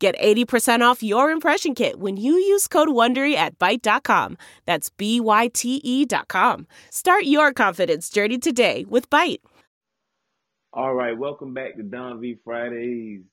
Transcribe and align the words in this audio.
Get 0.00 0.18
80% 0.18 0.80
off 0.80 1.02
your 1.02 1.30
impression 1.30 1.74
kit 1.74 2.00
when 2.00 2.16
you 2.16 2.32
use 2.32 2.66
code 2.66 2.88
WONDERY 2.88 3.34
at 3.34 3.58
Byte.com. 3.58 4.38
That's 4.64 4.88
B-Y-T-E 4.88 6.06
dot 6.06 6.26
com. 6.26 6.66
Start 6.90 7.24
your 7.24 7.52
confidence 7.52 8.08
journey 8.08 8.38
today 8.38 8.86
with 8.88 9.10
Byte. 9.10 9.42
All 10.72 10.94
right, 10.94 11.18
welcome 11.18 11.52
back 11.52 11.76
to 11.76 11.82
Don 11.82 12.18
V 12.18 12.38
Fridays. 12.42 13.24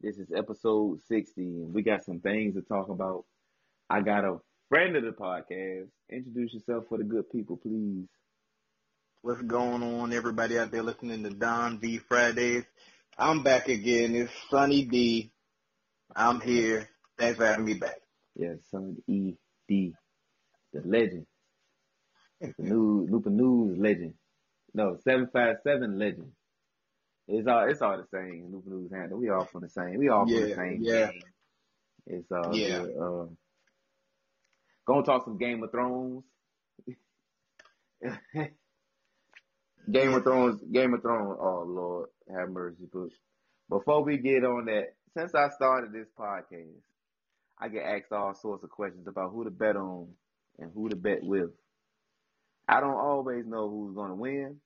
This 0.00 0.16
is 0.18 0.28
episode 0.34 1.00
60, 1.08 1.40
and 1.40 1.74
we 1.74 1.82
got 1.82 2.04
some 2.04 2.20
things 2.20 2.54
to 2.54 2.62
talk 2.62 2.88
about. 2.88 3.24
I 3.90 4.00
got 4.00 4.24
a 4.24 4.38
friend 4.68 4.94
of 4.94 5.02
the 5.02 5.10
podcast. 5.10 5.88
Introduce 6.08 6.54
yourself 6.54 6.84
for 6.88 6.98
the 6.98 7.04
good 7.04 7.28
people, 7.32 7.56
please. 7.56 8.06
What's 9.22 9.42
going 9.42 9.82
on, 9.82 10.12
everybody 10.12 10.56
out 10.56 10.70
there 10.70 10.84
listening 10.84 11.24
to 11.24 11.30
Don 11.30 11.80
V 11.80 11.98
Fridays? 11.98 12.62
I'm 13.18 13.42
back 13.42 13.68
again. 13.68 14.14
It's 14.14 14.32
Sunny 14.50 14.84
D. 14.84 15.32
I'm 16.14 16.40
here. 16.40 16.88
Thanks 17.18 17.36
for 17.38 17.46
having 17.46 17.64
me 17.64 17.74
back. 17.74 17.96
Yeah, 18.36 18.54
Son 18.70 18.96
E 19.06 19.34
D, 19.68 19.94
the 20.72 20.80
legend, 20.84 21.26
the 22.58 22.64
new 22.64 23.06
Lupa 23.10 23.30
News 23.30 23.78
legend. 23.78 24.14
No, 24.74 24.96
seven 25.04 25.28
five 25.32 25.56
seven 25.64 25.98
legend. 25.98 26.32
It's 27.28 27.46
all 27.46 27.68
it's 27.68 27.82
all 27.82 27.96
the 27.98 28.06
same. 28.12 28.48
Lupa 28.52 28.70
News 28.70 28.90
handle. 28.92 29.18
We 29.18 29.28
all 29.30 29.44
from 29.44 29.62
the 29.62 29.68
same. 29.68 29.98
We 29.98 30.08
all 30.08 30.26
from 30.26 30.34
the 30.40 30.54
same 30.54 30.78
yeah. 30.80 31.10
game. 31.10 31.22
It's 32.06 32.30
uh, 32.32 32.50
Yeah. 32.52 32.82
good. 32.82 32.96
Uh, 32.96 33.26
gonna 34.86 35.02
talk 35.04 35.24
some 35.24 35.38
Game 35.38 35.62
of 35.62 35.70
Thrones. 35.70 36.24
Game 39.90 40.14
of 40.14 40.22
Thrones, 40.22 40.62
Game 40.72 40.94
of 40.94 41.02
Thrones. 41.02 41.38
Oh 41.40 41.64
Lord, 41.66 42.08
have 42.34 42.50
mercy, 42.50 42.88
but 42.92 43.08
before 43.68 44.02
we 44.04 44.18
get 44.18 44.44
on 44.44 44.66
that, 44.66 44.94
since 45.16 45.34
I 45.34 45.48
started 45.50 45.92
this 45.92 46.08
podcast, 46.18 46.80
I 47.58 47.68
get 47.68 47.84
asked 47.84 48.12
all 48.12 48.34
sorts 48.34 48.64
of 48.64 48.70
questions 48.70 49.06
about 49.06 49.32
who 49.32 49.44
to 49.44 49.50
bet 49.50 49.76
on 49.76 50.08
and 50.58 50.70
who 50.74 50.88
to 50.88 50.96
bet 50.96 51.22
with. 51.22 51.50
I 52.68 52.80
don't 52.80 52.94
always 52.94 53.46
know 53.46 53.68
who's 53.68 53.94
gonna 53.94 54.14
win, 54.14 54.60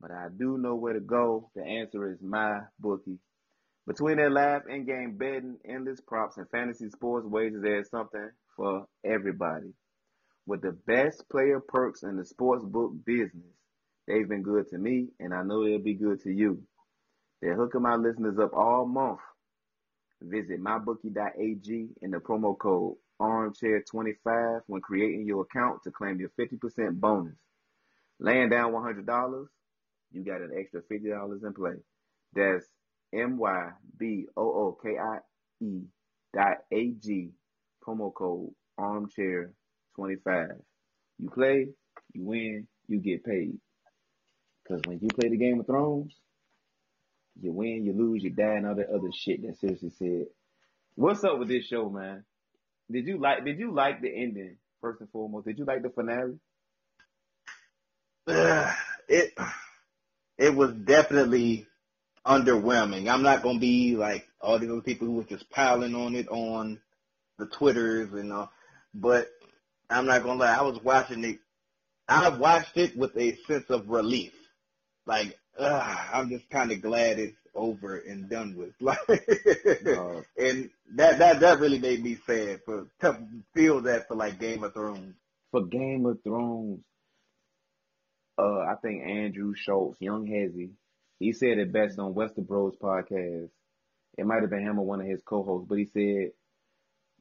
but 0.00 0.10
I 0.10 0.26
do 0.36 0.58
know 0.58 0.74
where 0.74 0.94
to 0.94 1.00
go. 1.00 1.50
The 1.54 1.62
answer 1.62 2.10
is 2.10 2.18
my 2.20 2.60
bookie. 2.78 3.18
Between 3.86 4.16
their 4.16 4.30
live 4.30 4.62
in-game 4.68 5.16
betting, 5.16 5.58
endless 5.64 6.00
props, 6.00 6.38
and 6.38 6.50
fantasy 6.50 6.90
sports 6.90 7.26
wagers, 7.26 7.62
there's 7.62 7.88
something 7.88 8.30
for 8.56 8.86
everybody. 9.04 9.72
With 10.44 10.62
the 10.62 10.72
best 10.72 11.28
player 11.30 11.60
perks 11.60 12.02
in 12.02 12.16
the 12.16 12.24
sports 12.24 12.64
book 12.64 12.92
business, 13.04 13.54
they've 14.08 14.28
been 14.28 14.42
good 14.42 14.68
to 14.70 14.78
me, 14.78 15.08
and 15.20 15.32
I 15.32 15.42
know 15.44 15.64
they'll 15.64 15.78
be 15.78 15.94
good 15.94 16.20
to 16.24 16.30
you. 16.30 16.62
They're 17.40 17.56
hooking 17.56 17.82
my 17.82 17.94
listeners 17.94 18.38
up 18.40 18.52
all 18.54 18.86
month. 18.86 19.20
Visit 20.22 20.62
mybookie.ag 20.62 21.88
in 22.02 22.10
the 22.10 22.18
promo 22.18 22.58
code 22.58 22.96
armchair25 23.20 24.60
when 24.66 24.80
creating 24.80 25.26
your 25.26 25.42
account 25.42 25.82
to 25.84 25.90
claim 25.90 26.18
your 26.18 26.30
50% 26.40 26.98
bonus. 27.00 27.36
Laying 28.18 28.48
down 28.48 28.72
$100, 28.72 29.46
you 30.12 30.24
got 30.24 30.40
an 30.40 30.52
extra 30.58 30.80
$50 30.82 31.44
in 31.44 31.52
play. 31.52 31.76
That's 32.34 32.66
M-Y-B-O-O-K-I-E 33.14 33.72
dot 36.34 36.56
A-G 36.72 37.30
promo 37.86 38.12
code 38.12 38.50
armchair25. 38.80 39.52
You 41.18 41.30
play, 41.30 41.68
you 42.12 42.24
win, 42.24 42.66
you 42.88 43.00
get 43.00 43.24
paid. 43.24 43.58
Because 44.62 44.82
when 44.86 44.98
you 45.00 45.08
play 45.08 45.28
the 45.28 45.36
Game 45.36 45.60
of 45.60 45.66
Thrones, 45.66 46.14
you 47.40 47.52
win, 47.52 47.84
you 47.84 47.92
lose, 47.92 48.22
you 48.22 48.30
die, 48.30 48.56
and 48.56 48.66
all 48.66 48.74
that 48.74 48.90
other 48.90 49.10
shit 49.12 49.42
that 49.42 49.58
seriously 49.58 49.90
said. 49.98 50.26
What's 50.94 51.24
up 51.24 51.38
with 51.38 51.48
this 51.48 51.66
show, 51.66 51.90
man? 51.90 52.24
Did 52.90 53.06
you 53.06 53.18
like 53.18 53.44
did 53.44 53.58
you 53.58 53.74
like 53.74 54.00
the 54.00 54.08
ending, 54.08 54.56
first 54.80 55.00
and 55.00 55.10
foremost? 55.10 55.46
Did 55.46 55.58
you 55.58 55.64
like 55.64 55.82
the 55.82 55.90
finale? 55.90 56.38
it 59.08 59.34
it 60.38 60.54
was 60.54 60.72
definitely 60.72 61.66
underwhelming. 62.24 63.08
I'm 63.08 63.22
not 63.22 63.42
gonna 63.42 63.58
be 63.58 63.96
like 63.96 64.26
all 64.40 64.58
these 64.58 64.70
other 64.70 64.80
people 64.80 65.06
who 65.06 65.14
were 65.14 65.24
just 65.24 65.50
piling 65.50 65.94
on 65.94 66.14
it 66.14 66.28
on 66.28 66.80
the 67.38 67.46
Twitters 67.46 68.12
and 68.12 68.32
all, 68.32 68.50
but 68.94 69.28
I'm 69.90 70.06
not 70.06 70.22
gonna 70.22 70.40
lie. 70.40 70.56
I 70.56 70.62
was 70.62 70.82
watching 70.82 71.24
it. 71.24 71.38
I 72.08 72.28
watched 72.30 72.76
it 72.76 72.96
with 72.96 73.16
a 73.16 73.36
sense 73.46 73.68
of 73.68 73.88
relief. 73.88 74.32
Like 75.06 75.38
ugh, 75.58 75.98
I'm 76.12 76.28
just 76.30 76.48
kind 76.50 76.72
of 76.72 76.82
glad 76.82 77.18
it's 77.18 77.36
over 77.54 77.96
and 77.98 78.28
done 78.28 78.56
with. 78.56 78.72
Like, 78.80 78.98
Uh, 79.08 80.22
and 80.36 80.70
that 80.94 81.18
that 81.18 81.40
that 81.40 81.60
really 81.60 81.78
made 81.78 82.02
me 82.02 82.16
sad 82.26 82.60
for 82.64 82.88
to 83.00 83.18
feel 83.54 83.82
that 83.82 84.08
for 84.08 84.14
like 84.16 84.38
Game 84.40 84.62
of 84.64 84.74
Thrones. 84.74 85.14
for 85.50 85.64
Game 85.66 86.06
of 86.06 86.22
Thrones, 86.22 86.80
uh, 88.38 88.58
I 88.60 88.74
think 88.82 89.02
Andrew 89.06 89.54
Schultz, 89.56 90.00
Young 90.00 90.26
Hezzy, 90.26 90.70
he 91.18 91.32
said 91.32 91.58
it 91.58 91.72
best 91.72 91.98
on 91.98 92.14
Westerbros 92.14 92.76
podcast. 92.78 93.48
It 94.18 94.26
might 94.26 94.40
have 94.42 94.50
been 94.50 94.62
him 94.66 94.78
or 94.78 94.86
one 94.86 95.00
of 95.00 95.06
his 95.06 95.20
co-hosts, 95.24 95.66
but 95.68 95.78
he 95.78 95.86
said 95.92 96.32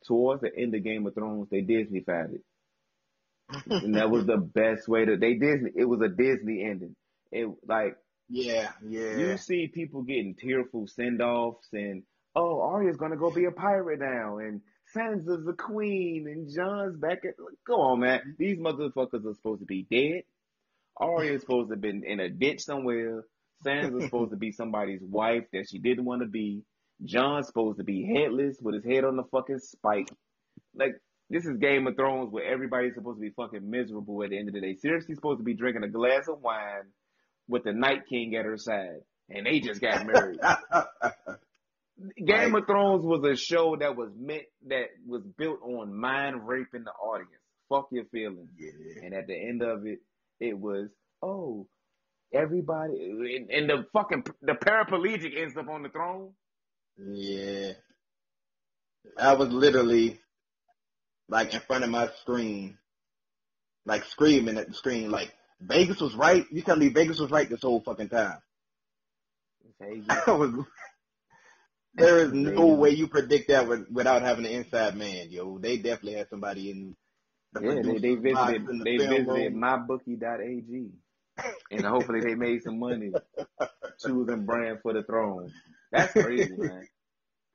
towards 0.05 0.41
the 0.41 0.55
end 0.55 0.75
of 0.75 0.83
Game 0.83 1.05
of 1.07 1.13
Thrones, 1.13 1.47
they 1.49 1.61
Disneyfied 1.61 2.35
it, 2.35 2.41
and 3.69 3.95
that 3.95 4.09
was 4.09 4.25
the 4.25 4.37
best 4.55 4.87
way 4.87 5.05
to. 5.05 5.17
They 5.17 5.33
Disney. 5.35 5.71
It 5.75 5.85
was 5.85 6.01
a 6.01 6.09
Disney 6.09 6.63
ending. 6.63 6.95
It 7.31 7.47
like 7.67 7.97
Yeah, 8.29 8.71
yeah. 8.87 9.17
you 9.17 9.37
see 9.37 9.67
people 9.67 10.01
getting 10.01 10.35
tearful 10.35 10.87
send-offs 10.87 11.67
and 11.73 12.03
oh 12.35 12.61
Arya's 12.61 12.97
gonna 12.97 13.17
go 13.17 13.29
be 13.29 13.45
a 13.45 13.51
pirate 13.51 13.99
now 13.99 14.39
and 14.39 14.61
Sansa's 14.95 15.45
the 15.45 15.53
queen 15.53 16.27
and 16.27 16.49
Jon's 16.53 16.97
back 16.97 17.19
at 17.25 17.35
go 17.65 17.81
on 17.81 17.99
man. 17.99 18.19
Mm-hmm. 18.19 18.29
These 18.39 18.57
motherfuckers 18.57 19.25
are 19.25 19.33
supposed 19.33 19.61
to 19.61 19.65
be 19.65 19.85
dead. 19.89 20.23
Arya's 20.97 21.41
supposed 21.41 21.69
to 21.69 21.73
have 21.73 21.81
been 21.81 22.03
in 22.05 22.19
a 22.19 22.29
ditch 22.29 22.61
somewhere. 22.61 23.23
Sansa's 23.63 24.03
supposed 24.05 24.31
to 24.31 24.37
be 24.37 24.51
somebody's 24.51 25.01
wife 25.03 25.43
that 25.53 25.67
she 25.69 25.79
didn't 25.79 26.05
want 26.05 26.21
to 26.21 26.27
be. 26.27 26.63
Jon's 27.03 27.47
supposed 27.47 27.77
to 27.77 27.83
be 27.83 28.05
headless 28.05 28.57
with 28.61 28.75
his 28.75 28.85
head 28.85 29.03
on 29.03 29.17
the 29.17 29.23
fucking 29.31 29.59
spike. 29.59 30.09
Like 30.73 30.95
this 31.29 31.45
is 31.45 31.57
Game 31.57 31.85
of 31.87 31.95
Thrones 31.95 32.31
where 32.31 32.45
everybody's 32.45 32.95
supposed 32.95 33.17
to 33.17 33.21
be 33.21 33.31
fucking 33.35 33.69
miserable 33.69 34.23
at 34.23 34.29
the 34.29 34.37
end 34.37 34.47
of 34.47 34.53
the 34.53 34.61
day. 34.61 34.75
Seriously 34.75 35.15
supposed 35.15 35.39
to 35.39 35.43
be 35.43 35.53
drinking 35.53 35.83
a 35.83 35.89
glass 35.89 36.27
of 36.27 36.41
wine 36.41 36.91
with 37.47 37.63
the 37.63 37.73
Night 37.73 38.07
King 38.09 38.35
at 38.35 38.45
her 38.45 38.57
side, 38.57 39.01
and 39.29 39.45
they 39.45 39.59
just 39.59 39.81
got 39.81 40.05
married. 40.05 40.39
Game 42.17 42.53
Right. 42.53 42.61
of 42.61 42.67
Thrones 42.67 43.05
was 43.05 43.23
a 43.23 43.37
show 43.37 43.77
that 43.79 43.95
was 43.95 44.09
meant 44.17 44.43
that 44.67 44.87
was 45.07 45.21
built 45.37 45.59
on 45.63 45.93
mind 45.97 46.45
raping 46.45 46.83
the 46.83 46.91
audience. 46.91 47.31
Fuck 47.69 47.87
your 47.91 48.03
feelings. 48.05 48.49
yeah. 48.57 49.03
And 49.05 49.13
at 49.13 49.27
the 49.27 49.35
end 49.35 49.61
of 49.61 49.85
it, 49.85 49.99
it 50.41 50.59
was 50.59 50.89
oh 51.21 51.67
everybody 52.33 52.95
and, 53.37 53.49
and 53.49 53.69
the 53.69 53.85
fucking 53.93 54.25
the 54.41 54.53
paraplegic 54.53 55.39
ends 55.41 55.55
up 55.55 55.69
on 55.69 55.83
the 55.83 55.89
throne. 55.89 56.31
Yeah. 56.97 57.71
I 59.17 59.33
was 59.35 59.49
literally 59.49 60.19
like 61.29 61.53
in 61.53 61.61
front 61.61 61.85
of 61.85 61.89
my 61.89 62.09
screen, 62.21 62.77
like 63.85 64.03
screaming 64.05 64.57
at 64.57 64.67
the 64.67 64.73
screen, 64.73 65.11
like 65.11 65.31
Vegas 65.61 65.99
was 66.01 66.15
right. 66.15 66.45
You 66.51 66.61
tell 66.61 66.75
me 66.75 66.89
Vegas 66.89 67.19
was 67.19 67.31
right 67.31 67.49
this 67.49 67.61
whole 67.61 67.81
fucking 67.81 68.09
time. 68.09 68.39
Was. 70.27 70.65
There 71.95 72.19
is 72.19 72.33
no 72.33 72.75
way 72.75 72.89
you 72.91 73.07
predict 73.07 73.47
that 73.49 73.67
with, 73.67 73.89
without 73.89 74.21
having 74.21 74.45
an 74.45 74.51
inside 74.51 74.95
man, 74.95 75.29
yo. 75.31 75.57
They 75.59 75.77
definitely 75.77 76.13
had 76.13 76.29
somebody 76.29 76.71
in. 76.71 76.95
The 77.53 77.61
Yeah, 77.61 77.81
they, 77.83 77.99
they 77.99 78.15
visited 78.15 78.67
the 78.67 78.83
they 78.83 78.97
visited 78.97 79.53
room. 79.53 79.55
mybookie.ag. 79.55 80.91
And 81.71 81.85
hopefully 81.85 82.21
they 82.21 82.35
made 82.35 82.63
some 82.63 82.79
money 82.79 83.13
choosing 84.05 84.45
Bran 84.45 84.79
for 84.81 84.93
the 84.93 85.03
throne. 85.03 85.51
That's 85.91 86.13
crazy, 86.15 86.55
man. 86.55 86.87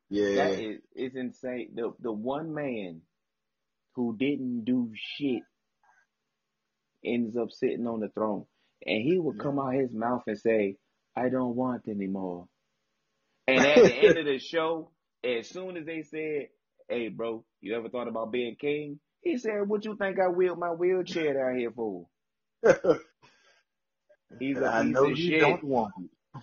Yeah, 0.08 0.36
That 0.36 0.58
is 0.58 0.80
it's 0.94 1.16
insane. 1.16 1.72
The 1.74 1.92
the 2.00 2.12
one 2.12 2.54
man 2.54 3.02
who 3.94 4.16
didn't 4.16 4.64
do 4.64 4.92
shit 4.94 5.42
ends 7.04 7.36
up 7.36 7.50
sitting 7.50 7.86
on 7.86 8.00
the 8.00 8.08
throne. 8.08 8.44
And 8.86 9.02
he 9.02 9.18
would 9.18 9.38
come 9.38 9.58
out 9.58 9.74
his 9.74 9.92
mouth 9.92 10.22
and 10.26 10.38
say, 10.38 10.76
I 11.16 11.28
don't 11.28 11.54
want 11.54 11.88
anymore. 11.88 12.46
And 13.46 13.60
at 13.66 13.82
the 13.82 13.94
end 13.94 14.18
of 14.18 14.24
the 14.26 14.38
show, 14.40 14.90
as 15.24 15.48
soon 15.48 15.76
as 15.76 15.84
they 15.84 16.02
said, 16.02 16.48
"Hey, 16.88 17.08
bro, 17.08 17.44
you 17.60 17.76
ever 17.76 17.88
thought 17.88 18.08
about 18.08 18.32
being 18.32 18.56
king?" 18.56 19.00
He 19.22 19.36
said, 19.38 19.66
"What 19.66 19.84
you 19.84 19.96
think 19.96 20.18
I 20.18 20.28
wheeled 20.28 20.58
my 20.58 20.70
wheelchair 20.70 21.34
down 21.34 21.58
here 21.58 21.72
for?" 21.72 22.06
He's 24.38 24.58
a 24.58 24.72
I 24.72 24.84
piece 24.84 24.96
of 24.98 25.18
shit. 25.18 25.40
don't 25.40 25.64
want. 25.64 25.92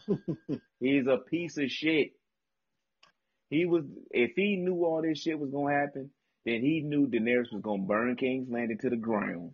He's 0.79 1.07
a 1.07 1.17
piece 1.17 1.57
of 1.57 1.69
shit. 1.71 2.11
He 3.49 3.65
was 3.65 3.85
if 4.11 4.31
he 4.35 4.57
knew 4.57 4.83
all 4.83 5.01
this 5.01 5.19
shit 5.21 5.39
was 5.39 5.49
gonna 5.49 5.73
happen, 5.73 6.11
then 6.45 6.61
he 6.61 6.81
knew 6.81 7.07
Daenerys 7.07 7.51
was 7.53 7.61
gonna 7.61 7.83
burn 7.83 8.17
King's 8.17 8.49
Landing 8.49 8.77
to 8.79 8.89
the 8.89 8.97
ground. 8.97 9.51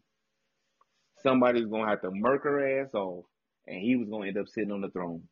Somebody 1.23 1.61
was 1.61 1.71
gonna 1.71 1.89
have 1.89 2.01
to 2.01 2.11
murk 2.11 2.43
her 2.43 2.81
ass 2.81 2.93
off, 2.93 3.25
and 3.65 3.79
he 3.79 3.95
was 3.95 4.09
gonna 4.09 4.27
end 4.27 4.37
up 4.37 4.47
sitting 4.47 4.71
on 4.71 4.81
the 4.81 4.89
throne. 4.89 5.23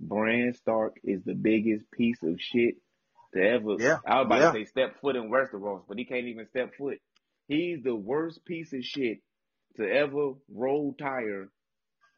Bran 0.00 0.54
Stark 0.54 0.96
is 1.04 1.22
the 1.24 1.34
biggest 1.34 1.90
piece 1.90 2.22
of 2.22 2.40
shit 2.40 2.76
to 3.34 3.40
ever. 3.40 3.76
Yeah, 3.78 3.98
I 4.06 4.18
was 4.18 4.26
about 4.26 4.40
yeah. 4.40 4.46
to 4.46 4.52
say 4.52 4.64
step 4.64 5.00
foot 5.00 5.16
in 5.16 5.30
Westeros, 5.30 5.82
but 5.88 5.98
he 5.98 6.04
can't 6.04 6.26
even 6.26 6.46
step 6.48 6.72
foot. 6.76 6.98
He's 7.48 7.82
the 7.82 7.94
worst 7.94 8.44
piece 8.44 8.72
of 8.72 8.84
shit 8.84 9.18
to 9.76 9.84
ever 9.84 10.32
roll 10.52 10.94
tire, 10.98 11.48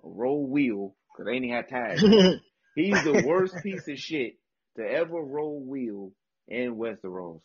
or 0.01 0.13
roll 0.13 0.47
wheel, 0.47 0.95
because 1.13 1.27
they 1.27 1.37
ain't 1.37 1.51
had 1.51 1.69
tires. 1.69 2.03
He's 2.75 3.05
the 3.05 3.23
worst 3.27 3.55
piece 3.63 3.87
of 3.89 3.99
shit 3.99 4.35
to 4.77 4.83
ever 4.83 5.21
roll 5.21 5.65
wheel 5.65 6.13
in 6.49 6.77
Westeros. 6.77 7.41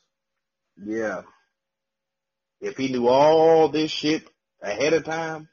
yeah. 0.83 1.21
If 2.61 2.75
he 2.75 2.89
knew 2.89 3.07
all 3.07 3.69
this 3.69 3.89
shit 3.89 4.29
ahead 4.61 4.91
of 4.91 5.05
time, 5.05 5.47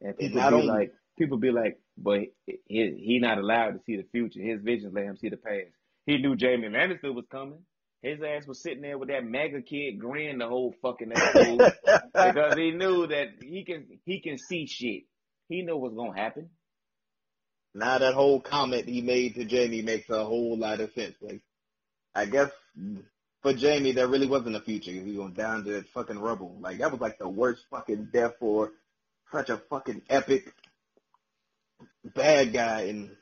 And 0.00 0.16
people 0.16 0.40
be 0.40 0.46
only- 0.46 0.66
like, 0.66 0.92
people 1.18 1.38
be 1.38 1.50
like, 1.50 1.78
but 1.96 2.20
he, 2.46 2.56
he 2.68 3.18
not 3.20 3.38
allowed 3.38 3.72
to 3.72 3.80
see 3.84 3.96
the 3.96 4.06
future. 4.12 4.40
His 4.40 4.60
visions 4.62 4.92
let 4.94 5.04
him 5.04 5.16
see 5.16 5.28
the 5.28 5.36
past. 5.36 5.72
He 6.06 6.18
knew 6.18 6.36
Jaime 6.40 6.68
Lannister 6.68 7.14
was 7.14 7.24
coming. 7.30 7.58
His 8.02 8.20
ass 8.22 8.46
was 8.46 8.62
sitting 8.62 8.80
there 8.82 8.96
with 8.96 9.08
that 9.08 9.24
mega 9.24 9.60
kid 9.60 9.98
grin 9.98 10.38
the 10.38 10.46
whole 10.46 10.72
fucking 10.80 11.10
episode 11.14 11.58
because 12.14 12.54
he 12.56 12.70
knew 12.70 13.08
that 13.08 13.26
he 13.42 13.64
can 13.64 13.86
he 14.04 14.20
can 14.20 14.38
see 14.38 14.66
shit. 14.66 15.02
He 15.48 15.62
know 15.62 15.76
what's 15.78 15.96
gonna 15.96 16.14
happen. 16.16 16.50
now 17.74 17.98
that 17.98 18.14
whole 18.14 18.40
comment 18.40 18.88
he 18.88 19.02
made 19.02 19.34
to 19.34 19.44
Jaime 19.44 19.82
makes 19.82 20.08
a 20.10 20.24
whole 20.24 20.56
lot 20.56 20.78
of 20.80 20.92
sense. 20.92 21.16
Like, 21.20 21.40
I 22.14 22.26
guess 22.26 22.50
for 23.42 23.52
Jaime, 23.52 23.90
there 23.92 24.06
really 24.08 24.28
wasn't 24.28 24.54
a 24.56 24.60
future. 24.60 24.92
He 24.92 25.18
went 25.18 25.36
down 25.36 25.64
to 25.64 25.72
that 25.72 25.88
fucking 25.88 26.18
rubble. 26.20 26.56
Like, 26.60 26.78
that 26.78 26.92
was 26.92 27.00
like 27.00 27.18
the 27.18 27.28
worst 27.28 27.62
fucking 27.70 28.10
death 28.12 28.34
for 28.38 28.70
such 29.32 29.50
a 29.50 29.58
fucking 29.70 30.02
epic 30.08 30.52
bad 32.14 32.52
guy 32.52 32.82
in 32.82 33.16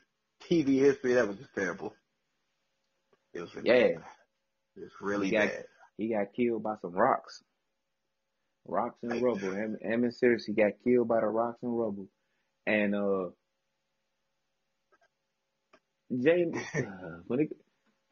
TV 0.49 0.79
history. 0.79 1.15
That 1.15 1.29
was 1.29 1.37
just 1.39 1.55
terrible. 1.55 1.95
It 3.33 3.41
was 3.41 3.55
really 3.55 3.69
Yeah. 3.69 3.99
bad. 3.99 4.05
It 4.77 4.81
was 4.83 4.93
really 5.01 5.27
He 5.27 5.33
got- 5.33 5.49
bad. 5.49 5.67
He 5.99 6.09
got 6.09 6.33
killed 6.35 6.63
by 6.63 6.77
some 6.83 6.93
rocks. 6.93 7.43
Rocks 8.67 8.99
and 9.03 9.13
Like- 9.13 9.23
rubble. 9.23 9.53
And 9.53 9.79
Cersei 10.13 10.55
got 10.57 10.73
killed 10.85 11.09
by 11.09 11.21
the 11.21 11.27
rocks 11.27 11.63
and 11.63 11.79
rubble. 11.79 12.09
And 12.67 12.95
uh 12.95 13.31
James 16.23 16.57
uh, 16.75 17.21
when 17.27 17.41
it, 17.41 17.57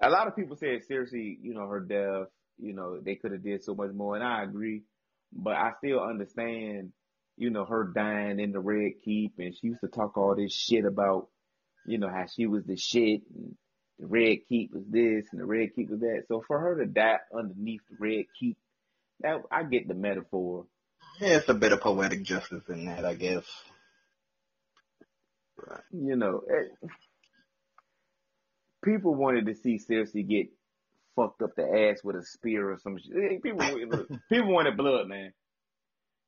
a 0.00 0.10
lot 0.10 0.26
of 0.26 0.34
people 0.36 0.56
said 0.56 0.84
seriously, 0.84 1.38
you 1.40 1.54
know, 1.54 1.68
her 1.68 1.80
death, 1.80 2.28
you 2.58 2.72
know, 2.72 3.00
they 3.00 3.14
could 3.16 3.32
have 3.32 3.42
did 3.42 3.62
so 3.62 3.74
much 3.74 3.92
more 3.92 4.16
and 4.16 4.24
I 4.24 4.42
agree. 4.44 4.82
But 5.32 5.54
I 5.56 5.72
still 5.78 6.00
understand, 6.00 6.92
you 7.36 7.50
know, 7.50 7.64
her 7.64 7.84
dying 7.94 8.38
in 8.40 8.52
the 8.52 8.60
Red 8.60 8.92
Keep 9.04 9.34
and 9.38 9.54
she 9.54 9.68
used 9.68 9.80
to 9.80 9.88
talk 9.88 10.16
all 10.16 10.34
this 10.36 10.52
shit 10.52 10.84
about, 10.84 11.28
you 11.86 11.98
know, 11.98 12.08
how 12.08 12.26
she 12.26 12.46
was 12.46 12.64
the 12.64 12.76
shit 12.76 13.22
and 13.34 13.54
the 13.98 14.06
Red 14.06 14.38
Keep 14.48 14.72
was 14.72 14.84
this 14.88 15.26
and 15.32 15.40
the 15.40 15.44
Red 15.46 15.74
Keep 15.74 15.90
was 15.90 16.00
that. 16.00 16.24
So 16.28 16.42
for 16.46 16.58
her 16.58 16.78
to 16.84 16.86
die 16.86 17.18
underneath 17.36 17.80
the 17.90 17.96
Red 17.98 18.24
Keep, 18.38 18.56
that 19.20 19.42
I 19.50 19.62
get 19.64 19.88
the 19.88 19.94
metaphor. 19.94 20.66
Yeah, 21.20 21.36
it's 21.36 21.48
a 21.48 21.54
bit 21.54 21.72
of 21.72 21.80
poetic 21.80 22.22
justice 22.24 22.64
in 22.68 22.86
that, 22.86 23.04
I 23.04 23.14
guess. 23.14 23.44
Right. 25.56 25.80
You 25.92 26.16
know, 26.16 26.42
eh, 26.50 26.88
people 28.84 29.14
wanted 29.14 29.46
to 29.46 29.54
see 29.54 29.78
Cersei 29.78 30.28
get 30.28 30.48
fucked 31.14 31.42
up 31.42 31.54
the 31.56 31.62
ass 31.62 32.02
with 32.02 32.16
a 32.16 32.24
spear 32.24 32.72
or 32.72 32.78
some 32.78 32.98
shit. 32.98 33.14
Eh, 33.16 33.38
People, 33.42 34.06
people 34.28 34.52
wanted 34.52 34.76
blood, 34.76 35.06
man. 35.06 35.32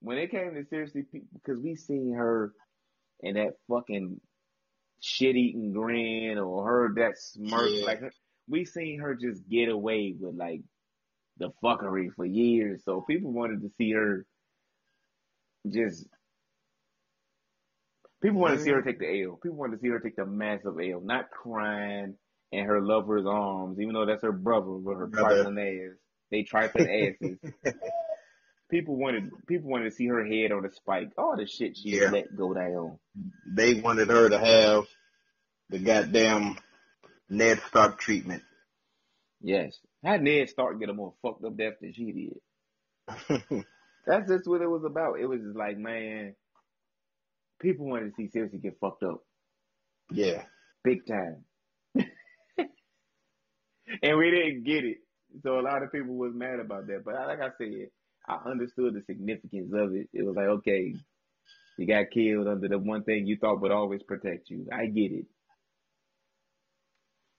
When 0.00 0.18
it 0.18 0.30
came 0.30 0.54
to 0.54 0.62
Cersei, 0.62 1.04
because 1.32 1.60
we 1.60 1.74
seen 1.74 2.14
her 2.14 2.52
in 3.20 3.34
that 3.34 3.54
fucking 3.68 4.20
shit-eating 5.00 5.72
grin 5.72 6.38
or 6.38 6.66
her 6.66 6.94
that 6.96 7.18
smirk, 7.18 7.70
Yeah. 7.70 7.86
like 7.86 8.00
her, 8.00 8.12
we 8.48 8.64
seen 8.64 9.00
her 9.00 9.14
just 9.14 9.48
get 9.48 9.68
away 9.68 10.14
with 10.18 10.36
like 10.36 10.62
the 11.38 11.50
fuckery 11.62 12.12
for 12.14 12.24
years. 12.24 12.82
So 12.84 13.00
people 13.02 13.32
wanted 13.32 13.62
to 13.62 13.70
see 13.78 13.92
her 13.92 14.26
just. 15.68 16.06
People 18.22 18.40
wanted 18.40 18.58
to 18.58 18.62
see 18.62 18.70
her 18.70 18.78
mm-hmm. 18.78 18.88
take 18.88 18.98
the 18.98 19.24
L. 19.24 19.38
People 19.42 19.58
wanted 19.58 19.76
to 19.76 19.82
see 19.82 19.88
her 19.88 20.00
take 20.00 20.16
the 20.16 20.26
massive 20.26 20.78
L, 20.80 21.00
not 21.00 21.30
crying 21.30 22.16
in 22.52 22.64
her 22.64 22.80
lover's 22.80 23.26
arms, 23.26 23.78
even 23.78 23.94
though 23.94 24.06
that's 24.06 24.22
her 24.22 24.32
brother 24.32 24.70
with 24.70 24.96
her 24.96 25.08
trifling 25.08 25.58
ass. 25.58 25.98
They 26.30 26.42
trifling 26.42 27.14
asses. 27.22 27.38
people 28.70 28.96
wanted 28.96 29.30
people 29.46 29.70
wanted 29.70 29.90
to 29.90 29.90
see 29.96 30.06
her 30.06 30.24
head 30.24 30.52
on 30.52 30.64
a 30.64 30.72
spike. 30.72 31.10
All 31.18 31.36
the 31.36 31.46
shit 31.46 31.76
she 31.76 31.90
Yeah. 32.00 32.10
let 32.10 32.34
go 32.36 32.52
down. 32.54 32.98
they 33.46 33.74
wanted 33.80 34.08
her 34.08 34.28
to 34.28 34.38
have 34.38 34.84
the 35.68 35.78
goddamn 35.78 36.56
Ned 37.28 37.60
Stark 37.68 37.98
treatment. 37.98 38.42
Yes. 39.40 39.78
How 40.04 40.16
Ned 40.16 40.48
Stark 40.48 40.78
get 40.80 40.88
a 40.88 40.94
more 40.94 41.14
fucked 41.22 41.44
up 41.44 41.56
death 41.56 41.74
than 41.80 41.92
she 41.92 42.12
did? 42.12 42.40
That's 44.06 44.28
just 44.28 44.46
what 44.48 44.62
it 44.62 44.70
was 44.70 44.84
about. 44.84 45.18
It 45.20 45.26
was 45.26 45.40
just 45.40 45.56
like, 45.56 45.76
man, 45.78 46.34
people 47.60 47.86
wanted 47.86 48.10
to 48.10 48.16
see 48.16 48.28
Cersei 48.36 48.62
get 48.62 48.78
fucked 48.80 49.02
up 49.02 49.22
yeah. 50.10 50.44
big 50.84 51.04
time, 51.06 51.44
and 51.94 52.06
we 54.18 54.30
didn't 54.30 54.64
get 54.64 54.84
it. 54.84 54.98
So 55.42 55.58
a 55.58 55.62
lot 55.62 55.82
of 55.82 55.90
people 55.92 56.14
was 56.14 56.32
mad 56.34 56.60
about 56.60 56.86
that. 56.86 57.02
But 57.04 57.14
like 57.14 57.40
I 57.40 57.50
said, 57.58 57.88
I 58.28 58.50
understood 58.50 58.94
the 58.94 59.02
significance 59.06 59.72
of 59.72 59.94
it. 59.94 60.08
It 60.12 60.24
was 60.24 60.36
like, 60.36 60.46
okay, 60.46 60.94
you 61.78 61.86
got 61.86 62.10
killed 62.10 62.48
under 62.48 62.68
the 62.68 62.78
one 62.78 63.04
thing 63.04 63.26
you 63.26 63.36
thought 63.36 63.60
would 63.60 63.70
always 63.70 64.02
protect 64.02 64.50
you. 64.50 64.66
I 64.72 64.86
get 64.86 65.12
it. 65.12 65.26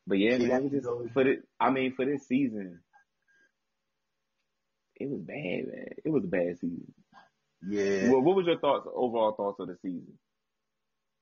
But 0.06 0.20
yeah, 0.20 0.38
man, 0.38 0.52
it 0.52 0.64
was 0.64 0.72
just 0.72 1.14
for 1.14 1.24
this. 1.24 1.40
I 1.60 1.70
mean, 1.70 1.94
for 1.96 2.06
this 2.06 2.28
season, 2.28 2.80
it 4.96 5.10
was 5.10 5.22
bad, 5.22 5.68
man. 5.68 5.88
It 6.06 6.10
was 6.10 6.24
a 6.24 6.28
bad 6.28 6.58
season. 6.60 6.94
Yeah. 7.68 8.10
Well, 8.10 8.22
what 8.22 8.38
was 8.38 8.46
your 8.46 8.60
thoughts, 8.60 8.88
overall 8.94 9.34
thoughts 9.34 9.60
of 9.60 9.68
the 9.68 9.78
season? 9.82 10.18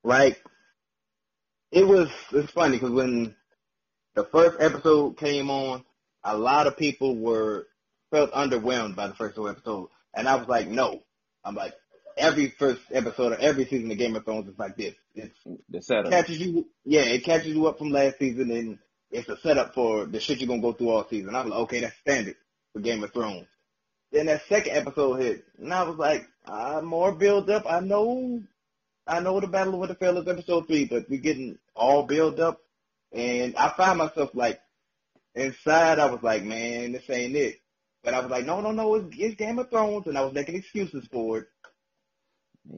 like 0.06 0.42
it 1.72 1.86
was 1.86 2.10
it's 2.32 2.51
funny 2.51 2.78
because 2.78 2.92
when 2.92 3.36
the 4.13 4.24
first 4.24 4.62
episode 4.62 5.18
came 5.18 5.50
on 5.50 5.84
a 6.24 6.38
lot 6.38 6.68
of 6.68 6.78
people 6.78 7.16
were 7.18 7.68
felt 8.15 8.31
underwhelmed 8.31 8.95
by 8.95 9.07
the 9.07 9.13
first 9.15 9.38
episode 9.38 9.89
and 10.13 10.27
i 10.27 10.36
was 10.36 10.48
like 10.48 10.67
no 10.69 11.03
i'm 11.43 11.55
like 11.55 11.74
every 12.17 12.50
first 12.57 12.81
episode 12.91 13.34
of 13.34 13.39
every 13.39 13.65
season 13.65 13.91
of 13.91 13.98
game 13.98 14.15
of 14.15 14.24
thrones 14.24 14.48
is 14.48 14.57
like 14.57 14.77
this 14.77 14.93
it's 15.15 15.38
The 15.69 15.81
setup. 15.81 16.12
catches 16.12 16.39
you 16.39 16.65
yeah 16.86 17.01
it 17.01 17.25
catches 17.25 17.48
you 17.53 17.67
up 17.67 17.77
from 17.77 17.89
last 17.89 18.17
season 18.19 18.51
and 18.51 18.79
it's 19.12 19.27
a 19.27 19.38
setup 19.38 19.74
for 19.74 20.05
the 20.05 20.19
shit 20.22 20.39
you're 20.39 20.48
gonna 20.48 20.62
go 20.62 20.72
through 20.72 20.89
all 20.91 21.07
season 21.10 21.36
i 21.36 21.41
was 21.41 21.51
like 21.51 21.60
okay 21.62 21.79
that's 21.81 21.98
standard 21.98 22.36
for 22.72 22.79
game 22.79 23.03
of 23.03 23.12
thrones 23.12 23.48
then 24.13 24.27
that 24.27 24.43
second 24.48 24.77
episode 24.77 25.15
hit 25.15 25.43
and 25.60 25.74
i 25.74 25.84
was 25.84 25.98
like 25.98 26.25
uh, 26.45 26.79
more 26.81 27.12
build 27.13 27.50
up 27.50 27.65
i 27.69 27.79
know 27.81 28.41
I 29.07 29.19
know 29.19 29.39
the 29.39 29.45
Battle 29.48 29.84
of 29.84 29.88
Winterfell 29.88 30.19
is 30.24 30.27
episode 30.27 30.65
three, 30.65 30.86
but 30.86 31.07
we're 31.07 31.19
getting 31.22 31.60
all 31.75 32.07
built 32.07 32.39
up, 32.39 32.60
and 33.12 33.55
I 33.55 33.69
find 33.69 34.00
myself 34.00 34.31
like 34.34 34.60
inside. 35.36 36.00
I 36.00 36.07
was 36.10 36.24
like, 36.24 36.43
man, 36.43 36.93
this 36.93 37.07
ain't 37.12 37.36
it. 37.36 37.57
But 38.06 38.14
I 38.14 38.20
was 38.20 38.30
like, 38.30 38.46
no, 38.46 38.62
no, 38.62 38.72
no, 38.72 38.94
it's, 38.96 39.16
it's 39.18 39.36
Game 39.36 39.58
of 39.58 39.72
Thrones, 39.72 40.06
and 40.06 40.16
I 40.16 40.22
was 40.22 40.34
making 40.34 40.56
excuses 40.56 41.08
for 41.12 41.40
it. 41.40 41.48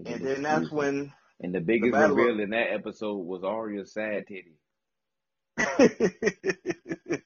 And 0.06 0.26
then 0.26 0.42
that's 0.42 0.72
when, 0.72 1.12
And 1.42 1.54
the 1.54 1.60
biggest 1.60 1.92
the 1.92 2.00
battle 2.00 2.12
of- 2.12 2.18
reveal 2.18 2.40
in 2.40 2.52
that 2.52 2.72
episode 2.74 3.18
was 3.18 3.44
Arya's 3.44 3.94
sad 3.94 4.24
titty. 4.28 4.56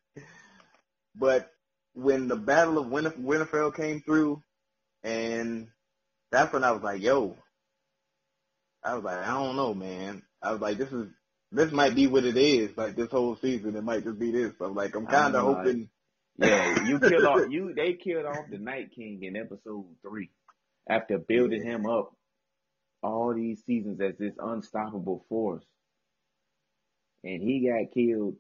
but 1.15 1.51
when 1.93 2.27
the 2.27 2.35
Battle 2.35 2.79
of 2.79 2.87
Winter, 2.87 3.11
Winterfell 3.11 3.75
came 3.75 4.01
through, 4.01 4.41
and 5.03 5.67
that's 6.31 6.51
when 6.51 6.63
I 6.63 6.71
was 6.71 6.81
like, 6.81 7.01
yo, 7.01 7.37
I 8.83 8.95
was 8.95 9.03
like, 9.03 9.17
I 9.17 9.27
don't 9.27 9.55
know, 9.55 9.75
man. 9.75 10.23
I 10.41 10.53
was 10.53 10.61
like, 10.61 10.77
this 10.77 10.91
is 10.91 11.07
this 11.51 11.71
might 11.71 11.93
be 11.93 12.07
what 12.07 12.23
it 12.23 12.37
is. 12.37 12.75
Like 12.77 12.95
this 12.95 13.11
whole 13.11 13.35
season, 13.35 13.75
it 13.75 13.83
might 13.83 14.05
just 14.05 14.17
be 14.17 14.31
this. 14.31 14.53
I'm 14.61 14.73
like, 14.73 14.95
I'm 14.95 15.05
kind 15.05 15.35
of 15.35 15.43
hoping. 15.43 15.89
Yeah, 16.41 16.83
you 16.85 16.99
kill 16.99 17.27
off 17.27 17.43
you. 17.49 17.73
They 17.75 17.93
killed 17.93 18.25
off 18.25 18.45
the 18.49 18.57
Night 18.57 18.91
King 18.95 19.23
in 19.23 19.35
episode 19.37 19.85
three 20.01 20.31
after 20.89 21.17
building 21.19 21.63
him 21.63 21.85
up 21.85 22.13
all 23.03 23.33
these 23.33 23.63
seasons 23.65 24.01
as 24.01 24.17
this 24.17 24.33
unstoppable 24.39 25.25
force, 25.29 25.65
and 27.23 27.41
he 27.41 27.67
got 27.69 27.93
killed 27.93 28.35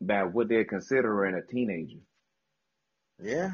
by 0.00 0.24
what 0.24 0.48
they're 0.48 0.64
considering 0.64 1.34
a 1.34 1.42
teenager. 1.42 1.98
Yeah. 3.22 3.52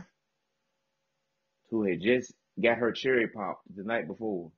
who 1.70 1.84
had 1.84 2.00
just 2.00 2.32
got 2.62 2.78
her 2.78 2.92
cherry 2.92 3.26
popped 3.28 3.62
the 3.74 3.82
night 3.82 4.06
before 4.06 4.52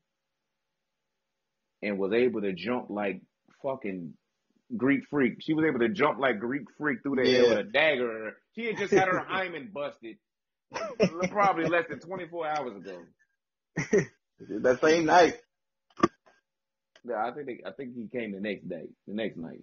and 1.82 1.98
was 1.98 2.12
able 2.12 2.42
to 2.42 2.52
jump 2.52 2.90
like 2.90 3.22
fucking 3.62 4.12
Greek 4.76 5.04
freak. 5.10 5.38
She 5.40 5.54
was 5.54 5.64
able 5.66 5.80
to 5.80 5.88
jump 5.88 6.18
like 6.18 6.38
Greek 6.38 6.66
freak 6.76 7.02
through 7.02 7.16
the 7.16 7.30
air 7.30 7.48
with 7.48 7.58
a 7.58 7.62
dagger. 7.64 8.36
She 8.54 8.66
had 8.66 8.76
just 8.76 8.92
had 8.92 9.08
her 9.08 9.18
hymen 9.28 9.70
busted 9.72 10.16
probably 11.30 11.66
less 11.66 11.84
than 11.88 12.00
24 12.00 12.46
hours 12.46 12.76
ago. 12.76 12.98
that 14.60 14.80
same 14.80 15.06
night. 15.06 15.36
Yeah, 17.08 17.24
I 17.24 17.32
think 17.32 17.46
they, 17.46 17.60
I 17.66 17.72
think 17.72 17.94
he 17.94 18.08
came 18.08 18.32
the 18.32 18.40
next 18.40 18.68
day, 18.68 18.86
the 19.06 19.14
next 19.14 19.36
night. 19.36 19.62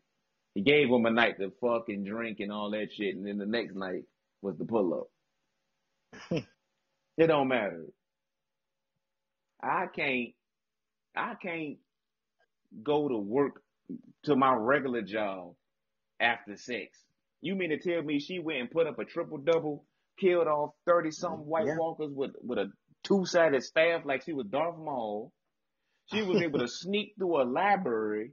He 0.55 0.61
gave 0.61 0.87
him 0.87 1.05
a 1.05 1.11
night 1.11 1.37
to 1.39 1.51
fucking 1.61 2.05
drink 2.05 2.39
and 2.39 2.51
all 2.51 2.71
that 2.71 2.87
shit, 2.93 3.15
and 3.15 3.27
then 3.27 3.37
the 3.37 3.45
next 3.45 3.75
night 3.75 4.03
was 4.41 4.57
the 4.57 4.65
pull 4.65 4.93
up. 4.93 5.07
it 7.17 7.27
don't 7.27 7.49
matter. 7.49 7.85
I 9.61 9.87
can't, 9.93 10.29
I 11.15 11.33
can't 11.41 11.77
go 12.81 13.07
to 13.07 13.17
work 13.17 13.61
to 14.23 14.35
my 14.35 14.53
regular 14.53 15.01
job 15.01 15.53
after 16.19 16.55
sex. 16.57 16.97
You 17.41 17.55
mean 17.55 17.69
to 17.69 17.77
tell 17.77 18.01
me 18.01 18.19
she 18.19 18.39
went 18.39 18.59
and 18.59 18.71
put 18.71 18.87
up 18.87 18.99
a 18.99 19.05
triple 19.05 19.37
double, 19.37 19.85
killed 20.19 20.47
off 20.47 20.71
thirty 20.85 21.11
something 21.11 21.45
mm, 21.45 21.47
White 21.47 21.67
Yeah. 21.67 21.77
Walkers 21.77 22.11
with 22.13 22.31
with 22.41 22.57
a 22.57 22.71
two 23.03 23.25
sided 23.25 23.63
staff 23.63 24.01
like 24.05 24.23
she 24.23 24.33
was 24.33 24.47
Darth 24.47 24.77
Maul? 24.77 25.31
She 26.11 26.21
was 26.23 26.41
able 26.41 26.59
to 26.59 26.67
sneak 26.69 27.13
through 27.17 27.41
a 27.41 27.43
library. 27.43 28.31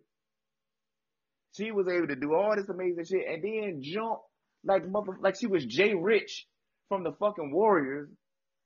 She 1.57 1.71
was 1.71 1.87
able 1.89 2.07
to 2.09 2.17
do 2.17 2.35
all 2.35 2.55
this 2.57 2.69
amazing 2.69 3.05
shit 3.05 3.27
and 3.29 3.43
then 3.43 3.83
jump 3.83 4.21
like 4.65 4.89
mother 4.89 5.19
like 5.21 5.37
she 5.39 5.47
was 5.47 5.67
Jay 5.67 5.93
Rich 5.95 6.47
from 6.89 7.05
the 7.05 7.13
fucking 7.13 7.53
Warriors 7.53 8.09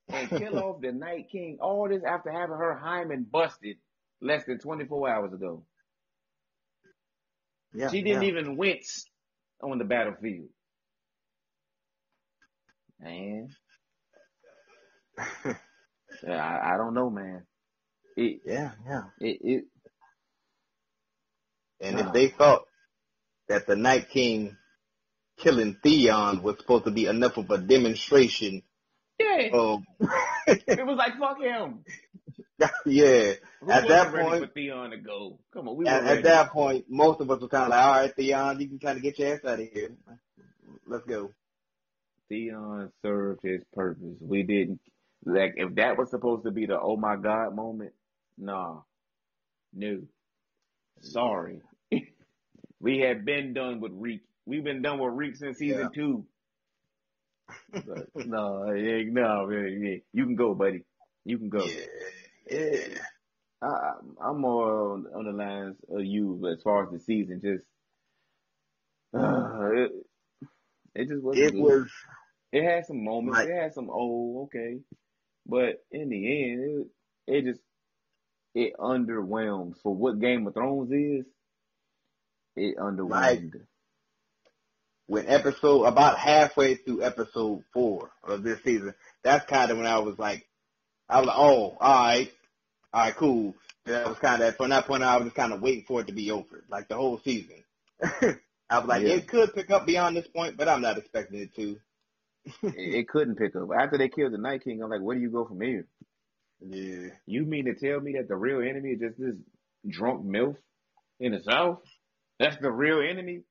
and 0.09 0.29
kill 0.29 0.59
off 0.63 0.81
the 0.81 0.93
Night 0.93 1.27
King. 1.33 1.59
All 1.61 1.89
this 1.89 2.03
after 2.09 2.31
having 2.31 2.57
her 2.57 2.75
hymen 2.77 3.27
busted 3.31 3.77
less 4.21 4.45
than 4.45 4.59
24 4.59 5.09
hours 5.09 5.33
ago. 5.33 5.65
Yeah. 7.77 7.91
she 7.91 8.03
didn't 8.03 8.23
yeah. 8.23 8.29
even 8.29 8.57
wince 8.57 9.05
on 9.63 9.79
the 9.79 9.85
battlefield. 9.85 10.49
Man, 13.01 13.49
yeah, 16.27 16.43
I, 16.45 16.75
I 16.75 16.77
don't 16.79 16.95
know, 16.95 17.11
man. 17.11 17.47
It, 18.17 18.41
Yeah, 18.47 18.73
yeah. 18.87 19.03
it, 19.21 19.39
it, 19.43 19.65
And 21.81 21.97
Wow. 21.97 22.07
if 22.07 22.13
they 22.13 22.29
thought 22.29 22.65
that 23.49 23.67
the 23.67 23.77
Night 23.77 24.09
King 24.09 24.57
killing 25.39 25.77
Theon 25.83 26.43
was 26.43 26.57
supposed 26.59 26.85
to 26.87 26.91
be 26.91 27.07
enough 27.07 27.37
of 27.37 27.51
a 27.51 27.59
demonstration 27.59 28.63
yeah, 29.19 29.49
of 29.53 29.81
it 30.47 30.87
was 30.87 30.97
like 30.97 31.19
fuck 31.19 31.41
him. 31.41 31.85
yeah. 32.87 33.33
Who 33.61 33.71
At 33.71 33.89
that 33.89 34.13
point- 34.13 34.45
for 34.45 34.51
Theon 34.53 34.91
to 34.91 34.97
go? 34.97 35.39
Come 35.53 35.69
on, 35.69 35.77
we 35.77 35.87
At, 35.87 36.05
at 36.05 36.25
that 36.25 36.51
point, 36.51 36.87
most 36.89 37.21
of 37.21 37.31
us 37.31 37.41
were 37.41 37.49
kind 37.49 37.65
of 37.65 37.71
like, 37.71 37.83
all 37.85 37.93
right, 37.93 38.17
Theon, 38.17 38.61
you 38.61 38.69
can 38.69 38.79
kind 38.79 38.97
of 38.97 39.03
get 39.03 39.19
your 39.19 39.35
ass 39.35 39.45
out 39.45 39.61
of 39.61 39.69
here. 39.73 39.91
Let's 40.87 41.05
go. 41.05 41.33
Theon 42.29 42.91
served 43.03 43.41
his 43.43 43.63
purpose. 43.73 44.17
We 44.21 44.43
didn't 44.43 44.81
like 45.25 45.55
if 45.57 45.75
that 45.77 45.99
was 45.99 46.11
supposed 46.11 46.45
to 46.45 46.51
be 46.51 46.67
the 46.67 46.79
oh 46.81 46.97
my 46.97 47.17
god 47.17 47.55
moment. 47.55 47.93
Nah, 48.39 48.81
no, 49.73 50.03
sorry. 51.01 51.61
we 52.81 52.99
had 52.99 53.25
been 53.25 53.55
done 53.55 53.81
with 53.81 53.93
Reek. 53.95 54.23
We've 54.45 54.65
been 54.65 54.83
done 54.83 54.99
with 54.99 55.15
Reek 55.15 55.37
since 55.37 55.59
season 55.59 55.91
two. 55.95 56.27
But, 57.73 58.09
no, 58.27 58.73
yeah, 58.73 59.05
no, 59.07 59.47
man, 59.47 59.81
yeah. 59.81 59.97
you 60.13 60.25
can 60.25 60.35
go, 60.35 60.55
buddy. 60.55 60.83
You 61.25 61.39
can 61.39 61.49
go. 61.49 61.65
Yeah. 61.65 61.85
Yeah. 62.51 62.99
I, 63.63 63.93
I'm 64.21 64.41
more 64.41 64.93
on, 64.93 65.07
on 65.15 65.25
the 65.25 65.33
lines 65.33 65.77
of 65.91 66.05
you 66.05 66.39
but 66.41 66.53
as 66.53 66.63
far 66.63 66.85
as 66.85 66.91
the 66.93 67.01
season. 67.01 67.41
Just 67.43 67.65
uh, 69.15 69.71
it, 69.73 69.93
it 70.95 71.09
just 71.09 71.23
wasn't. 71.23 71.47
It 71.47 71.53
good. 71.53 71.61
was 71.63 71.91
It 72.53 72.65
had 72.65 72.87
some 72.87 73.05
moments. 73.05 73.39
Right. 73.39 73.49
It 73.49 73.63
had 73.63 73.75
some 73.75 73.89
oh 73.91 74.45
okay, 74.45 74.79
but 75.47 75.85
in 75.91 76.11
the 76.11 76.53
end, 76.53 76.87
it 77.27 77.37
it 77.39 77.45
just 77.45 77.61
it 78.55 78.73
underwhelmed 78.79 79.75
for 79.83 79.95
what 79.95 80.21
Game 80.21 80.47
of 80.47 80.55
Thrones 80.55 80.91
is. 80.93 81.27
It 82.57 82.77
underwhelmed. 82.79 83.61
when 85.07 85.29
episode 85.29 85.85
about 85.85 86.19
halfway 86.19 86.75
through 86.77 87.03
episode 87.03 87.63
four 87.73 88.11
of 88.25 88.43
this 88.43 88.63
season, 88.65 88.95
that's 89.23 89.47
kind 89.47 89.71
of 89.71 89.77
when 89.77 89.87
I 89.87 89.99
was 90.01 90.19
like, 90.19 90.46
I 91.09 91.19
was 91.19 91.27
like, 91.27 91.37
oh, 91.39 91.77
all 91.81 92.05
right, 92.05 92.33
all 92.93 93.03
right, 93.05 93.17
cool. 93.17 93.55
That 93.85 94.09
was 94.09 94.19
kind 94.19 94.43
of 94.43 94.57
from 94.57 94.71
that 94.71 94.87
point 94.87 95.03
on, 95.03 95.09
I 95.09 95.17
was 95.17 95.27
just 95.27 95.37
kind 95.37 95.53
of 95.53 95.61
waiting 95.63 95.85
for 95.87 96.01
it 96.01 96.09
to 96.09 96.13
be 96.13 96.31
over, 96.33 96.65
like 96.69 96.89
the 96.89 96.97
whole 96.97 97.21
season. 97.25 97.63
I 98.69 98.79
was 98.81 98.89
like, 98.89 99.03
Yeah. 99.03 99.15
it 99.15 99.29
could 99.29 99.55
pick 99.55 99.71
up 99.71 99.87
beyond 99.87 100.17
this 100.17 100.27
point, 100.27 100.57
but 100.57 100.69
I'm 100.69 100.83
not 100.83 100.99
expecting 100.99 101.41
it 101.41 101.55
to. 101.55 101.77
it, 102.63 102.75
it 102.77 103.09
couldn't 103.09 103.37
pick 103.37 103.55
up 103.55 103.69
after 103.79 103.97
they 103.99 104.09
killed 104.09 104.33
the 104.33 104.39
Night 104.39 104.65
King. 104.65 104.83
I'm 104.83 104.91
like, 104.91 105.01
where 105.03 105.15
do 105.17 105.23
you 105.23 105.31
go 105.31 105.45
from 105.47 105.61
here? 105.61 105.87
Yeah, 106.61 107.11
You 107.27 107.45
mean 107.45 107.67
to 107.67 107.75
tell 107.75 108.01
me 108.01 108.15
that 108.15 108.29
the 108.29 108.37
real 108.37 108.61
enemy 108.69 108.91
is 108.91 109.01
just 109.01 109.19
this 109.21 109.37
drunk 109.89 110.25
milf 110.27 110.57
in 111.21 111.33
the 111.33 111.43
South? 111.43 111.81
That's 112.41 112.57
the 112.59 112.71
real 112.73 113.01
enemy? 113.09 113.43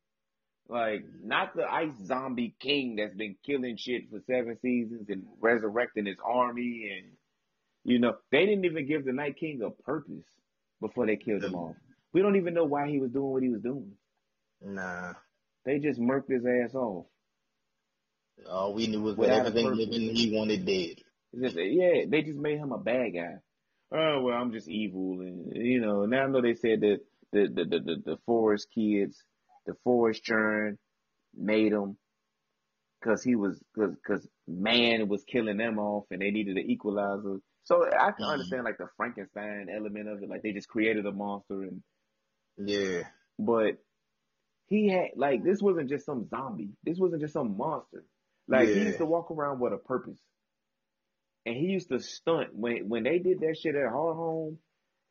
Like, 0.67 1.05
not 1.24 1.55
the 1.55 1.63
ice 1.63 1.93
zombie 2.05 2.55
king 2.59 2.95
that's 2.95 3.15
been 3.15 3.35
killing 3.45 3.77
shit 3.77 4.09
for 4.09 4.19
seven 4.25 4.57
seasons 4.62 5.07
and 5.09 5.24
resurrecting 5.39 6.07
his 6.07 6.17
army 6.25 6.89
and, 6.97 7.12
you 7.86 8.00
know, 8.00 8.15
they 8.32 8.46
didn't 8.46 8.65
even 8.65 8.88
give 8.88 9.06
the 9.06 9.13
Night 9.13 9.38
King 9.39 9.62
a 9.62 9.70
purpose 9.70 10.25
before 10.82 11.06
they 11.06 11.15
killed 11.15 11.44
him 11.44 11.56
off. 11.56 11.75
We 12.13 12.22
don't 12.22 12.36
even 12.36 12.54
know 12.54 12.65
why 12.65 12.89
he 12.89 13.00
was 13.00 13.12
doing 13.12 13.32
what 13.32 13.44
he 13.44 13.50
was 13.50 13.62
doing. 13.62 13.92
nah. 14.62 15.13
They 15.65 15.80
just 15.80 16.00
murked 16.00 16.30
his 16.30 16.46
ass 16.46 16.75
off. 16.75 17.06
All 18.50 18.74
we 18.74 18.88
knew 18.88 19.01
was 19.01 19.15
Without 19.15 19.48
everything 19.48 19.65
living 19.75 20.15
he 20.15 20.36
wanted 20.36 20.65
dead. 20.65 20.98
Just, 21.39 21.56
yeah, 21.58 22.06
they 22.08 22.22
just 22.22 22.38
made 22.39 22.58
him 22.58 22.72
a 22.72 22.77
bad 22.77 23.13
guy. 23.13 23.36
Oh 23.92 24.22
well, 24.22 24.36
I'm 24.36 24.51
just 24.51 24.68
evil, 24.68 25.22
and 25.22 25.51
you 25.56 25.80
know. 25.80 26.06
Now 26.06 26.24
I 26.24 26.27
know 26.27 26.42
they 26.42 26.56
said 26.56 26.82
that 26.82 27.00
the 27.32 27.48
the 27.48 27.65
the 27.65 27.80
the, 27.80 27.96
the 28.06 28.18
forest 28.25 28.68
kids, 28.74 29.24
the 29.65 29.74
forest 29.84 30.24
churn, 30.24 30.77
made 31.36 31.72
him 31.72 31.98
because 33.00 33.24
he 33.24 33.36
was 33.36 33.62
because 33.74 33.96
because 33.96 34.27
man 34.48 35.08
was 35.08 35.24
killing 35.24 35.58
them 35.58 35.77
off, 35.80 36.06
and 36.12 36.22
they 36.22 36.32
needed 36.32 36.58
an 36.58 36.70
equalizer. 36.70 37.38
So 37.65 37.86
I 37.86 38.12
can 38.13 38.25
Mhm. 38.25 38.34
understand 38.34 38.65
like 38.65 38.79
the 38.79 38.89
Frankenstein 38.98 39.69
element 39.75 40.10
of 40.10 40.24
it, 40.24 40.29
like 40.29 40.43
they 40.43 40.53
just 40.53 40.69
created 40.69 41.05
a 41.07 41.13
monster, 41.13 41.63
and 41.63 41.84
Yeah, 42.57 43.03
but 43.39 43.77
he 44.67 44.89
had 44.89 45.12
like 45.17 45.43
this 45.43 45.62
wasn't 45.62 45.89
just 45.89 46.05
some 46.05 46.27
zombie. 46.29 46.72
This 46.84 47.00
wasn't 47.00 47.22
just 47.22 47.34
some 47.34 47.57
monster. 47.57 48.05
Like 48.48 48.72
he 48.74 48.81
used 48.81 49.00
to 49.00 49.05
walk 49.05 49.31
around 49.31 49.60
with 49.60 49.74
a 49.74 49.77
purpose. 49.77 50.19
And 51.45 51.55
he 51.57 51.67
used 51.67 51.89
to 51.89 52.00
stunt 52.01 52.55
when 52.55 52.89
when 52.89 53.03
they 53.03 53.19
did 53.19 53.41
that 53.41 53.57
shit 53.57 53.75
at 53.75 53.91
Hardhome 53.91 54.57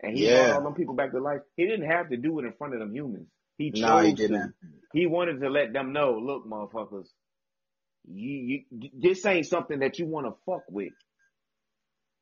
and 0.02 0.16
he 0.16 0.24
Yeah. 0.24 0.28
brought 0.28 0.50
all 0.50 0.62
them 0.62 0.74
people 0.74 0.94
back 0.94 1.12
to 1.12 1.20
life. 1.20 1.42
He 1.56 1.66
didn't 1.66 1.90
have 1.90 2.10
to 2.10 2.16
do 2.18 2.38
it 2.40 2.46
in 2.46 2.52
front 2.54 2.74
of 2.74 2.80
them 2.80 2.94
humans. 2.94 3.28
He 3.58 3.72
chose 3.72 3.80
no, 3.80 4.00
he 4.00 4.12
didn't. 4.14 4.54
He 4.92 5.06
wanted 5.06 5.40
to 5.40 5.50
let 5.50 5.72
them 5.72 5.92
know, 5.92 6.18
look, 6.18 6.46
motherfuckers, 6.48 7.08
you, 8.08 8.64
you 8.70 8.90
this 8.94 9.24
ain't 9.26 9.46
something 9.46 9.80
that 9.80 9.98
you 9.98 10.06
want 10.06 10.26
to 10.26 10.34
fuck 10.46 10.64
with. 10.70 10.92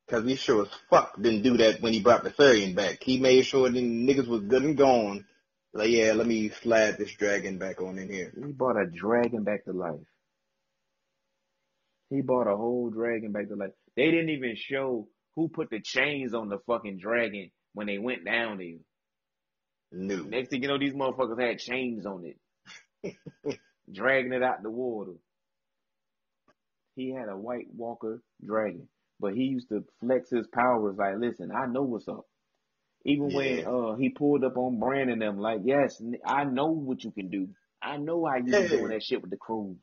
Cause 0.08 0.24
he 0.24 0.36
sure 0.36 0.62
as 0.62 0.68
fuck 0.90 1.14
didn't 1.20 1.42
do 1.42 1.56
that 1.58 1.80
when 1.80 1.92
he 1.92 2.00
brought 2.00 2.24
the 2.24 2.30
Therian 2.30 2.74
back. 2.74 3.02
He 3.02 3.18
made 3.18 3.46
sure 3.46 3.70
the 3.70 3.80
niggas 3.80 4.26
was 4.26 4.42
good 4.42 4.62
and 4.62 4.76
gone. 4.76 5.24
Like, 5.72 5.88
yeah, 5.88 6.12
let 6.12 6.26
me 6.26 6.50
slide 6.50 6.98
this 6.98 7.12
dragon 7.12 7.58
back 7.58 7.80
on 7.80 7.98
in 7.98 8.10
here. 8.10 8.32
He 8.36 8.52
brought 8.52 8.76
a 8.76 8.86
dragon 8.86 9.42
back 9.42 9.64
to 9.64 9.72
life. 9.72 10.00
He 12.10 12.20
brought 12.20 12.46
a 12.46 12.56
whole 12.56 12.90
dragon 12.90 13.32
back 13.32 13.48
to 13.48 13.56
life. 13.56 13.70
They 13.96 14.10
didn't 14.10 14.30
even 14.30 14.54
show 14.56 15.08
who 15.34 15.48
put 15.48 15.70
the 15.70 15.80
chains 15.80 16.34
on 16.34 16.48
the 16.50 16.58
fucking 16.66 16.98
dragon 16.98 17.50
when 17.72 17.86
they 17.86 17.98
went 17.98 18.24
down 18.24 18.58
there. 18.58 18.78
New. 19.92 20.24
Next 20.24 20.50
thing 20.50 20.62
you 20.62 20.68
know, 20.68 20.78
these 20.78 20.94
motherfuckers 20.94 21.40
had 21.40 21.58
chains 21.58 22.06
on 22.06 22.34
it, 23.02 23.16
dragging 23.92 24.32
it 24.32 24.42
out 24.42 24.62
the 24.62 24.70
water. 24.70 25.12
He 26.96 27.12
had 27.12 27.28
a 27.28 27.36
White 27.36 27.66
Walker 27.74 28.22
dragon, 28.44 28.88
but 29.22 29.34
he 29.34 29.44
used 29.44 29.70
to 29.70 29.84
flex 30.00 30.30
his 30.30 30.48
powers 30.48 30.96
like, 30.98 31.14
listen, 31.18 31.52
I 31.52 31.66
know 31.66 31.82
what's 31.82 32.08
up. 32.08 32.26
Even 33.04 33.32
when 33.32 33.64
uh 33.66 33.94
he 33.96 34.10
pulled 34.10 34.44
up 34.44 34.56
on 34.58 34.78
Bran 34.80 35.08
and 35.08 35.22
them, 35.22 35.38
like, 35.38 35.60
yes, 35.64 36.02
I 36.26 36.44
know 36.44 36.66
what 36.68 37.04
you 37.04 37.12
can 37.12 37.30
do. 37.30 37.48
I 37.82 37.96
know 37.96 38.26
how 38.26 38.36
you 38.36 38.52
Yeah. 38.52 38.68
doing 38.68 38.90
that 38.90 39.02
shit 39.02 39.22
with 39.22 39.30
the 39.30 39.36
crews. 39.38 39.76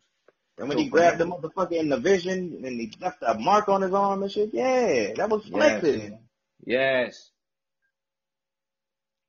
And 0.57 0.67
when 0.69 0.77
So 0.77 0.83
he 0.83 0.89
grabbed 0.89 1.17
the 1.19 1.25
motherfucker 1.25 1.71
in 1.73 1.89
the 1.89 1.97
vision 1.97 2.61
and 2.65 2.79
he 2.79 2.93
left 3.01 3.23
a 3.25 3.33
mark 3.35 3.69
on 3.69 3.81
his 3.81 3.93
arm 3.93 4.23
and 4.23 4.31
shit, 4.31 4.53
yeah, 4.53 5.13
that 5.15 5.29
was 5.29 5.45
Yes. 5.45 5.81
flexing. 5.81 6.19
Yes. 6.65 7.31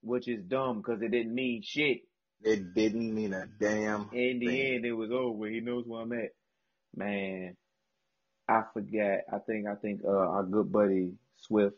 Which 0.02 0.28
is 0.28 0.42
dumb 0.44 0.78
because 0.78 1.02
it 1.02 1.10
didn't 1.10 1.34
mean 1.34 1.62
shit. 1.62 2.02
It 2.42 2.74
didn't 2.74 3.14
mean 3.14 3.32
a 3.34 3.46
damn 3.46 4.10
In 4.12 4.38
the 4.40 4.46
thing. 4.46 4.74
end, 4.76 4.84
it 4.86 4.92
was 4.92 5.10
over. 5.12 5.46
He 5.46 5.60
knows 5.60 5.84
where 5.86 6.02
I'm 6.02 6.12
at. 6.12 6.30
Man, 6.96 7.56
I 8.50 8.64
forget. 8.74 9.26
I 9.32 9.38
think 9.40 9.68
I 9.68 9.76
think 9.76 10.02
uh, 10.04 10.10
our 10.10 10.44
good 10.44 10.72
buddy 10.72 11.14
Swift, 11.38 11.76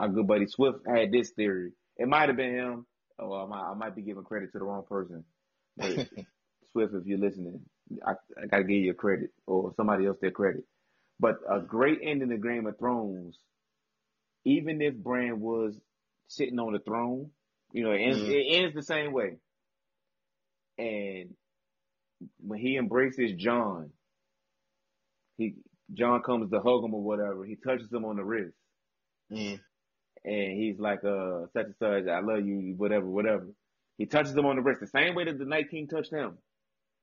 our 0.00 0.08
good 0.08 0.26
buddy 0.28 0.46
Swift 0.46 0.80
had 0.86 1.12
this 1.12 1.30
theory. 1.30 1.72
It 1.96 2.08
might 2.08 2.28
have 2.28 2.36
been 2.36 2.54
him. 2.54 2.86
Or 3.18 3.44
I 3.44 3.46
might, 3.46 3.70
I 3.72 3.74
might 3.74 3.96
be 3.96 4.02
giving 4.02 4.24
credit 4.24 4.52
to 4.52 4.58
the 4.60 4.64
wrong 4.64 4.84
person. 4.88 5.24
But 5.76 5.90
Swift, 6.72 6.94
if 6.94 7.06
you're 7.06 7.18
listening, 7.18 7.62
I, 8.06 8.12
I 8.42 8.46
gotta 8.46 8.64
give 8.64 8.78
you 8.78 8.94
credit 8.94 9.30
or 9.46 9.74
somebody 9.76 10.06
else 10.06 10.18
their 10.20 10.32
credit. 10.32 10.64
But 11.20 11.36
a 11.50 11.60
great 11.60 12.00
ending 12.02 12.30
to 12.30 12.38
Game 12.38 12.66
of 12.66 12.78
Thrones, 12.78 13.38
even 14.44 14.82
if 14.82 14.94
Bran 14.96 15.40
was 15.40 15.80
sitting 16.28 16.58
on 16.60 16.72
the 16.74 16.80
throne, 16.80 17.30
you 17.72 17.84
know, 17.84 17.92
it 17.92 18.00
ends, 18.00 18.20
Mhm. 18.20 18.30
it 18.30 18.46
ends 18.56 18.74
the 18.74 18.82
same 18.82 19.12
way. 19.12 19.38
And 20.78 21.36
when 22.38 22.58
he 22.60 22.76
embraces 22.76 23.32
Jon, 23.34 23.92
he 25.38 25.56
Jon 25.94 26.22
comes 26.22 26.50
to 26.50 26.60
hug 26.60 26.84
him 26.84 26.94
or 26.94 27.02
whatever. 27.02 27.44
He 27.44 27.56
touches 27.56 27.92
him 27.92 28.04
on 28.04 28.16
the 28.16 28.24
wrist, 28.24 28.54
Mm. 29.32 29.60
and 30.24 30.52
he's 30.60 30.78
like, 30.78 31.02
"Uh, 31.04 31.46
such 31.52 31.66
and 31.66 31.74
such, 31.78 32.06
I 32.08 32.20
love 32.20 32.44
you, 32.46 32.74
whatever, 32.76 33.06
whatever." 33.06 33.46
He 33.98 34.06
touches 34.06 34.34
him 34.36 34.46
on 34.46 34.56
the 34.56 34.62
wrist 34.62 34.80
the 34.80 34.86
same 34.86 35.14
way 35.14 35.24
that 35.24 35.38
the 35.38 35.44
Night 35.44 35.70
King 35.70 35.86
touched 35.88 36.12
him. 36.12 36.38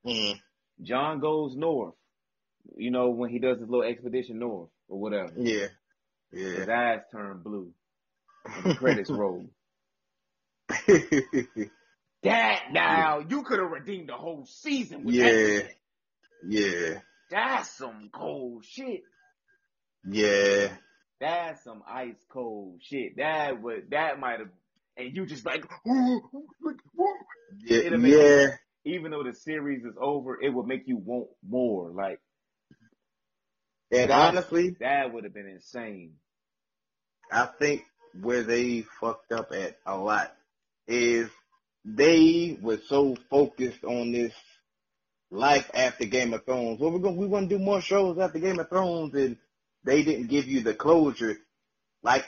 Mm. 0.05 0.39
Jon 0.81 1.19
goes 1.19 1.55
north. 1.55 1.95
You 2.75 2.91
know 2.91 3.09
when 3.09 3.29
he 3.29 3.39
does 3.39 3.59
his 3.59 3.69
little 3.69 3.83
expedition 3.85 4.39
north 4.39 4.69
or 4.87 4.99
whatever. 4.99 5.31
Yeah. 5.37 5.67
Yeah. 6.31 6.49
His 6.49 6.69
eyes 6.69 7.01
turn 7.11 7.41
blue 7.43 7.73
and 8.45 8.65
the 8.71 8.75
credits 8.75 9.09
roll. 9.09 9.49
That 12.23 12.71
now 12.71 13.19
you 13.19 13.43
could 13.43 13.59
have 13.59 13.69
redeemed 13.69 14.09
the 14.09 14.13
whole 14.13 14.45
season 14.45 15.03
with 15.03 15.15
Yeah. 15.15 15.25
that. 15.29 15.69
yeah. 16.47 16.99
That's 17.31 17.69
some 17.77 18.09
cold 18.13 18.63
shit. 18.65 19.01
Yeah. 20.09 20.69
That's 21.19 21.63
some 21.63 21.83
ice 21.87 22.23
cold 22.31 22.79
shit. 22.81 23.17
That 23.17 23.61
would 23.61 23.89
that 23.91 24.19
might 24.19 24.39
have, 24.39 24.49
and 24.95 25.15
you 25.15 25.25
just 25.25 25.45
like, 25.45 25.65
"Ooh, 25.87 26.21
ooh." 26.65 26.77
Yeah. 27.65 27.77
It'll 27.79 27.97
make- 27.99 28.13
Yeah. 28.13 28.47
even 28.85 29.11
though 29.11 29.23
the 29.23 29.33
series 29.33 29.83
is 29.83 29.95
over, 29.99 30.39
it 30.41 30.49
would 30.53 30.67
make 30.67 30.83
you 30.87 30.97
want 30.97 31.27
more. 31.47 31.89
Like 31.91 32.19
And 33.91 34.09
That- 34.11 34.29
honestly, 34.35 34.75
that 34.79 35.11
would 35.13 35.23
have 35.23 35.33
been 35.33 35.47
insane. 35.47 36.13
I 37.31 37.45
think 37.59 37.83
where 38.21 38.43
they 38.43 38.81
fucked 39.01 39.31
up 39.31 39.51
at 39.51 39.77
a 39.85 39.97
lot 39.97 40.33
is 40.87 41.29
they 41.83 42.57
were 42.61 42.77
so 42.87 43.15
focused 43.29 43.83
on 43.83 44.11
this 44.11 44.33
life 45.29 45.69
after 45.73 46.05
Game 46.05 46.33
of 46.33 46.45
Thrones. 46.45 46.79
Well, 46.79 46.91
we're 46.91 46.99
going 46.99 47.17
we 47.17 47.27
want 47.27 47.49
to 47.49 47.57
do 47.57 47.63
more 47.63 47.81
shows 47.81 48.17
after 48.17 48.39
Game 48.39 48.59
of 48.59 48.69
Thrones, 48.69 49.13
and 49.13 49.37
they 49.83 50.03
didn't 50.03 50.27
give 50.27 50.47
you 50.47 50.61
the 50.61 50.73
closure. 50.73 51.37
Like 52.03 52.25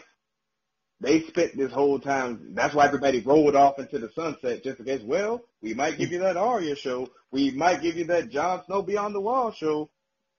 they 0.99 1.21
spent 1.21 1.55
this 1.55 1.71
whole 1.71 1.99
time. 1.99 2.53
That's 2.53 2.73
why 2.75 2.85
everybody 2.85 3.21
rolled 3.21 3.55
off 3.55 3.79
into 3.79 3.99
the 3.99 4.09
sunset 4.11 4.63
just 4.63 4.79
in 4.79 4.85
case. 4.85 5.01
Well, 5.01 5.41
we 5.61 5.73
might 5.73 5.97
give 5.97 6.11
you 6.11 6.19
that 6.19 6.37
Arya 6.37 6.75
show. 6.75 7.09
We 7.31 7.51
might 7.51 7.81
give 7.81 7.95
you 7.95 8.05
that 8.05 8.29
Jon 8.29 8.63
Snow 8.65 8.81
Beyond 8.81 9.15
the 9.15 9.21
Wall 9.21 9.51
show. 9.51 9.89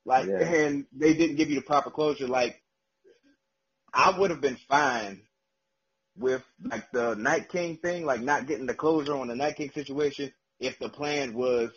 Like, 0.05 0.27
Yeah. 0.27 0.39
and 0.41 0.87
they 0.93 1.15
didn't 1.15 1.37
give 1.37 1.51
you 1.51 1.57
the 1.57 1.63
proper 1.67 1.91
closure. 1.91 2.27
Like, 2.27 2.61
I 3.93 4.19
would 4.19 4.31
have 4.31 4.41
been 4.41 4.57
fine 4.69 5.23
with 6.17 6.43
like 6.63 6.91
the 6.93 7.15
Night 7.15 7.49
King 7.49 7.77
thing, 7.79 8.05
like 8.05 8.21
not 8.21 8.47
getting 8.47 8.67
the 8.67 8.75
closure 8.75 9.17
on 9.17 9.29
the 9.29 9.37
Night 9.37 9.57
King 9.57 9.71
situation 9.71 10.33
if 10.59 10.79
the 10.79 10.89
plan 10.89 11.33
was 11.35 11.71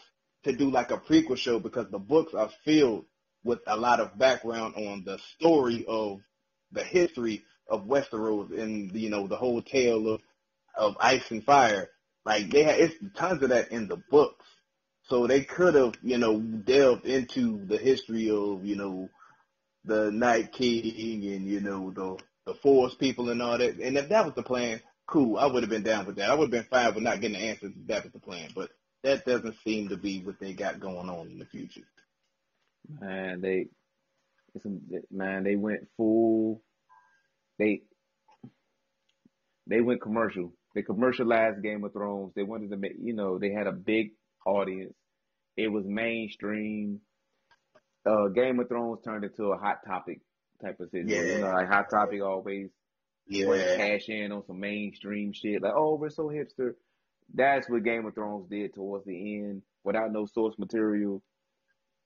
to 0.43 0.53
do 0.53 0.69
like 0.69 0.91
a 0.91 0.97
prequel 0.97 1.37
show 1.37 1.59
because 1.59 1.89
the 1.89 1.99
books 1.99 2.33
are 2.33 2.49
filled 2.65 3.05
with 3.43 3.59
a 3.67 3.77
lot 3.77 3.99
of 3.99 4.17
background 4.17 4.75
on 4.75 5.03
the 5.05 5.17
story 5.35 5.85
of 5.87 6.19
the 6.71 6.83
history 6.83 7.43
of 7.69 7.85
Westeros 7.85 8.57
and 8.57 8.91
you 8.93 9.09
know 9.09 9.27
the 9.27 9.35
whole 9.35 9.61
tale 9.61 10.13
of 10.13 10.21
of 10.75 10.97
ice 10.99 11.29
and 11.31 11.43
fire. 11.43 11.89
Like 12.25 12.49
they 12.49 12.63
had 12.63 12.79
it's 12.79 12.95
tons 13.15 13.43
of 13.43 13.49
that 13.49 13.71
in 13.71 13.87
the 13.87 13.97
books. 14.09 14.45
So 15.09 15.27
they 15.27 15.41
could 15.41 15.75
have, 15.75 15.95
you 16.01 16.17
know, 16.17 16.39
delved 16.39 17.05
into 17.05 17.65
the 17.65 17.77
history 17.77 18.29
of, 18.29 18.65
you 18.65 18.77
know, 18.77 19.09
the 19.83 20.09
Night 20.11 20.53
King 20.53 21.25
and, 21.33 21.45
you 21.45 21.59
know, 21.59 21.91
the 21.91 22.17
the 22.45 22.53
Force 22.55 22.95
people 22.95 23.29
and 23.29 23.41
all 23.41 23.57
that. 23.57 23.75
And 23.79 23.97
if 23.97 24.09
that 24.09 24.25
was 24.25 24.33
the 24.33 24.43
plan, 24.43 24.81
cool. 25.07 25.37
I 25.37 25.45
would 25.45 25.63
have 25.63 25.69
been 25.69 25.83
down 25.83 26.05
with 26.05 26.17
that. 26.17 26.29
I 26.29 26.33
would 26.33 26.45
have 26.45 26.51
been 26.51 26.69
fine 26.69 26.93
with 26.93 27.03
not 27.03 27.21
getting 27.21 27.39
the 27.39 27.45
answers 27.45 27.71
if 27.79 27.87
that 27.87 28.03
was 28.03 28.13
the 28.13 28.19
plan. 28.19 28.49
But 28.55 28.69
that 29.03 29.25
doesn't 29.25 29.55
seem 29.63 29.89
to 29.89 29.97
be 29.97 30.21
what 30.23 30.39
they 30.39 30.53
got 30.53 30.79
going 30.79 31.09
on 31.09 31.27
in 31.27 31.37
the 31.39 31.45
future. 31.45 31.87
Man, 33.01 33.41
they, 33.41 33.67
man, 35.11 35.43
they 35.43 35.55
went 35.55 35.87
full. 35.97 36.61
They, 37.59 37.81
they 39.67 39.81
went 39.81 40.01
commercial. 40.01 40.53
They 40.75 40.81
commercialized 40.81 41.61
Game 41.61 41.83
of 41.83 41.93
Thrones. 41.93 42.33
They 42.35 42.43
wanted 42.43 42.71
to 42.71 42.77
make, 42.77 42.93
you 42.99 43.13
know, 43.13 43.37
they 43.37 43.51
had 43.51 43.67
a 43.67 43.71
big 43.71 44.11
audience. 44.45 44.93
It 45.55 45.67
was 45.67 45.85
mainstream. 45.85 47.01
Uh, 48.05 48.27
Game 48.29 48.59
of 48.59 48.67
Thrones 48.67 48.99
turned 49.05 49.23
into 49.23 49.51
a 49.51 49.57
hot 49.57 49.77
topic 49.87 50.21
type 50.61 50.79
of 50.79 50.89
situation. 50.89 51.09
You 51.09 51.31
Yeah. 51.33 51.37
know, 51.39 51.53
like 51.53 51.67
hot 51.67 51.89
topic 51.89 52.21
always 52.21 52.69
Yeah. 53.27 53.77
cash 53.77 54.09
in 54.09 54.31
on 54.31 54.45
some 54.45 54.59
mainstream 54.59 55.31
shit. 55.33 55.61
Like, 55.61 55.73
oh, 55.75 55.95
we're 55.95 56.09
so 56.09 56.23
hipster. 56.27 56.73
That's 57.33 57.69
what 57.69 57.83
Game 57.83 58.05
of 58.05 58.15
Thrones 58.15 58.47
did 58.49 58.73
towards 58.73 59.05
the 59.05 59.35
end, 59.37 59.61
without 59.83 60.11
no 60.11 60.25
source 60.25 60.55
material. 60.57 61.21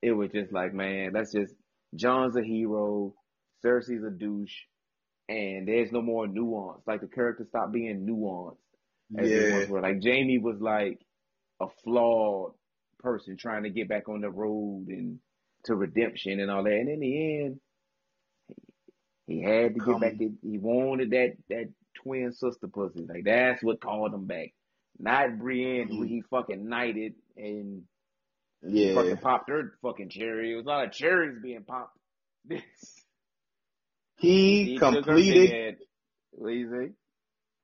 It 0.02 0.12
was 0.12 0.30
just 0.32 0.52
like, 0.52 0.74
man, 0.74 1.14
that's 1.14 1.32
just 1.32 1.54
Jon's 1.96 2.36
a 2.36 2.44
hero, 2.44 3.14
Cersei's 3.66 4.04
a 4.04 4.12
douche, 4.12 4.54
and 5.30 5.68
there's 5.68 5.92
no 5.92 6.02
more 6.02 6.28
nuance. 6.28 6.82
Like 6.86 7.02
the 7.02 7.08
characters 7.08 7.48
stopped 7.50 7.72
being 7.74 8.06
nuanced 8.06 8.58
as 9.18 9.30
Yeah. 9.30 9.80
Like 9.80 10.04
Jaime 10.04 10.38
was 10.38 10.60
like 10.60 11.00
a 11.62 11.68
flawed 11.84 12.54
person 13.00 13.38
trying 13.38 13.64
to 13.64 13.70
get 13.70 13.88
back 13.90 14.10
on 14.10 14.22
the 14.22 14.30
road 14.30 14.86
and 14.90 15.20
to 15.66 15.76
redemption 15.76 16.40
and 16.40 16.52
all 16.52 16.64
that. 16.64 16.72
And 16.74 16.90
in 16.90 17.00
the 17.00 17.42
end, 17.44 17.60
he 19.26 19.42
had 19.42 19.74
to 19.74 19.80
Come- 19.80 20.00
get 20.00 20.18
back. 20.20 20.28
He 20.44 20.58
wanted 20.58 21.12
that 21.12 21.34
that 21.50 21.70
twin 21.96 22.32
sister 22.32 22.68
pussy. 22.68 23.06
Like 23.08 23.24
that's 23.26 23.64
what 23.64 23.82
called 23.82 24.14
him 24.14 24.26
back. 24.26 24.54
Not 25.00 25.38
Brienne, 25.40 25.88
who 25.90 26.04
Mhm. 26.06 26.08
he 26.10 26.22
fucking 26.30 26.68
knighted 26.68 27.16
and 27.36 27.88
Yeah. 28.62 28.96
fucking 28.96 29.18
popped 29.18 29.50
her 29.50 29.78
fucking 29.82 30.10
cherry. 30.10 30.54
It 30.54 30.56
was 30.56 30.66
a 30.66 30.70
lot 30.70 30.86
of 30.88 30.92
cherries 30.94 31.40
being 31.42 31.64
popped. 31.64 31.98
This 32.46 32.64
He 34.18 34.78
took 34.78 35.04
completed 35.04 35.50
bed. 35.50 35.78
What 36.32 36.50
you 36.50 36.70
say? 36.72 36.94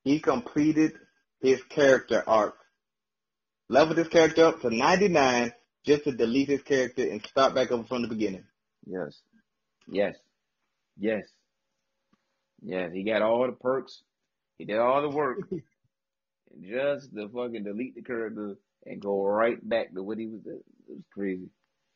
he 0.04 0.20
completed 0.20 0.94
his 1.40 1.64
character 1.64 2.24
arc. 2.28 2.56
Leveled 3.70 3.98
his 3.98 4.10
character 4.10 4.46
up 4.46 4.62
to 4.62 4.70
99 4.70 5.52
just 5.84 6.04
to 6.04 6.12
delete 6.12 6.50
his 6.50 6.62
character 6.62 7.10
and 7.10 7.26
start 7.26 7.56
back 7.56 7.72
over 7.72 7.84
from 7.86 8.02
the 8.04 8.08
beginning. 8.08 8.46
Yes. 8.86 9.22
Yes. 9.88 10.16
Yes. 10.98 11.26
Yes. 12.62 12.92
He 12.94 13.04
got 13.04 13.22
all 13.22 13.48
the 13.48 13.54
perks. 13.54 14.04
He 14.58 14.66
did 14.66 14.78
all 14.78 15.02
the 15.02 15.10
work. 15.16 15.40
just 16.62 17.14
to 17.16 17.30
fucking 17.30 17.64
delete 17.64 17.96
the 17.96 18.02
character 18.02 18.56
and 18.86 19.02
go 19.02 19.24
right 19.26 19.58
back 19.68 19.94
to 19.94 20.04
what 20.04 20.18
he 20.18 20.28
was. 20.28 20.42
It 20.46 20.64
was 20.88 21.04
crazy. 21.14 21.50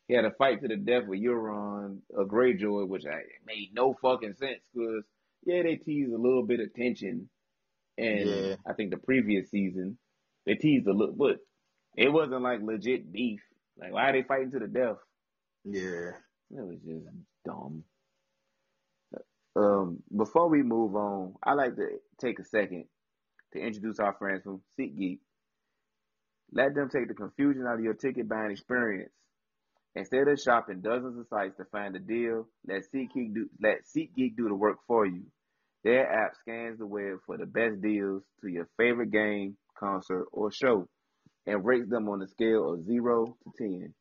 He 0.08 0.14
had 0.16 0.26
a 0.26 0.32
fight 0.32 0.62
to 0.62 0.68
the 0.70 0.78
death 0.78 1.04
with 1.08 1.20
Euron, 1.22 2.00
a 2.18 2.24
Greyjoy, 2.24 2.88
which 2.88 3.06
I 3.06 3.22
made 3.46 3.72
no 3.74 3.94
fucking 4.02 4.36
sense 4.36 4.62
because 4.74 5.04
yeah, 5.46 5.64
they 5.64 5.76
teased 5.76 6.14
a 6.14 6.18
little 6.18 6.44
bit 6.46 6.60
of 6.62 6.74
tension, 6.74 7.30
and 7.98 8.30
Yeah. 8.30 8.56
I 8.66 8.74
think 8.74 8.92
the 8.92 8.98
previous 8.98 9.50
season 9.52 9.98
they 10.46 10.56
teased 10.56 10.88
a 10.88 10.94
little, 10.94 11.16
but 11.16 11.38
it 11.98 12.10
wasn't 12.10 12.42
like 12.42 12.62
legit 12.62 13.12
beef. 13.12 13.42
Like 13.78 13.92
why 13.92 14.10
are 14.10 14.14
they 14.14 14.24
fighting 14.24 14.52
to 14.52 14.60
the 14.60 14.68
death? 14.68 14.98
Yeah. 15.66 16.12
It 16.52 16.66
was 16.66 16.80
just 16.86 17.06
dumb. 17.46 17.84
Um, 19.56 20.04
before 20.16 20.50
we 20.50 20.62
move 20.62 20.96
on, 20.96 21.34
I 21.44 21.54
like 21.54 21.76
to 21.76 21.88
take 22.22 22.40
a 22.40 22.46
second 22.46 22.86
to 23.58 23.66
introduce 23.66 24.00
our 24.00 24.14
friends 24.14 24.44
from 24.44 24.62
SeatGeek. 24.80 25.20
Let 26.52 26.76
them 26.76 26.90
take 26.90 27.08
the 27.08 27.14
confusion 27.14 27.66
out 27.68 27.76
of 27.76 27.84
your 27.84 27.94
ticket 27.94 28.30
buying 28.30 28.52
experience. 28.52 29.12
Instead 29.96 30.28
of 30.28 30.40
shopping 30.40 30.82
dozens 30.82 31.18
of 31.20 31.28
sites 31.28 31.58
to 31.58 31.66
find 31.66 31.96
a 31.96 32.00
deal, 32.00 32.48
let 32.68 32.84
SeatGeek 32.94 33.34
do 33.34 33.50
let 33.62 33.80
SeatGeek 33.86 34.36
do 34.38 34.48
the 34.48 34.56
work 34.56 34.78
for 34.88 35.06
you. 35.06 35.24
Their 35.84 36.12
app 36.12 36.36
scans 36.36 36.80
the 36.80 36.86
web 36.86 37.20
for 37.26 37.38
the 37.38 37.46
best 37.46 37.82
deals 37.82 38.24
to 38.42 38.48
your 38.48 38.68
favorite 38.78 39.12
game, 39.12 39.58
concert, 39.78 40.28
or 40.32 40.52
show, 40.52 40.88
and 41.46 41.66
rates 41.66 41.90
them 41.90 42.08
on 42.10 42.22
a 42.22 42.28
scale 42.28 42.74
of 42.74 42.86
zero 42.86 43.38
to 43.44 43.52
ten 43.58 43.94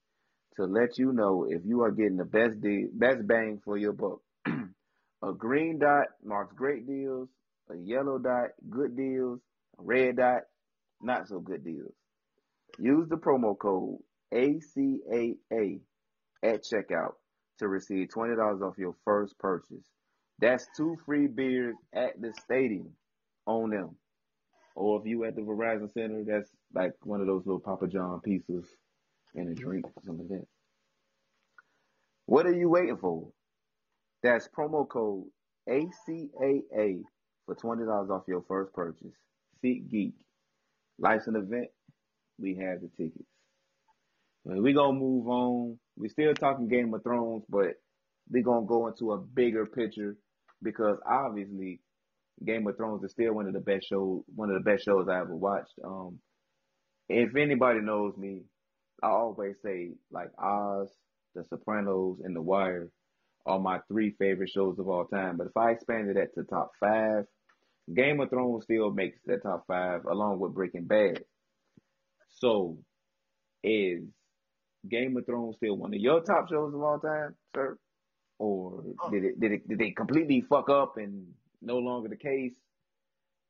to 0.57 0.65
let 0.65 0.99
you 0.99 1.13
know 1.13 1.47
if 1.49 1.63
you 1.65 1.83
are 1.83 1.91
getting 1.91 2.17
the 2.17 2.25
best 2.25 2.61
deal, 2.61 2.89
best 2.93 3.27
bang 3.27 3.61
for 3.65 3.77
your 3.77 3.93
buck. 3.93 4.21
a 4.47 5.33
green 5.37 5.79
dot 5.79 6.07
marks 6.25 6.55
great 6.55 6.87
deals. 6.87 7.29
A 7.71 7.77
yellow 7.77 8.19
dot, 8.19 8.51
good 8.71 8.97
deals. 8.97 9.41
A 9.79 9.83
red 9.83 10.17
dot, 10.17 10.43
not 11.03 11.29
so 11.29 11.41
good 11.41 11.65
deals. 11.65 11.95
Use 12.79 13.09
the 13.09 13.17
promo 13.17 13.59
code 13.59 13.99
ACAA 14.33 15.81
at 16.43 16.65
checkout 16.65 17.15
to 17.59 17.69
receive 17.69 18.11
twenty 18.11 18.37
dollars 18.37 18.63
off 18.63 18.79
your 18.79 18.95
first 19.05 19.39
purchase. 19.39 19.85
That's 20.39 20.67
two 20.77 20.97
free 21.07 21.27
beers 21.27 21.75
at 21.95 22.21
the 22.21 22.33
stadium 22.45 22.91
on 23.47 23.71
them. 23.71 23.97
Or 24.75 25.01
if 25.01 25.07
you 25.07 25.25
at 25.25 25.35
the 25.35 25.43
Verizon 25.43 25.91
Center, 25.93 26.23
that's 26.27 26.51
like 26.75 26.93
one 27.03 27.23
of 27.23 27.27
those 27.27 27.47
little 27.47 27.61
Papa 27.61 27.89
John 27.89 28.21
pieces 28.21 28.67
and 29.35 29.49
a 29.49 29.55
drink 29.55 29.87
or 29.87 30.03
something 30.05 30.29
like 30.29 30.41
that. 30.41 30.47
What 32.27 32.47
are 32.47 32.55
you 32.55 32.69
waiting 32.69 32.99
for? 32.99 33.29
That's 34.23 34.49
promo 34.49 34.87
code 34.87 35.25
ACAA 35.69 37.03
for 37.47 37.55
twenty 37.55 37.85
dollars 37.85 38.11
off 38.11 38.25
your 38.29 38.45
first 38.49 38.73
purchase. 38.75 39.15
Seat 39.63 39.91
Geek. 39.91 40.15
Life's 40.99 41.27
an 41.27 41.37
event. 41.37 41.69
We 42.39 42.57
have 42.57 42.81
the 42.81 42.91
tickets. 42.97 43.29
we 44.45 44.73
gonna 44.73 44.99
move 44.99 45.29
on. 45.29 45.79
we 45.97 46.09
still 46.09 46.35
talking 46.35 46.69
Game 46.69 46.93
of 46.95 47.03
Thrones, 47.03 47.45
but 47.49 47.75
we 48.31 48.43
gonna 48.43 48.67
go 48.67 48.89
into 48.89 49.13
a 49.13 49.19
bigger 49.19 49.67
picture 49.67 50.17
because 50.63 50.99
obviously 51.07 51.81
Game 52.45 52.67
of 52.67 52.77
Thrones 52.77 53.05
is 53.05 53.13
still 53.13 53.33
one 53.35 53.47
of 53.47 53.55
the 53.55 53.61
best 53.61 53.89
shows, 53.89 54.23
one 54.35 54.51
of 54.51 54.55
the 54.63 54.71
best 54.71 54.85
shows 54.85 55.09
I 55.09 55.21
ever 55.21 55.35
watched. 55.35 55.75
Um, 55.85 56.19
if 57.09 57.37
anybody 57.37 57.81
knows 57.81 58.17
me, 58.17 58.43
I 59.03 59.09
always 59.09 59.57
say 59.65 59.93
like 60.11 60.31
Oz, 60.39 60.91
The 61.35 61.45
Sopranos, 61.45 62.19
and 62.25 62.35
The 62.35 62.43
Wire 62.43 62.91
are 63.47 63.59
my 63.61 63.81
three 63.89 64.11
favorite 64.19 64.51
shows 64.51 64.79
of 64.79 64.89
all 64.89 65.07
time. 65.07 65.37
But 65.37 65.49
if 65.49 65.57
I 65.57 65.71
expanded 65.71 66.17
that 66.17 66.35
to 66.35 66.45
top 66.45 66.73
five, 66.81 67.25
Game 67.93 68.21
of 68.21 68.31
Thrones 68.31 68.65
still 68.65 68.91
makes 68.91 69.19
that 69.27 69.43
top 69.43 69.67
five 69.67 70.05
along 70.05 70.41
with 70.41 70.55
Breaking 70.55 70.87
Bad. 70.87 71.25
So, 72.29 72.79
is 73.63 74.03
Game 74.89 75.17
of 75.17 75.27
Thrones 75.27 75.57
still 75.57 75.77
one 75.77 75.95
of 75.95 76.01
your 76.01 76.21
top 76.21 76.49
shows 76.49 76.75
of 76.75 76.81
all 76.81 76.99
time, 76.99 77.35
sir? 77.55 77.79
Or 78.39 78.85
oh. 79.01 79.11
did 79.11 79.25
it 79.25 79.41
did 79.41 79.53
it 79.53 79.69
did 79.69 79.79
they 79.79 79.91
completely 79.93 80.43
fuck 80.43 80.69
up 80.69 80.97
and 80.97 81.29
no 81.63 81.79
longer 81.79 82.09
the 82.09 82.17
case? 82.17 82.55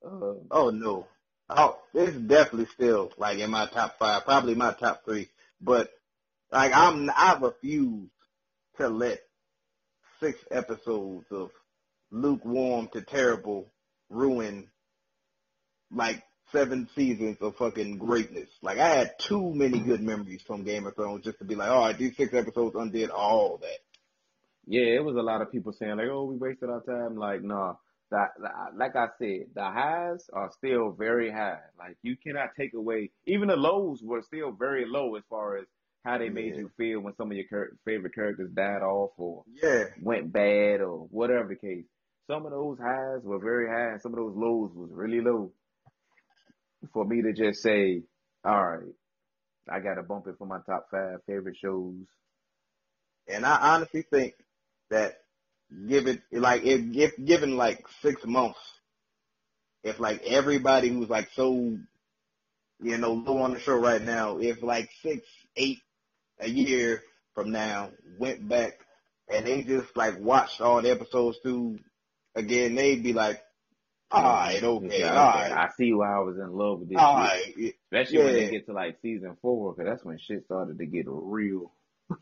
Uh, 0.05 0.35
oh 0.51 0.71
no. 0.71 1.07
Oh, 1.49 1.79
it's 1.95 2.17
definitely 2.17 2.67
still 2.67 3.13
like 3.19 3.39
in 3.39 3.51
my 3.51 3.67
top 3.67 3.99
five, 3.99 4.25
probably 4.25 4.55
my 4.55 4.73
top 4.73 5.05
three. 5.05 5.29
But 5.61 5.91
like 6.53 6.73
I'm, 6.75 7.11
I 7.15 7.39
refuse 7.41 8.11
to 8.79 8.89
let 8.89 9.21
six 10.21 10.39
episodes 10.51 11.27
of 11.31 11.51
lukewarm 12.11 12.89
to 12.93 13.03
terrible 13.03 13.73
ruin 14.09 14.69
like 15.91 16.23
seven 16.53 16.89
seasons 16.95 17.39
of 17.41 17.57
fucking 17.57 17.99
greatness. 17.99 18.49
Like 18.63 18.79
I 18.79 18.89
had 18.89 19.19
too 19.19 19.53
many 19.55 19.81
good 19.81 20.01
memories 20.01 20.43
from 20.47 20.65
Game 20.65 20.87
of 20.87 20.95
Thrones 20.95 21.25
just 21.25 21.39
to 21.39 21.45
be 21.45 21.55
like, 21.55 21.71
all 21.71 21.87
right, 21.87 21.99
these 21.99 22.17
six 22.17 22.33
episodes 22.35 22.77
undid 22.77 23.11
all 23.11 23.59
that. 23.59 23.79
Yeah, 24.67 24.97
it 24.97 25.05
was 25.05 25.17
a 25.17 25.23
lot 25.23 25.43
of 25.43 25.53
people 25.53 25.73
saying 25.73 25.97
like, 25.97 26.09
oh, 26.11 26.25
we 26.25 26.37
wasted 26.37 26.71
our 26.71 26.83
time. 26.83 27.17
Like, 27.17 27.43
nah, 27.43 27.75
that, 28.11 28.31
like 28.77 28.97
I 28.97 29.09
said, 29.19 29.47
the 29.55 29.63
highs 29.63 30.29
are 30.33 30.51
still 30.57 30.93
very 30.93 31.31
high. 31.31 31.61
Like 31.79 31.97
you 32.03 32.17
cannot 32.17 32.51
take 32.59 32.75
away, 32.75 33.11
even 33.27 33.49
the 33.49 33.57
lows 33.57 34.01
were 34.03 34.23
still 34.23 34.53
very 34.53 34.85
low 34.87 35.15
as 35.17 35.23
far 35.29 35.59
as 35.59 35.67
how 36.05 36.19
they 36.19 36.29
made 36.29 36.55
yeah. 36.55 36.61
you 36.61 36.71
feel 36.77 37.01
when 37.01 37.17
some 37.17 37.33
of 37.33 37.37
your 37.37 37.71
favorite 37.85 38.15
characters 38.15 38.51
died 38.55 38.83
off 38.83 39.11
or 39.17 39.43
yeah. 39.61 39.85
went 40.01 40.33
bad 40.33 40.81
or 40.81 41.09
whatever 41.11 41.49
the 41.49 41.57
case. 41.57 41.85
Some 42.27 42.45
of 42.45 42.51
those 42.53 42.79
highs 42.79 43.23
were 43.23 43.39
very 43.39 43.69
high 43.69 43.93
and 43.93 44.03
some 44.03 44.13
of 44.13 44.19
those 44.19 44.35
lows 44.37 44.71
was 44.75 44.91
really 44.93 45.21
low. 45.21 45.53
For 46.93 47.05
me 47.05 47.23
to 47.23 47.33
just 47.33 47.63
say, 47.63 48.03
all 48.45 48.65
right, 48.65 48.95
I 49.69 49.81
got 49.81 49.95
to 49.95 50.03
bump 50.03 50.27
it 50.27 50.37
for 50.39 50.47
my 50.47 50.59
top 50.67 50.89
five 50.91 51.19
favorite 51.27 51.57
shows. 51.57 51.95
And 53.29 53.45
I 53.45 53.75
honestly 53.75 54.03
think 54.03 54.35
that 54.91 55.19
given 55.89 56.23
like 56.33 56.63
if, 56.65 57.17
given 57.25 57.57
like 57.57 57.85
six 58.03 58.25
months, 58.25 58.59
if 59.83 59.99
like 59.99 60.23
everybody 60.25 60.89
who's 60.89 61.09
like 61.09 61.29
so 61.35 61.79
you 62.83 62.99
know 62.99 63.13
low 63.13 63.39
on 63.39 63.55
the 63.55 63.61
show 63.61 63.77
right 63.77 64.03
now, 64.03 64.39
if 64.39 64.63
like 64.63 64.91
six, 65.03 65.27
eight 65.57 65.79
a 66.39 66.49
year 66.49 67.03
from 67.35 67.51
now 67.51 67.91
went 68.19 68.49
back 68.49 68.79
and 69.29 69.47
they 69.47 69.63
just 69.63 69.97
like 69.97 70.19
watched 70.21 70.61
all 70.61 70.83
the 70.83 70.91
episodes 70.91 71.39
through 71.43 71.79
again, 72.37 72.75
they'd 72.75 73.03
be 73.03 73.13
like, 73.13 73.43
all 74.11 74.23
right, 74.23 74.63
okay, 74.63 75.01
yeah, 75.01 75.19
all 75.19 75.35
right. 75.35 75.51
I 75.51 75.69
see 75.77 75.93
why 75.93 76.15
I 76.15 76.21
was 76.21 76.37
in 76.37 76.53
love 76.53 76.81
with 76.81 76.91
this. 76.91 76.99
All 76.99 77.17
right. 77.17 77.43
Especially 77.49 78.19
yeah. 78.19 78.25
when 78.25 78.35
they 78.35 78.51
get 78.51 78.67
to 78.67 78.73
like 78.73 78.99
season 79.03 79.37
four, 79.43 79.75
because 79.75 79.91
that's 79.91 80.05
when 80.05 80.19
shit 80.19 80.45
started 80.45 80.79
to 80.79 80.87
get 80.87 81.07
real 81.09 81.73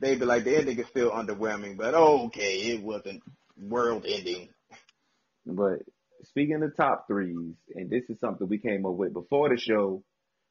they'd 0.00 0.18
be 0.18 0.24
like, 0.24 0.44
the 0.44 0.56
ending 0.56 0.78
is 0.78 0.86
still 0.86 1.10
underwhelming, 1.10 1.76
but 1.76 1.94
okay, 1.94 2.56
it 2.56 2.82
wasn't 2.82 3.22
world 3.58 4.06
ending. 4.08 4.48
But 5.44 5.80
speaking 6.24 6.62
of 6.62 6.74
top 6.74 7.06
threes, 7.06 7.54
and 7.74 7.90
this 7.90 8.04
is 8.08 8.18
something 8.18 8.48
we 8.48 8.58
came 8.58 8.86
up 8.86 8.94
with 8.94 9.12
before 9.12 9.50
the 9.50 9.58
show, 9.58 10.02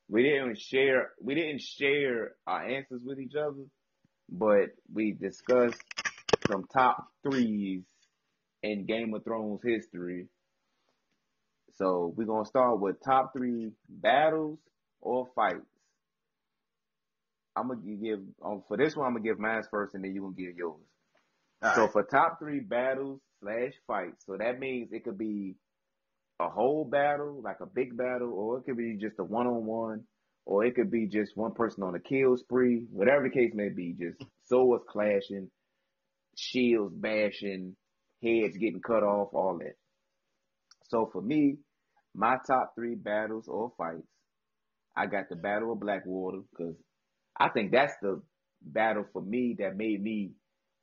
we 0.07 0.21
didn't 0.21 0.59
share 0.59 1.11
we 1.19 1.33
didn't 1.33 1.61
share 1.61 2.33
our 2.45 2.63
answers 2.63 3.01
with 3.03 3.19
each 3.19 3.35
other, 3.35 3.63
but 4.29 4.69
we 4.93 5.13
discussed 5.13 5.81
some 6.47 6.65
top 6.71 7.07
threes 7.23 7.83
in 8.63 8.85
Game 8.85 9.13
of 9.13 9.23
Thrones 9.23 9.61
history. 9.63 10.27
So 11.77 12.13
we're 12.15 12.25
gonna 12.25 12.45
start 12.45 12.79
with 12.79 13.03
top 13.03 13.33
three 13.33 13.71
battles 13.89 14.59
or 15.01 15.27
fights 15.35 15.65
I'm 17.55 17.67
gonna 17.67 17.81
give 17.81 18.19
um, 18.43 18.63
for 18.67 18.77
this 18.77 18.95
one. 18.95 19.07
I'm 19.07 19.13
gonna 19.13 19.23
give 19.23 19.39
mine 19.39 19.61
first, 19.69 19.93
and 19.93 20.03
then 20.03 20.13
you 20.13 20.21
gonna 20.21 20.33
give 20.33 20.57
yours. 20.57 20.81
All 21.61 21.75
so 21.75 21.81
right. 21.81 21.91
for 21.91 22.03
top 22.03 22.39
three 22.39 22.59
battles 22.59 23.21
slash 23.41 23.73
fights, 23.87 24.25
so 24.25 24.37
that 24.37 24.59
means 24.59 24.89
it 24.91 25.03
could 25.03 25.17
be 25.17 25.55
a 26.39 26.49
whole 26.49 26.85
battle, 26.85 27.41
like 27.43 27.59
a 27.61 27.65
big 27.65 27.95
battle, 27.95 28.33
or 28.33 28.57
it 28.57 28.63
could 28.65 28.77
be 28.77 28.97
just 28.99 29.19
a 29.19 29.23
one 29.23 29.47
on 29.47 29.65
one, 29.65 30.03
or 30.45 30.65
it 30.65 30.75
could 30.75 30.89
be 30.89 31.07
just 31.07 31.37
one 31.37 31.53
person 31.53 31.83
on 31.83 31.95
a 31.95 31.99
kill 31.99 32.35
spree, 32.37 32.83
whatever 32.91 33.23
the 33.23 33.29
case 33.29 33.51
may 33.53 33.69
be, 33.69 33.95
just 33.99 34.21
swords 34.45 34.83
clashing, 34.89 35.49
shields 36.35 36.93
bashing, 36.95 37.75
heads 38.23 38.57
getting 38.57 38.81
cut 38.81 39.03
off, 39.03 39.29
all 39.33 39.57
that. 39.59 39.75
So 40.89 41.09
for 41.11 41.21
me, 41.21 41.57
my 42.15 42.37
top 42.45 42.73
three 42.75 42.95
battles 42.95 43.47
or 43.47 43.71
fights, 43.77 44.07
I 44.95 45.07
got 45.07 45.29
the 45.29 45.35
Battle 45.35 45.73
of 45.73 45.79
Blackwater 45.79 46.39
because 46.51 46.75
I 47.37 47.49
think 47.49 47.71
that's 47.71 47.93
the 48.01 48.21
battle 48.61 49.05
for 49.11 49.21
me 49.21 49.55
that 49.59 49.75
made 49.75 50.01
me 50.01 50.31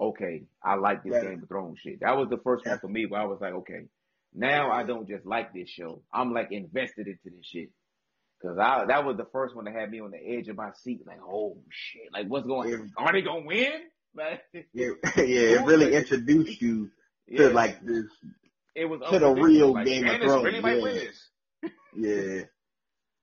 okay. 0.01 0.43
I 0.63 0.75
like 0.75 1.05
this 1.05 1.23
Game 1.23 1.43
of 1.43 1.49
Thrones 1.49 1.79
shit. 1.81 2.01
That 2.01 2.17
was 2.17 2.29
the 2.29 2.41
first 2.43 2.67
one 2.67 2.79
for 2.81 2.89
me 2.89 3.07
where 3.07 3.21
I 3.21 3.27
was 3.27 3.39
like, 3.41 3.55
okay, 3.55 3.87
now 4.35 4.71
I 4.71 4.83
don't 4.83 5.09
just 5.09 5.27
like 5.27 5.53
this 5.53 5.69
show. 5.69 6.03
I'm 6.13 6.33
like 6.33 6.49
invested 6.51 7.07
into 7.07 7.37
this 7.37 7.47
shit. 7.47 7.71
Cause 8.43 8.57
I 8.59 8.87
that 8.89 9.05
was 9.05 9.19
the 9.19 9.27
first 9.33 9.55
one 9.55 9.67
that 9.67 9.75
had 9.75 9.91
me 9.91 10.01
on 10.01 10.13
the 10.13 10.19
edge 10.19 10.49
of 10.49 10.57
my 10.57 10.71
seat, 10.83 11.01
like, 11.07 11.21
oh 11.23 11.59
shit, 11.69 12.11
like 12.13 12.27
what's 12.27 12.47
going? 12.47 12.73
on? 12.75 12.91
Are 12.97 13.13
they 13.13 13.23
gonna 13.23 13.47
win? 13.47 13.73
Like, 14.13 14.43
yeah, 14.73 14.89
yeah, 15.19 15.61
it 15.61 15.67
really 15.67 15.95
introduced 15.95 16.61
you 16.61 16.91
to 17.37 17.51
like 17.51 17.85
this. 17.85 18.05
It 18.75 18.85
was 18.85 19.01
to 19.11 19.19
the 19.19 19.31
real 19.31 19.75
like, 19.75 19.87
Game 19.87 20.07
of 20.07 20.21
Thrones. 20.21 20.45
Really 20.45 21.09
yeah. 21.97 22.43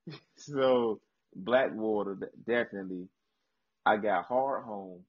yeah. 0.06 0.14
so 0.38 1.00
Blackwater 1.36 2.18
definitely 2.46 3.08
I 3.86 3.98
got 3.98 4.28
Hardhome 4.30 5.02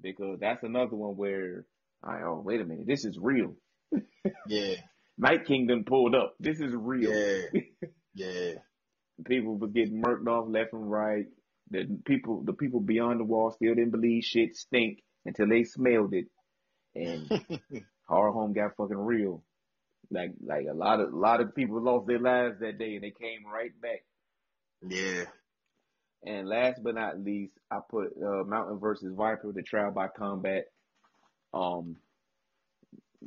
because 0.00 0.38
that's 0.40 0.62
another 0.62 0.96
one 0.96 1.16
where 1.16 1.64
I 2.02 2.22
oh 2.24 2.42
wait 2.44 2.60
a 2.60 2.64
minute, 2.64 2.86
this 2.86 3.04
is 3.04 3.18
real. 3.20 3.54
yeah. 4.46 4.74
Night 5.18 5.46
Kingdom 5.46 5.84
pulled 5.84 6.14
up. 6.14 6.34
This 6.40 6.58
is 6.60 6.72
real. 6.74 7.12
Yeah. 7.12 7.60
yeah. 8.14 8.52
People 9.26 9.58
was 9.58 9.70
getting 9.72 10.02
murked 10.02 10.26
off 10.26 10.48
left 10.48 10.72
and 10.72 10.90
right. 10.90 11.26
The 11.70 11.84
people 12.04 12.42
the 12.44 12.52
people 12.52 12.80
beyond 12.80 13.20
the 13.20 13.24
wall 13.24 13.50
still 13.50 13.74
didn't 13.74 13.90
believe 13.90 14.24
shit 14.24 14.56
stink 14.56 14.98
until 15.24 15.48
they 15.48 15.64
smelled 15.64 16.14
it. 16.14 16.26
And 16.94 17.30
Hardhome 18.08 18.54
got 18.54 18.76
fucking 18.76 18.96
real. 18.96 19.42
Like 20.10 20.32
like 20.44 20.66
a 20.70 20.74
lot 20.74 21.00
of 21.00 21.12
a 21.12 21.16
lot 21.16 21.40
of 21.40 21.54
people 21.54 21.82
lost 21.82 22.06
their 22.06 22.18
lives 22.18 22.60
that 22.60 22.78
day 22.78 22.96
and 22.96 23.04
they 23.04 23.12
came 23.12 23.46
right 23.46 23.72
back. 23.80 24.04
Yeah. 24.86 25.24
And 26.24 26.48
last 26.48 26.82
but 26.82 26.94
not 26.94 27.20
least, 27.20 27.54
I 27.70 27.78
put 27.88 28.12
uh, 28.16 28.44
Mountain 28.44 28.78
versus 28.78 29.12
Viper, 29.16 29.52
the 29.52 29.62
trial 29.62 29.90
by 29.90 30.06
combat. 30.08 30.66
Um, 31.52 31.96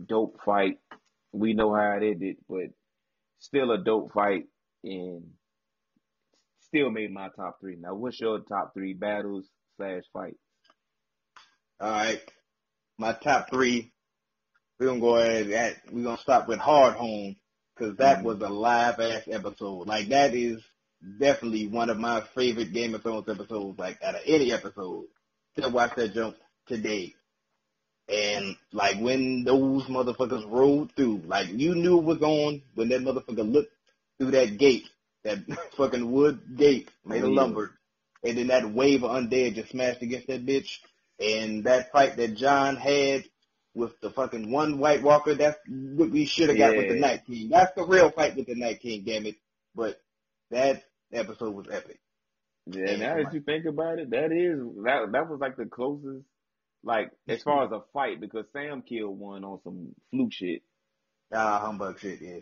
dope 0.05 0.39
fight. 0.45 0.79
We 1.33 1.53
know 1.53 1.73
how 1.73 1.97
it 1.97 2.03
ended, 2.03 2.37
but 2.47 2.67
still 3.39 3.71
a 3.71 3.83
dope 3.83 4.13
fight 4.13 4.45
and 4.83 5.23
still 6.61 6.89
made 6.89 7.11
my 7.11 7.29
top 7.35 7.59
three. 7.59 7.75
Now, 7.75 7.95
what's 7.95 8.19
your 8.19 8.39
top 8.39 8.73
three 8.73 8.93
battles 8.93 9.45
slash 9.75 10.03
fights? 10.13 10.37
All 11.81 11.89
right, 11.91 12.21
my 12.97 13.11
top 13.11 13.49
three. 13.49 13.91
We're 14.79 14.87
gonna 14.87 14.99
go 14.99 15.15
ahead. 15.17 15.49
At, 15.51 15.75
we're 15.91 16.03
gonna 16.03 16.17
stop 16.17 16.47
with 16.47 16.59
Hardhome 16.59 17.37
because 17.75 17.97
that 17.97 18.17
mm-hmm. 18.17 18.27
was 18.27 18.41
a 18.41 18.49
live 18.49 18.99
ass 18.99 19.23
episode. 19.27 19.87
Like 19.87 20.09
that 20.09 20.33
is 20.33 20.61
definitely 21.19 21.67
one 21.67 21.89
of 21.89 21.97
my 21.97 22.21
favorite 22.35 22.73
Game 22.73 22.95
of 22.95 23.03
Thrones 23.03 23.29
episodes, 23.29 23.79
like 23.79 24.01
out 24.03 24.15
of 24.15 24.21
any 24.25 24.51
episode. 24.51 25.05
to 25.57 25.69
watch 25.69 25.95
that 25.95 26.13
jump 26.13 26.35
today. 26.67 27.13
And 28.07 28.55
like 28.71 28.99
when 28.99 29.43
those 29.45 29.83
motherfuckers 29.85 30.49
rolled 30.49 30.91
through, 30.95 31.23
like 31.25 31.47
you 31.49 31.73
knew 31.73 31.99
it 31.99 32.03
was 32.03 32.21
on 32.21 32.61
when 32.75 32.89
that 32.89 33.01
motherfucker 33.01 33.49
looked 33.51 33.71
through 34.19 34.31
that 34.31 34.57
gate, 34.57 34.87
that 35.23 35.39
fucking 35.77 36.11
wood 36.11 36.39
gate 36.55 36.89
made 37.03 37.23
of 37.23 37.29
Yeah. 37.31 37.41
lumber, 37.41 37.71
and 38.23 38.37
then 38.37 38.47
that 38.47 38.69
wave 38.71 39.03
of 39.03 39.11
undead 39.11 39.55
just 39.55 39.71
smashed 39.71 40.01
against 40.01 40.27
that 40.27 40.45
bitch. 40.45 40.79
And 41.17 41.63
that 41.63 41.93
fight 41.93 42.17
that 42.17 42.35
Jon 42.35 42.75
had 42.75 43.23
with 43.75 43.99
the 44.01 44.09
fucking 44.09 44.51
one 44.51 44.79
White 44.79 45.03
Walker, 45.03 45.35
that's 45.35 45.59
what 45.67 46.09
we 46.09 46.25
should 46.25 46.49
have 46.49 46.57
got 46.57 46.75
with 46.75 46.87
the 46.87 46.95
Yeah. 46.95 47.01
Night 47.01 47.25
King. 47.27 47.49
That's 47.49 47.75
the 47.75 47.85
real 47.85 48.09
fight 48.09 48.35
with 48.35 48.47
the 48.47 48.55
Night 48.55 48.79
King, 48.79 49.03
damn 49.05 49.25
it. 49.25 49.35
But 49.75 50.01
that 50.49 50.83
episode 51.11 51.53
was 51.53 51.67
epic. 51.69 51.99
Yeah, 52.67 52.91
Yeah, 52.91 52.95
now 52.95 53.15
that 53.23 53.33
you 53.33 53.41
think 53.41 53.65
about 53.65 53.99
it, 53.99 54.09
that 54.11 54.31
is 54.31 54.59
that 54.83 55.11
that 55.11 55.29
was 55.29 55.39
like 55.39 55.57
the 55.57 55.65
closest, 55.65 56.25
like 56.83 57.11
as 57.27 57.43
far 57.43 57.65
as 57.65 57.71
a 57.71 57.81
fight, 57.93 58.19
because 58.19 58.45
Sam 58.53 58.81
killed 58.81 59.19
one 59.19 59.43
on 59.43 59.59
some 59.63 59.93
fluke 60.09 60.33
shit. 60.33 60.63
Ah, 61.33 61.59
humbug 61.59 61.99
shit, 61.99 62.21
yeah. 62.21 62.39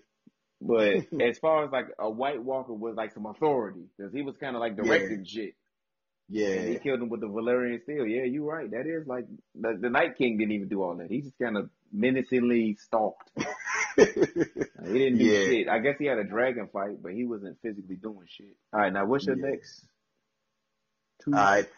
But 0.61 0.93
as 1.21 1.39
far 1.39 1.65
as 1.65 1.71
like 1.71 1.87
a 1.99 2.09
White 2.09 2.41
Walker 2.41 2.73
was 2.73 2.95
like 2.95 3.13
some 3.13 3.25
authority, 3.25 3.85
because 3.97 4.13
he 4.13 4.21
was 4.21 4.35
kind 4.39 4.55
of 4.55 4.59
like 4.61 4.77
directing 4.77 5.25
shit. 5.25 5.55
And 6.29 6.69
he 6.69 6.79
killed 6.79 7.01
him 7.01 7.09
with 7.09 7.21
the 7.21 7.27
Valyrian 7.27 7.81
steel. 7.83 8.07
Yeah, 8.07 8.23
you're 8.23 8.45
right. 8.45 8.69
That 8.71 8.87
is 8.87 9.05
like 9.07 9.25
the, 9.55 9.77
the 9.79 9.89
Night 9.89 10.17
King 10.17 10.37
didn't 10.37 10.53
even 10.53 10.67
do 10.69 10.81
all 10.81 10.95
that. 10.95 11.09
He 11.11 11.21
just 11.21 11.37
kind 11.41 11.57
of 11.57 11.69
menacingly 11.91 12.75
stalked. 12.79 13.29
He 13.95 14.05
didn't 14.05 15.19
do 15.19 15.25
Yeah. 15.25 15.45
shit. 15.45 15.69
I 15.69 15.79
guess 15.79 15.97
he 15.99 16.05
had 16.05 16.17
a 16.17 16.23
dragon 16.23 16.67
fight, 16.73 17.01
but 17.01 17.13
he 17.13 17.25
wasn't 17.25 17.61
physically 17.61 17.95
doing 17.95 18.25
shit. 18.27 18.55
All 18.73 18.79
right, 18.79 18.91
now 18.91 19.05
what's 19.05 19.25
your 19.27 19.37
Yeah. 19.37 19.51
next? 19.51 19.85
Two. 21.23 21.33
All 21.33 21.39
right. 21.39 21.69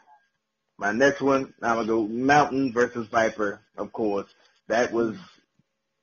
My 0.77 0.91
next 0.91 1.21
one, 1.21 1.53
I'm 1.62 1.75
gonna 1.75 1.88
go 1.88 2.08
Mountain 2.08 2.73
versus 2.73 3.08
Viper. 3.08 3.62
Of 3.77 3.91
course, 3.91 4.34
that 4.67 4.91
was 4.91 5.15
hmm. 5.15 5.23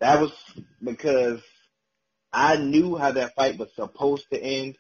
that 0.01 0.21
was 0.21 0.33
because 0.83 1.41
I 2.33 2.57
knew 2.57 2.97
how 2.97 3.13
that 3.13 3.35
fight 3.35 3.59
was 3.59 3.75
supposed 3.75 4.27
to 4.31 4.43
end, 4.43 4.79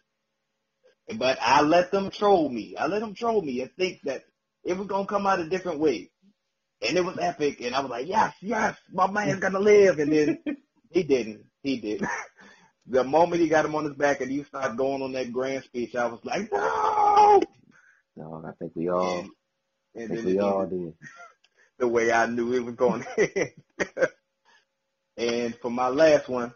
but 1.18 1.38
I 1.40 1.62
let 1.62 1.90
them 1.90 2.10
troll 2.10 2.48
me. 2.48 2.76
I 2.76 2.86
let 2.86 3.00
them 3.00 3.14
troll 3.14 3.42
me 3.42 3.60
and 3.60 3.70
think 3.78 4.00
that 4.04 4.22
it 4.64 4.76
was 4.76 4.86
gonna 4.86 5.06
come 5.06 5.26
out 5.26 5.40
a 5.40 5.48
different 5.48 5.80
way, 5.80 6.10
and 6.86 6.96
it 6.96 7.04
was 7.04 7.18
epic. 7.20 7.60
And 7.60 7.74
I 7.74 7.80
was 7.80 7.90
like, 7.90 8.06
yes, 8.06 8.34
yes, 8.40 8.76
my 8.92 9.10
man's 9.10 9.40
gonna 9.40 9.60
live. 9.60 9.98
And 9.98 10.12
then 10.12 10.38
he 10.90 11.02
didn't. 11.02 11.44
He 11.62 11.78
did. 11.78 12.04
The 12.86 13.04
moment 13.04 13.40
he 13.40 13.48
got 13.48 13.64
him 13.64 13.74
on 13.74 13.84
his 13.84 13.94
back 13.94 14.20
and 14.20 14.30
he 14.30 14.42
started 14.44 14.76
going 14.76 15.02
on 15.02 15.12
that 15.12 15.32
grand 15.32 15.64
speech, 15.64 15.94
I 15.94 16.06
was 16.06 16.20
like, 16.24 16.50
no. 16.52 17.40
Dog, 18.18 18.44
I 18.46 18.52
think 18.58 18.72
we 18.74 18.90
all, 18.90 19.20
And, 19.20 19.30
I 19.96 20.00
and 20.02 20.08
think 20.08 20.24
then 20.24 20.26
we 20.26 20.38
all 20.40 20.66
did. 20.66 20.94
the 21.78 21.88
way 21.88 22.12
I 22.12 22.26
knew 22.26 22.52
it 22.52 22.64
was 22.64 22.74
going 22.74 23.04
and 25.16 25.54
for 25.56 25.70
my 25.70 25.88
last 25.88 26.28
one, 26.28 26.52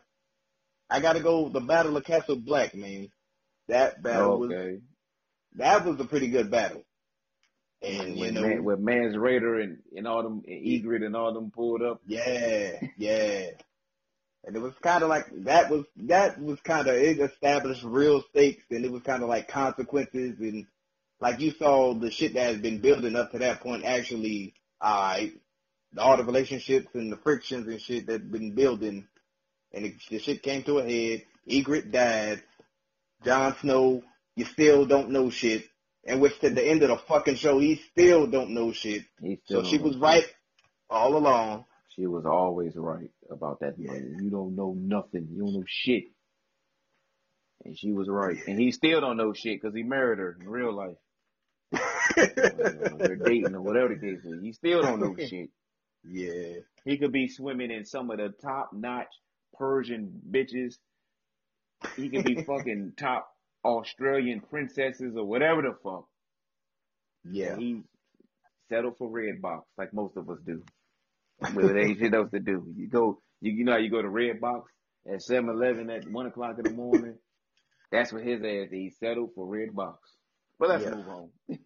I 0.91 1.01
got 1.01 1.15
to 1.15 1.21
go 1.21 1.49
the 1.49 1.61
Battle 1.61 1.97
of 1.97 2.05
Castle 2.05 2.37
Black, 2.37 2.75
man. 2.75 3.09
That 3.69 4.03
battle 4.03 4.39
was 4.39 4.51
that 5.57 5.85
was 5.85 5.99
a 6.01 6.05
pretty 6.05 6.29
good 6.29 6.51
battle. 6.51 6.83
And 7.83 8.15
you 8.17 8.21
When, 8.21 8.35
know, 8.35 8.43
man, 8.43 8.65
when 8.65 8.85
Mance 8.85 9.17
Rayder 9.17 9.63
and, 9.63 9.79
and 9.95 10.07
all 10.07 10.23
them, 10.23 10.43
and 10.47 10.65
Ygritte 10.67 11.05
and 11.05 11.15
all 11.15 11.33
them 11.35 11.51
pulled 11.51 11.83
up. 11.83 12.01
yeah, 12.07 12.81
yeah. 12.97 13.51
And 14.45 14.55
it 14.55 14.61
was 14.61 14.75
kind 14.81 15.03
of 15.03 15.09
like 15.09 15.27
that 15.45 15.71
was 15.71 15.85
that 15.97 16.41
was 16.41 16.61
kind 16.61 16.87
of 16.87 16.95
it 16.95 17.19
established 17.19 17.83
real 17.83 18.23
stakes, 18.31 18.65
and 18.71 18.85
it 18.85 18.93
was 18.93 19.03
kind 19.03 19.23
of 19.23 19.29
like 19.29 19.49
consequences, 19.49 20.39
and 20.39 20.67
like 21.21 21.41
you 21.41 21.51
saw 21.53 21.95
the 21.95 22.11
shit 22.11 22.35
that 22.35 22.47
has 22.47 22.59
been 22.59 22.79
building 22.81 23.17
up 23.17 23.33
to 23.33 23.39
that 23.41 23.61
point 23.61 23.85
actually, 23.85 24.55
uh, 24.81 25.19
all 25.99 26.17
the 26.17 26.25
relationships 26.25 26.89
and 26.95 27.11
the 27.11 27.17
frictions 27.17 27.67
and 27.67 27.81
shit 27.81 28.07
that's 28.07 28.23
been 28.23 28.55
building, 28.55 29.09
and 29.73 29.87
it, 29.87 29.95
the 30.11 30.19
shit 30.21 30.43
came 30.43 30.63
to 30.63 30.79
a 30.79 30.83
head. 30.85 31.25
Ygritte 31.51 31.91
died. 31.91 32.43
Jon 33.25 33.55
Snow, 33.61 34.03
you 34.37 34.45
still 34.45 34.87
don't 34.87 35.11
know 35.11 35.31
shit. 35.31 35.65
And 36.07 36.21
which 36.21 36.39
to 36.41 36.51
the 36.51 36.65
end 36.65 36.83
of 36.83 36.91
the 36.91 36.97
fucking 36.99 37.35
show, 37.37 37.59
he 37.59 37.77
still 37.91 38.27
don't 38.29 38.51
know 38.51 38.73
shit. 38.73 39.03
So 39.47 39.65
she 39.65 39.79
was 39.79 39.97
right 39.97 40.25
all 40.89 41.17
along. 41.17 41.65
She 41.97 42.07
was 42.07 42.25
always 42.27 42.75
right 42.77 43.11
about 43.31 43.61
that 43.61 43.75
Yeah. 43.79 43.93
money. 43.93 44.23
You 44.23 44.31
don't 44.31 44.55
know 44.55 44.75
nothing. 44.79 45.29
You 45.33 45.41
don't 45.45 45.55
know 45.55 45.65
shit. 45.67 46.05
And 47.65 47.77
she 47.77 47.93
was 47.93 48.09
right. 48.09 48.37
And 48.47 48.61
he 48.61 48.71
still 48.71 49.01
don't 49.01 49.17
know 49.17 49.33
shit 49.33 49.61
because 49.61 49.75
he 49.75 49.83
married 49.83 50.19
her 50.19 50.37
in 50.41 50.49
real 50.49 50.73
life. 50.77 50.97
They're 52.15 53.17
dating 53.25 53.55
or 53.55 53.63
whatever 53.63 53.89
the 53.95 54.01
case 54.01 54.25
is. 54.25 54.41
He 54.43 54.53
still 54.53 54.83
don't 54.83 55.01
know 55.01 55.17
shit. 55.29 55.51
yeah. 56.05 56.61
He 56.85 56.99
could 56.99 57.11
be 57.13 57.27
swimming 57.29 57.73
in 57.73 57.85
some 57.85 58.11
of 58.11 58.19
the 58.19 58.33
top 58.43 58.71
notch 58.73 59.09
Persian 59.59 60.21
bitches. 60.31 60.75
He 61.97 62.09
could 62.09 62.25
be 62.25 62.43
fucking 62.43 62.93
top 62.99 63.29
Australian 63.65 64.41
princesses 64.41 65.15
or 65.17 65.25
whatever 65.25 65.62
the 65.62 65.75
fuck. 65.83 66.07
Yeah. 67.25 67.53
And 67.55 67.61
he 67.62 67.81
settled 68.69 68.97
for 68.99 69.09
red 69.11 69.41
box 69.43 69.67
like 69.79 69.93
most 69.93 70.17
of 70.17 70.29
us 70.31 70.39
do. 70.47 70.62
But 71.41 71.65
it 71.65 71.77
ain't 71.77 71.99
shit 71.99 72.15
else 72.15 72.31
to 72.31 72.41
do. 72.41 72.67
You 72.77 72.89
go, 72.89 73.21
you, 73.41 73.53
you 73.53 73.65
know 73.65 73.73
how 73.73 73.79
you 73.79 73.91
go 73.91 74.01
to 74.03 74.09
red 74.09 74.41
box 74.41 74.71
at 75.07 75.21
7-Eleven 75.21 75.91
at 75.91 76.09
1 76.11 76.27
o'clock 76.27 76.57
in 76.59 76.65
the 76.65 76.71
morning? 76.77 77.15
That's 77.93 78.12
what 78.12 78.25
his 78.25 78.41
ass 78.41 78.67
is. 78.67 78.71
He 78.71 78.91
settled 78.99 79.31
for 79.35 79.47
red 79.47 79.75
box. 79.75 79.99
But 80.59 80.71
let's 80.71 80.85
Yeah. 80.85 80.95
move 80.95 81.09
on. 81.09 81.31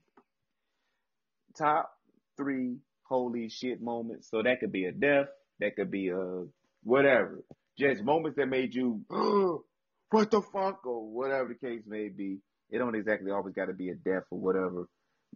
Top 1.57 1.90
three 2.37 2.77
holy 3.05 3.49
shit 3.49 3.81
moments. 3.81 4.29
So 4.31 4.42
that 4.42 4.61
could 4.61 4.73
be 4.73 4.85
a 4.87 4.92
death. 4.92 5.27
That 5.61 5.77
could 5.77 5.90
be 5.90 6.09
a 6.09 6.44
whatever. 6.83 7.42
Just 7.79 8.03
moments 8.03 8.37
that 8.37 8.46
made 8.46 8.75
you, 8.75 9.03
oh, 9.11 9.64
what 10.11 10.31
the 10.31 10.42
fuck, 10.42 10.87
or 10.87 11.09
whatever 11.09 11.49
the 11.49 11.55
case 11.66 11.83
may 11.87 12.09
be. 12.09 12.38
It 12.70 12.79
don't 12.79 12.94
exactly 12.94 13.31
always 13.31 13.55
got 13.55 13.66
to 13.66 13.73
be 13.75 13.90
a 13.90 13.94
death 13.94 14.25
or 14.31 14.38
whatever. 14.38 14.87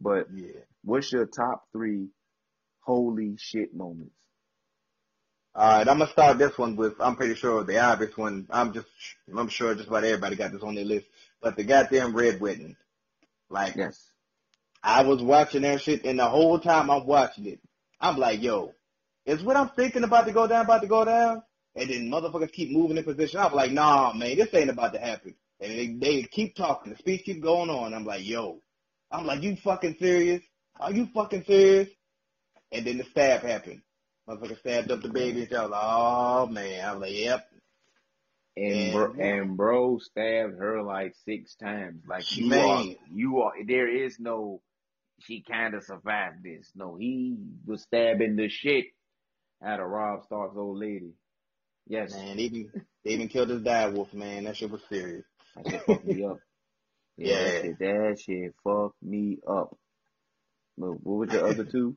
But 0.01 0.29
Yeah. 0.35 0.61
what's 0.83 1.13
your 1.13 1.27
top 1.27 1.65
three 1.73 2.09
holy 2.81 3.37
shit 3.39 3.75
moments? 3.75 4.15
All 5.57 5.79
right, 5.79 5.89
I'm 5.89 5.99
gonna 5.99 6.11
start 6.11 6.39
this 6.39 6.59
one 6.59 6.75
with. 6.75 7.01
I'm 7.01 7.15
pretty 7.15 7.37
sure 7.37 7.63
the 7.63 7.79
obvious 7.79 8.17
one. 8.17 8.47
I'm 8.51 8.73
just. 8.73 8.89
I'm 9.37 9.49
sure 9.49 9.75
just 9.75 9.89
about 9.89 10.03
everybody 10.05 10.35
got 10.35 10.51
this 10.51 10.63
on 10.63 10.75
their 10.75 10.85
list. 10.85 11.07
But 11.41 11.57
the 11.57 11.63
goddamn 11.65 12.15
red 12.15 12.41
wedding. 12.41 12.77
Like 13.49 13.77
Yes. 13.77 14.11
I 14.83 15.03
was 15.05 15.23
watching 15.23 15.63
that 15.63 15.81
shit, 15.81 16.05
and 16.05 16.19
the 16.19 16.27
whole 16.29 16.59
time 16.59 16.91
I'm 16.91 17.07
watching 17.07 17.47
it, 17.47 17.61
I'm 18.01 18.17
like, 18.17 18.43
yo, 18.43 18.75
is 19.27 19.43
what 19.43 19.57
I'm 19.57 19.69
thinking 19.71 20.03
about 20.03 20.27
to 20.27 20.33
go 20.33 20.47
down 20.49 20.65
about 20.65 20.83
to 20.83 20.89
go 20.89 21.05
down? 21.05 21.43
And 21.77 21.91
then 21.91 22.09
motherfuckers 22.11 22.53
keep 22.53 22.71
moving 22.71 22.97
in 22.97 23.05
position. 23.05 23.41
I'm 23.41 23.53
like, 23.53 23.73
nah, 23.73 24.13
man, 24.13 24.37
this 24.37 24.53
ain't 24.55 24.71
about 24.71 24.93
to 24.95 25.01
happen. 25.01 25.35
And 25.61 25.71
they, 25.73 25.87
they 25.99 26.23
keep 26.23 26.55
talking. 26.57 26.93
The 26.93 26.99
speech 26.99 27.25
keep 27.25 27.43
going 27.43 27.71
on. 27.71 27.95
I'm 27.95 28.05
like, 28.05 28.27
yo. 28.27 28.61
I'm 29.11 29.27
like, 29.27 29.43
you 29.43 29.57
fucking 29.57 29.97
serious? 29.99 30.43
Are 30.79 30.93
you 30.93 31.09
fucking 31.15 31.45
serious? 31.45 31.89
And 32.73 32.87
then 32.87 32.99
the 32.99 33.05
stab 33.05 33.43
happened. 33.43 33.83
Motherfucker 34.29 34.59
stabbed 34.59 34.91
up 34.91 35.03
the 35.03 35.09
baby. 35.09 35.43
And 35.45 35.53
I 35.55 35.63
was 35.63 35.71
like, 35.71 35.81
oh, 35.83 36.47
man. 36.47 36.89
I'm 36.89 37.01
like, 37.01 37.13
yep. 37.13 37.47
And 38.57 38.93
bro, 38.93 39.13
And- 39.13 39.21
and 39.21 39.57
bro 39.57 39.99
stabbed 39.99 40.59
her 40.59 40.83
like 40.83 41.15
six 41.25 41.57
times. 41.57 42.03
Like 42.09 42.37
you 42.37 42.47
Man. 42.49 42.61
are, 42.61 42.85
you 43.13 43.41
are. 43.41 43.53
There 43.67 43.89
is 44.05 44.19
no. 44.21 44.61
She 45.21 45.43
kind 45.43 45.75
of 45.75 45.85
survived 45.85 46.43
this. 46.45 46.71
No, 46.75 46.97
he 46.97 47.37
was 47.67 47.83
stabbing 47.83 48.37
the 48.37 48.49
shit 48.49 48.87
out 49.65 49.81
of 49.81 49.87
Robb 49.89 50.25
Stark's 50.25 50.57
old 50.57 50.79
lady. 50.79 51.13
Yes, 51.87 52.13
Man, 52.13 52.37
they 52.37 52.45
even, 52.45 52.71
they 53.05 53.11
even 53.13 53.29
killed 53.29 53.51
his 53.51 53.63
dad 53.63 53.95
wolf, 53.95 54.13
man. 54.15 54.45
That 54.45 54.57
shit 54.57 54.71
was 54.71 54.81
serious. 54.89 55.25
that 55.57 55.71
shit 55.71 55.83
fucked 55.85 56.05
me 56.07 56.25
up. 56.25 56.39
Yeah, 57.17 57.29
Yeah. 57.29 57.43
That, 57.45 57.63
shit, 57.63 57.79
that 57.79 58.19
shit 58.25 58.55
fucked 58.65 59.03
me 59.03 59.39
up. 59.49 59.77
But 60.79 60.93
what 61.05 61.19
was 61.19 61.29
the 61.31 61.45
other 61.45 61.65
two? 61.71 61.97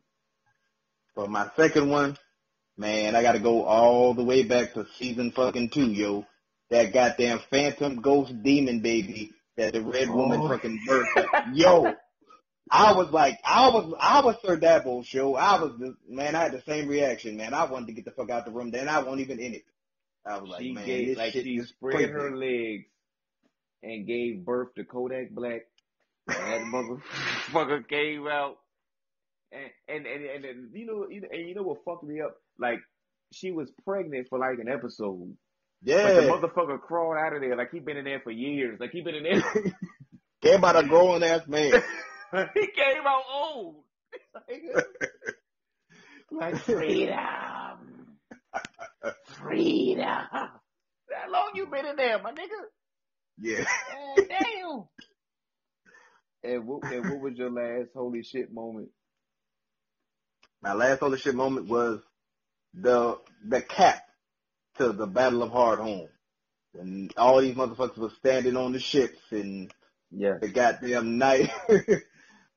But 1.15 1.30
my 1.30 1.50
second 1.56 1.89
one, 1.89 2.17
man, 2.78 3.15
I 3.15 3.21
gotta 3.23 3.39
go 3.39 3.63
all 3.63 4.13
the 4.13 4.23
way 4.23 4.43
back 4.43 4.73
to 4.73 4.86
season 4.97 5.32
fucking 5.32 5.69
two, 5.69 5.89
yo. 5.91 6.26
That 6.69 6.91
goddamn 6.93 7.39
phantom 7.50 8.02
ghost 8.02 8.43
demon 8.43 8.82
baby 8.82 9.32
that 9.56 9.73
the 9.73 9.82
red 9.82 10.10
woman 10.10 10.41
Oh. 10.41 10.50
fucking 10.50 10.82
birthed. 10.88 11.56
yo, 11.56 11.93
I 12.69 12.91
was 12.93 13.10
like, 13.12 13.39
I 13.45 13.69
was, 13.69 13.93
I 14.00 14.19
was 14.19 14.36
Sir 14.43 14.58
Dabo 14.58 15.04
show. 15.06 15.36
I 15.36 15.60
was, 15.62 15.71
the, 15.80 15.95
man, 16.10 16.36
I 16.36 16.43
had 16.43 16.52
the 16.52 16.62
same 16.67 16.89
reaction, 16.89 17.38
man. 17.38 17.54
I 17.54 17.63
wanted 17.63 17.88
to 17.88 17.93
get 17.93 18.04
the 18.06 18.12
fuck 18.12 18.30
out 18.30 18.45
the 18.45 18.52
room. 18.52 18.69
Then 18.69 18.89
I 18.89 19.00
wasn't 19.00 19.21
even 19.21 19.39
in 19.39 19.54
it. 19.56 19.63
I 20.28 20.38
was 20.40 20.50
like, 20.50 20.62
she 20.62 20.74
man, 20.74 20.86
gave 20.86 21.08
this 21.08 21.18
like 21.18 21.34
shit 21.34 21.44
she 21.44 21.62
spread 21.62 22.10
her 22.10 22.36
legs 22.36 22.86
and 23.84 24.06
gave 24.06 24.44
birth 24.44 24.74
to 24.76 24.84
Kodak 24.84 25.32
Black. 25.32 25.62
And 26.28 26.38
that 26.38 26.62
motherfucker 27.54 27.88
came 27.90 28.28
out. 28.28 28.58
And 29.52 29.72
and, 29.88 30.06
and 30.06 30.26
and 30.26 30.46
and 30.46 30.76
you 30.76 30.86
know 30.86 31.08
you 31.10 31.22
know 31.22 31.28
and 31.32 31.48
you 31.48 31.56
know 31.56 31.63
what 31.63 31.86
fucked 31.86 32.04
me 32.04 32.20
up? 32.20 32.36
Like 32.60 32.80
she 33.32 33.52
was 33.52 33.72
pregnant 33.86 34.28
for 34.30 34.40
like 34.40 34.60
an 34.60 34.68
episode. 34.68 35.36
But 35.86 36.16
the 36.16 36.22
Yeah, 36.22 36.28
motherfucker 36.28 36.82
crawled 36.82 37.18
out 37.18 37.34
of 37.34 37.42
there 37.42 37.56
like 37.56 37.72
he 37.72 37.80
been 37.80 37.98
in 37.98 38.04
there 38.06 38.20
for 38.20 38.32
years. 38.32 38.78
Like 38.80 38.92
he 38.92 39.02
been 39.02 39.16
in 39.16 39.24
there. 39.24 39.42
came 40.42 40.66
out 40.66 40.76
a 40.76 40.84
grown 40.86 41.24
ass 41.24 41.48
man. 41.48 41.72
he 42.54 42.68
came 42.68 43.06
out 43.06 43.24
old. 43.32 43.84
like 46.32 46.58
freedom, 46.58 47.16
freedom. 49.42 50.04
How 50.06 50.52
long 51.32 51.52
you 51.56 51.68
been 51.68 51.86
in 51.86 51.96
there, 51.96 52.22
my 52.22 52.32
nigga? 52.32 52.66
Yeah. 53.40 53.64
God 53.64 54.28
damn. 54.30 54.84
And 56.44 56.68
what, 56.68 56.84
and 56.92 57.10
what 57.10 57.20
was 57.22 57.34
your 57.38 57.50
last 57.52 57.90
holy 57.96 58.24
shit 58.24 58.54
moment? 58.54 58.90
My 60.62 60.74
last 60.74 61.00
holy 61.00 61.18
shit 61.18 61.36
moment 61.36 61.68
was 61.68 62.00
the 62.74 63.18
the 63.48 63.62
cap 63.62 64.02
to 64.78 64.92
the 64.92 65.08
Battle 65.08 65.44
of 65.44 65.52
Hardhome. 65.52 66.08
And 66.80 67.12
all 67.18 67.42
these 67.42 67.56
motherfuckers 67.56 67.98
were 67.98 68.12
standing 68.20 68.56
on 68.56 68.72
the 68.74 68.80
ships 68.80 69.20
and 69.32 69.72
Yeah. 70.12 70.38
the 70.40 70.48
goddamn 70.50 71.18
night 71.18 71.50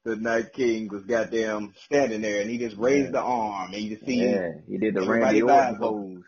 the 0.05 0.17
Night 0.17 0.53
King 0.53 0.89
was 0.89 1.05
goddamn 1.05 1.75
standing 1.85 2.21
there 2.23 2.41
and 2.43 2.51
he 2.51 2.59
just 2.59 2.77
raised 2.77 3.07
Yeah. 3.07 3.13
the 3.13 3.21
arm 3.21 3.73
and 3.73 3.83
you 3.83 3.91
just 3.97 4.07
see 4.07 4.23
Yeah, 4.31 4.49
he 4.69 4.79
did 4.79 4.95
the 4.95 5.01
Everybody's 5.03 5.43
Randy 5.43 5.43
Orton 5.43 5.75
eyes 5.75 5.77
pose. 5.81 6.23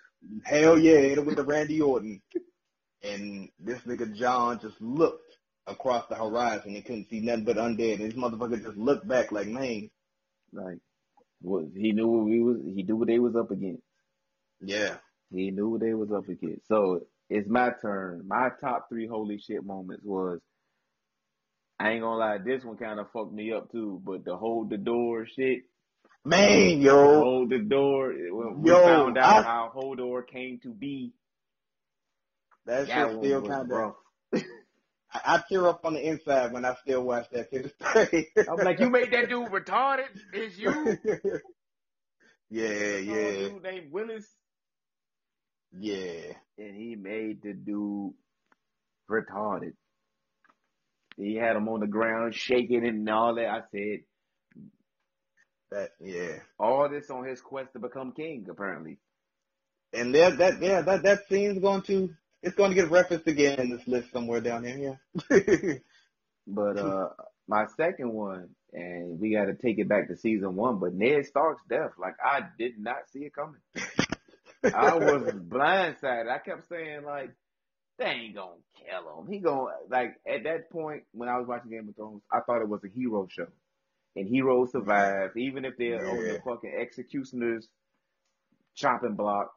Hell 0.44 0.78
yeah, 0.78 0.98
hit 0.98 1.18
it 1.18 1.26
with 1.26 1.36
the 1.36 1.44
Randy 1.44 1.80
Orton. 1.80 2.20
And 3.02 3.48
this 3.58 3.80
nigga 3.80 4.14
Jon 4.14 4.60
just 4.60 4.80
looked 4.80 5.36
across 5.66 6.06
the 6.08 6.14
horizon 6.14 6.74
and 6.74 6.84
couldn't 6.84 7.08
see 7.08 7.20
nothing 7.20 7.44
but 7.44 7.56
undead. 7.56 8.00
And 8.00 8.10
this 8.10 8.14
motherfucker 8.14 8.62
just 8.62 8.76
looked 8.76 9.06
back 9.08 9.32
like, 9.32 9.48
man, 9.48 9.90
Like, 10.52 10.78
what 11.40 11.64
he 11.76 11.92
knew 11.92 12.08
what 12.08 12.24
we 12.24 12.40
was. 12.42 12.58
He 12.64 12.82
knew 12.82 12.96
what 12.96 13.08
they 13.08 13.18
was 13.18 13.36
up 13.36 13.50
against. 13.50 13.82
yeah. 14.60 14.96
He 15.32 15.50
knew 15.50 15.70
what 15.70 15.80
they 15.80 15.94
was 15.94 16.12
up 16.12 16.28
against. 16.28 16.68
So 16.68 17.00
it's 17.30 17.48
my 17.48 17.70
turn. 17.80 18.28
My 18.28 18.50
top 18.60 18.88
three 18.88 19.06
holy 19.06 19.38
shit 19.38 19.64
moments 19.64 20.04
was. 20.04 20.40
I 21.80 21.92
ain't 21.92 22.02
gonna 22.02 22.16
lie, 22.18 22.38
this 22.38 22.62
one 22.64 22.76
kind 22.76 23.00
of 23.00 23.10
fucked 23.12 23.32
me 23.32 23.52
up 23.52 23.72
too. 23.72 24.00
But 24.04 24.24
the 24.24 24.36
hold 24.36 24.70
the 24.70 24.76
door 24.76 25.26
shit, 25.26 25.62
Man, 26.24 26.80
yo. 26.80 27.20
hold 27.22 27.50
the 27.50 27.58
door. 27.58 28.12
Eh, 28.12 28.30
when 28.30 28.62
we 28.62 28.70
Yo, 28.70 28.82
found 28.84 29.18
out 29.18 29.40
I- 29.40 29.42
how 29.42 29.72
Hodor 29.74 30.26
came 30.26 30.60
to 30.62 30.68
be. 30.72 31.12
That's 32.64 32.86
That 32.88 33.10
still 33.18 33.42
kind 33.44 33.72
of. 33.72 33.94
I, 34.34 34.40
I 35.12 35.42
tear 35.48 35.66
up 35.66 35.84
on 35.84 35.94
the 35.94 36.00
inside 36.00 36.52
when 36.52 36.64
I 36.64 36.76
still 36.76 37.02
watch 37.02 37.26
that 37.32 37.50
to 37.50 37.62
this 37.62 37.72
day. 38.12 38.28
I'm 38.48 38.64
like, 38.64 38.78
you 38.78 38.88
made 38.88 39.12
that 39.12 39.28
dude 39.28 39.48
retarded. 39.50 40.06
It's 40.32 40.56
you. 40.56 40.96
yeah, 42.50 42.96
yeah, 42.98 43.30
Dude 43.48 43.62
named 43.64 43.92
Wylis, 43.92 44.24
yeah. 45.76 46.34
and 46.56 46.76
he 46.76 46.94
made 46.94 47.42
the 47.42 47.52
dude 47.52 48.12
retarded. 49.10 49.72
He 51.16 51.34
had 51.34 51.56
him 51.56 51.68
on 51.68 51.80
the 51.80 51.86
ground 51.88 52.34
shaking 52.36 52.86
and 52.86 53.08
all 53.10 53.34
that. 53.34 53.48
I 53.48 53.60
said, 53.72 54.04
That, 55.72 55.90
yeah. 56.00 56.38
all 56.58 56.88
this 56.88 57.10
on 57.10 57.24
his 57.24 57.40
quest 57.40 57.72
to 57.72 57.78
become 57.78 58.12
king, 58.12 58.46
apparently. 58.50 58.98
And 59.92 60.14
that, 60.14 60.38
that, 60.38 60.62
yeah, 60.62 60.82
that, 60.82 61.02
that 61.02 61.20
scene's 61.28 61.58
going 61.58 61.82
to, 61.82 62.10
it's 62.42 62.56
going 62.56 62.70
to 62.70 62.74
get 62.74 62.90
referenced 62.90 63.26
again 63.26 63.58
in 63.58 63.70
this 63.70 63.86
list 63.86 64.12
somewhere 64.12 64.40
down 64.40 64.64
here, 64.64 64.98
yeah. 65.30 65.74
But 66.46 66.78
uh 66.78 67.08
my 67.48 67.66
second 67.76 68.12
one, 68.12 68.48
and 68.72 69.20
we 69.20 69.32
got 69.32 69.44
to 69.46 69.54
take 69.54 69.78
it 69.78 69.88
back 69.88 70.08
to 70.08 70.16
season 70.16 70.56
one. 70.56 70.78
But 70.78 70.94
Ned 70.94 71.26
Stark's 71.26 71.62
death, 71.68 71.92
like 71.98 72.14
I 72.24 72.40
did 72.58 72.78
not 72.78 73.08
see 73.12 73.20
it 73.20 73.34
coming. 73.34 73.60
I 74.64 74.94
was 74.94 75.32
blindsided. 75.34 76.30
I 76.30 76.38
kept 76.38 76.68
saying 76.68 77.04
like, 77.04 77.30
they 77.98 78.06
ain't 78.06 78.34
gonna 78.34 78.52
kill 78.78 79.20
him. 79.20 79.30
He 79.30 79.38
gonna 79.38 79.66
like 79.90 80.16
at 80.26 80.44
that 80.44 80.70
point 80.70 81.02
when 81.12 81.28
I 81.28 81.38
was 81.38 81.46
watching 81.46 81.70
Game 81.70 81.88
of 81.88 81.96
Thrones, 81.96 82.22
I 82.30 82.40
thought 82.40 82.62
it 82.62 82.68
was 82.68 82.82
a 82.84 82.88
hero 82.88 83.28
show, 83.30 83.48
and 84.16 84.28
heroes 84.28 84.72
survive 84.72 85.36
even 85.36 85.64
if 85.64 85.76
they're 85.78 86.06
on 86.08 86.16
the 86.16 86.40
fucking 86.44 86.74
executioner's 86.78 87.66
chopping 88.74 89.14
block. 89.14 89.52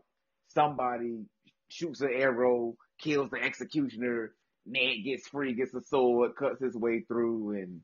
Somebody 0.49 1.25
shoots 1.69 2.01
an 2.01 2.11
arrow, 2.13 2.75
kills 2.99 3.29
the 3.31 3.41
executioner. 3.41 4.33
Ned 4.65 5.03
gets 5.03 5.27
free, 5.27 5.53
gets 5.53 5.73
a 5.73 5.81
sword, 5.81 6.35
cuts 6.35 6.61
his 6.61 6.75
way 6.75 7.01
through, 7.01 7.51
and 7.51 7.81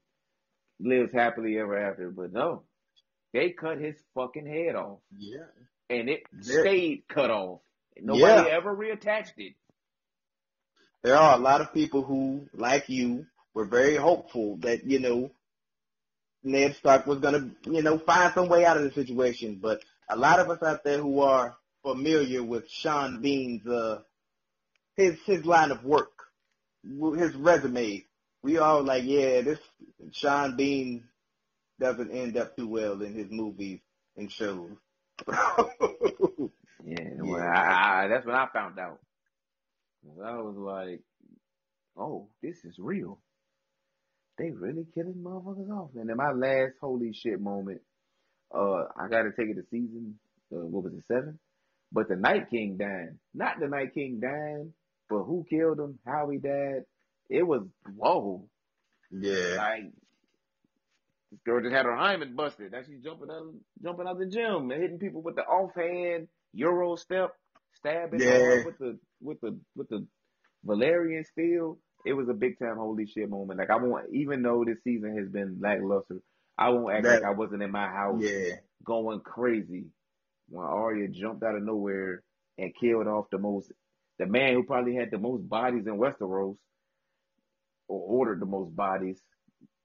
lives 0.79 1.13
happily 1.13 1.59
ever 1.59 1.77
after. 1.77 2.09
But 2.09 2.33
no, 2.33 2.63
they 3.33 3.51
cut 3.51 3.79
his 3.79 3.95
fucking 4.15 4.47
head 4.47 4.75
off, 4.75 4.99
yeah. 5.15 5.45
and 5.89 6.09
it 6.09 6.23
There- 6.31 6.61
stayed 6.61 7.03
cut 7.07 7.29
off. 7.29 7.61
Nobody 7.97 8.23
Yeah. 8.49 8.55
ever 8.55 8.75
reattached 8.75 9.37
it. 9.37 9.53
There 11.03 11.15
are 11.15 11.35
a 11.35 11.41
lot 11.41 11.61
of 11.61 11.73
people 11.73 12.03
who, 12.03 12.47
like 12.53 12.89
you, 12.89 13.25
were 13.53 13.65
very 13.65 13.95
hopeful 13.95 14.57
that, 14.57 14.85
you 14.85 14.99
know, 14.99 15.31
Ned 16.43 16.75
Stark 16.75 17.05
was 17.05 17.19
going 17.19 17.33
to, 17.33 17.71
you 17.71 17.81
know, 17.81 17.97
find 17.97 18.33
some 18.33 18.49
way 18.49 18.65
out 18.65 18.77
of 18.77 18.83
the 18.83 18.91
situation. 18.91 19.59
But 19.61 19.81
a 20.09 20.15
lot 20.15 20.39
of 20.39 20.49
us 20.49 20.63
out 20.63 20.83
there 20.83 20.99
who 20.99 21.21
are 21.21 21.55
familiar 21.83 22.43
with 22.43 22.69
Sean 22.69 23.21
Bean's, 23.21 23.65
uh, 23.67 24.01
his, 24.95 25.17
his 25.25 25.45
line 25.45 25.71
of 25.71 25.83
work, 25.83 26.11
his 26.83 27.35
resume, 27.35 28.05
we 28.43 28.57
all 28.57 28.83
like, 28.83 29.03
yeah, 29.05 29.41
this 29.41 29.59
Sean 30.11 30.55
Bean 30.55 31.03
doesn't 31.79 32.11
end 32.11 32.37
up 32.37 32.55
too 32.55 32.67
well 32.67 33.01
in 33.01 33.13
his 33.13 33.29
movies 33.29 33.79
and 34.17 34.31
shows. 34.31 34.71
Yeah, 36.83 37.09
well, 37.19 37.41
I, 37.41 38.03
I, 38.03 38.07
that's 38.07 38.25
when 38.25 38.35
I 38.35 38.47
found 38.51 38.79
out. 38.79 38.99
I 40.23 40.37
was 40.37 40.55
like, 40.57 41.01
oh, 41.95 42.27
this 42.41 42.65
is 42.65 42.79
real. 42.79 43.19
They 44.41 44.49
really 44.49 44.87
killing 44.95 45.21
motherfuckers 45.23 45.69
off. 45.69 45.91
And 45.95 46.09
then 46.09 46.17
my 46.17 46.31
last 46.31 46.73
holy 46.81 47.13
shit 47.13 47.39
moment, 47.39 47.81
uh, 48.53 48.85
I 48.97 49.07
gotta 49.07 49.29
take 49.37 49.49
it 49.49 49.55
to 49.55 49.63
season, 49.69 50.17
uh, 50.51 50.65
what 50.65 50.83
was 50.85 50.93
it, 50.93 51.03
seven? 51.07 51.37
But 51.91 52.07
the 52.09 52.15
Night 52.15 52.49
King 52.49 52.77
died. 52.77 53.17
Not 53.35 53.59
the 53.59 53.67
Night 53.67 53.93
King 53.93 54.19
dying, 54.19 54.73
but 55.09 55.25
who 55.25 55.45
killed 55.47 55.79
him, 55.79 55.99
how 56.07 56.27
he 56.31 56.39
died. 56.39 56.85
It 57.29 57.43
was, 57.43 57.61
whoa. 57.95 58.47
yeah. 59.11 59.57
Like, 59.57 59.91
this 61.31 61.39
girl 61.45 61.61
just 61.61 61.75
had 61.75 61.85
her 61.85 61.95
hymen 61.95 62.35
busted. 62.35 62.71
Now 62.71 62.79
she's 62.83 63.03
jumping 63.03 63.29
out, 63.29 63.53
jumping 63.83 64.07
out 64.07 64.17
the 64.17 64.25
gym 64.25 64.71
and 64.71 64.81
hitting 64.81 64.97
people 64.99 65.21
with 65.21 65.35
the 65.35 65.43
offhand 65.43 66.29
Euro 66.53 66.95
step, 66.95 67.35
stabbing 67.75 68.19
Yeah. 68.21 68.65
with 68.65 68.77
the 68.79 68.97
with 69.21 69.39
the 69.41 69.59
with 69.75 69.87
the 69.89 70.05
Valyrian 70.65 71.25
steel. 71.27 71.77
It 72.05 72.13
was 72.13 72.29
a 72.29 72.33
big 72.33 72.57
time 72.59 72.77
holy 72.77 73.05
shit 73.07 73.29
moment. 73.29 73.59
Like 73.59 73.69
I 73.69 73.77
won't, 73.77 74.13
even 74.13 74.41
though 74.41 74.63
this 74.65 74.77
season 74.83 75.17
has 75.17 75.29
been 75.29 75.59
lackluster, 75.61 76.19
I 76.57 76.69
won't 76.69 76.93
act 76.93 77.03
That- 77.03 77.21
like 77.21 77.31
I 77.31 77.35
wasn't 77.35 77.63
in 77.63 77.71
my 77.71 77.87
house 77.87 78.21
Yeah. 78.21 78.55
going 78.83 79.19
crazy 79.21 79.85
when 80.49 80.65
Arya 80.65 81.07
jumped 81.09 81.43
out 81.43 81.55
of 81.55 81.63
nowhere 81.63 82.23
and 82.57 82.75
killed 82.75 83.07
off 83.07 83.29
the 83.31 83.37
most, 83.37 83.71
the 84.19 84.25
man 84.25 84.53
who 84.53 84.63
probably 84.63 84.95
had 84.95 85.11
the 85.11 85.17
most 85.17 85.47
bodies 85.47 85.87
in 85.87 85.97
Westeros, 85.97 86.57
or 87.87 87.99
ordered 88.19 88.39
the 88.41 88.45
most 88.45 88.75
bodies. 88.75 89.21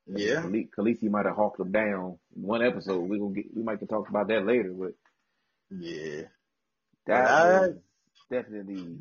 Yeah. 0.06 0.42
Khale- 0.42 0.68
Khaleesi 0.76 1.10
might 1.10 1.26
have 1.26 1.36
hawked 1.36 1.58
them 1.58 1.72
down 1.72 2.18
in 2.34 2.42
one 2.42 2.62
episode. 2.62 3.08
We 3.08 3.18
gonna 3.18 3.34
get, 3.34 3.54
we 3.56 3.62
might 3.62 3.86
talk 3.88 4.08
about 4.08 4.28
that 4.28 4.44
later, 4.46 4.72
but 4.72 4.92
Yeah. 5.70 6.22
that 7.06 7.26
I- 7.30 7.74
definitely 8.30 8.98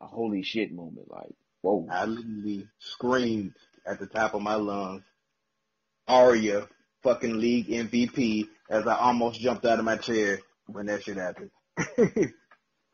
a 0.00 0.06
holy 0.06 0.42
shit 0.42 0.72
moment. 0.72 1.10
Like, 1.10 1.34
whoa. 1.66 1.88
I 1.90 2.04
literally 2.04 2.68
screamed 2.78 3.54
at 3.86 3.98
the 3.98 4.06
top 4.06 4.34
of 4.34 4.42
my 4.42 4.54
lungs, 4.54 5.02
Arya, 6.08 6.68
fucking 7.02 7.38
league 7.38 7.68
MVP, 7.68 8.48
as 8.70 8.86
I 8.86 8.96
almost 8.96 9.40
jumped 9.40 9.64
out 9.64 9.78
of 9.78 9.84
my 9.84 9.96
chair 9.96 10.38
when 10.66 10.86
that 10.86 11.04
shit 11.04 11.16
happened. 11.16 11.50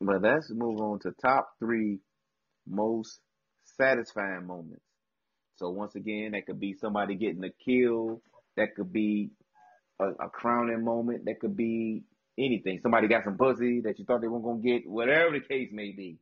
But 0.05 0.21
let's 0.21 0.51
move 0.51 0.81
on 0.81 0.99
to 1.01 1.13
top 1.23 1.49
three 1.61 2.01
most 2.67 3.21
satisfying 3.79 4.47
moments. 4.47 4.83
So 5.57 5.71
once 5.71 5.95
again, 5.95 6.33
that 6.33 6.47
could 6.47 6.59
be 6.59 6.75
somebody 6.75 7.15
getting 7.15 7.45
a 7.45 7.51
kill. 7.65 8.21
That 8.57 8.75
could 8.75 8.93
be 8.93 9.31
a, 10.01 10.07
a 10.07 10.29
crowning 10.29 10.85
moment. 10.85 11.27
That 11.27 11.39
could 11.41 11.57
be 11.57 12.03
anything. 12.37 12.81
Somebody 12.83 13.07
got 13.07 13.25
some 13.25 13.37
pussy 13.37 13.83
that 13.83 13.99
you 13.99 14.05
thought 14.05 14.23
they 14.23 14.29
weren't 14.29 14.45
gonna 14.45 14.61
get. 14.61 14.91
Whatever 14.91 15.39
the 15.39 15.47
case 15.47 15.68
may 15.73 15.93
be. 15.93 16.18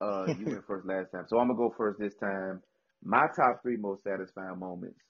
Uh, 0.00 0.26
you 0.38 0.46
went 0.46 0.66
first 0.66 0.86
last 0.86 1.10
time, 1.12 1.24
so 1.28 1.38
I'm 1.38 1.48
gonna 1.48 1.58
go 1.58 1.74
first 1.76 1.98
this 1.98 2.14
time. 2.16 2.62
My 3.02 3.26
top 3.34 3.62
three 3.62 3.76
most 3.76 4.02
satisfying 4.04 4.58
moments: 4.58 5.00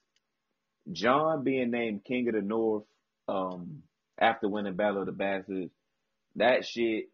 Jon 0.91 1.43
being 1.43 1.71
named 1.71 2.03
King 2.05 2.27
of 2.27 2.35
the 2.35 2.41
North 2.41 2.83
um, 3.27 3.83
after 4.19 4.47
winning 4.49 4.75
Battle 4.75 5.01
of 5.01 5.05
the 5.05 5.11
Bastards. 5.11 5.71
That 6.35 6.65
shit 6.65 7.09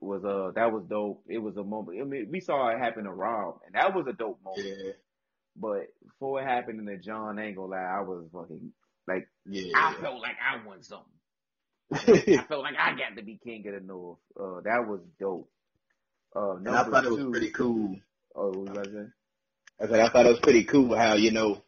was 0.00 0.24
uh 0.24 0.52
that 0.54 0.72
was 0.72 0.84
dope. 0.88 1.24
It 1.28 1.38
was 1.38 1.56
a 1.56 1.64
moment. 1.64 1.98
I 2.00 2.04
mean, 2.04 2.28
we 2.30 2.40
saw 2.40 2.68
it 2.68 2.78
happen 2.78 3.04
to 3.04 3.10
Robb, 3.10 3.60
and 3.66 3.74
that 3.74 3.94
was 3.94 4.06
a 4.08 4.12
dope 4.12 4.40
moment. 4.44 4.66
yeah. 4.66 4.92
But 5.56 5.88
before 6.06 6.40
it 6.40 6.46
happened 6.46 6.86
to 6.86 6.96
Jon, 6.98 7.38
I 7.38 7.46
ain't 7.46 7.56
gonna 7.56 7.72
lie, 7.72 7.78
I 7.78 8.00
was 8.02 8.26
fucking 8.32 8.72
like 9.06 9.28
yeah. 9.46 9.72
I 9.74 9.94
felt 10.00 10.20
like 10.20 10.36
I 10.40 10.66
won 10.66 10.82
something. 10.82 11.06
I 11.92 12.44
felt 12.46 12.62
like 12.62 12.76
I 12.78 12.90
got 12.92 13.16
to 13.16 13.22
be 13.22 13.38
king 13.42 13.66
of 13.66 13.74
the 13.74 13.80
north. 13.80 14.18
Uh, 14.38 14.60
that 14.64 14.86
was 14.86 15.00
dope. 15.18 15.50
Uh, 16.34 16.56
and 16.56 16.68
I 16.68 16.84
thought 16.84 17.04
it 17.04 17.10
was 17.10 17.18
two- 17.18 17.30
pretty 17.30 17.50
cool. 17.50 17.96
Oh, 18.34 18.48
what 18.50 18.68
was 18.76 18.78
I 18.78 18.84
saying? 18.92 19.12
I 19.80 19.86
said 19.88 20.00
I 20.00 20.08
thought 20.08 20.26
it 20.26 20.30
was 20.30 20.40
pretty 20.40 20.64
cool 20.64 20.94
how, 20.96 21.14
you 21.14 21.30
know, 21.30 21.62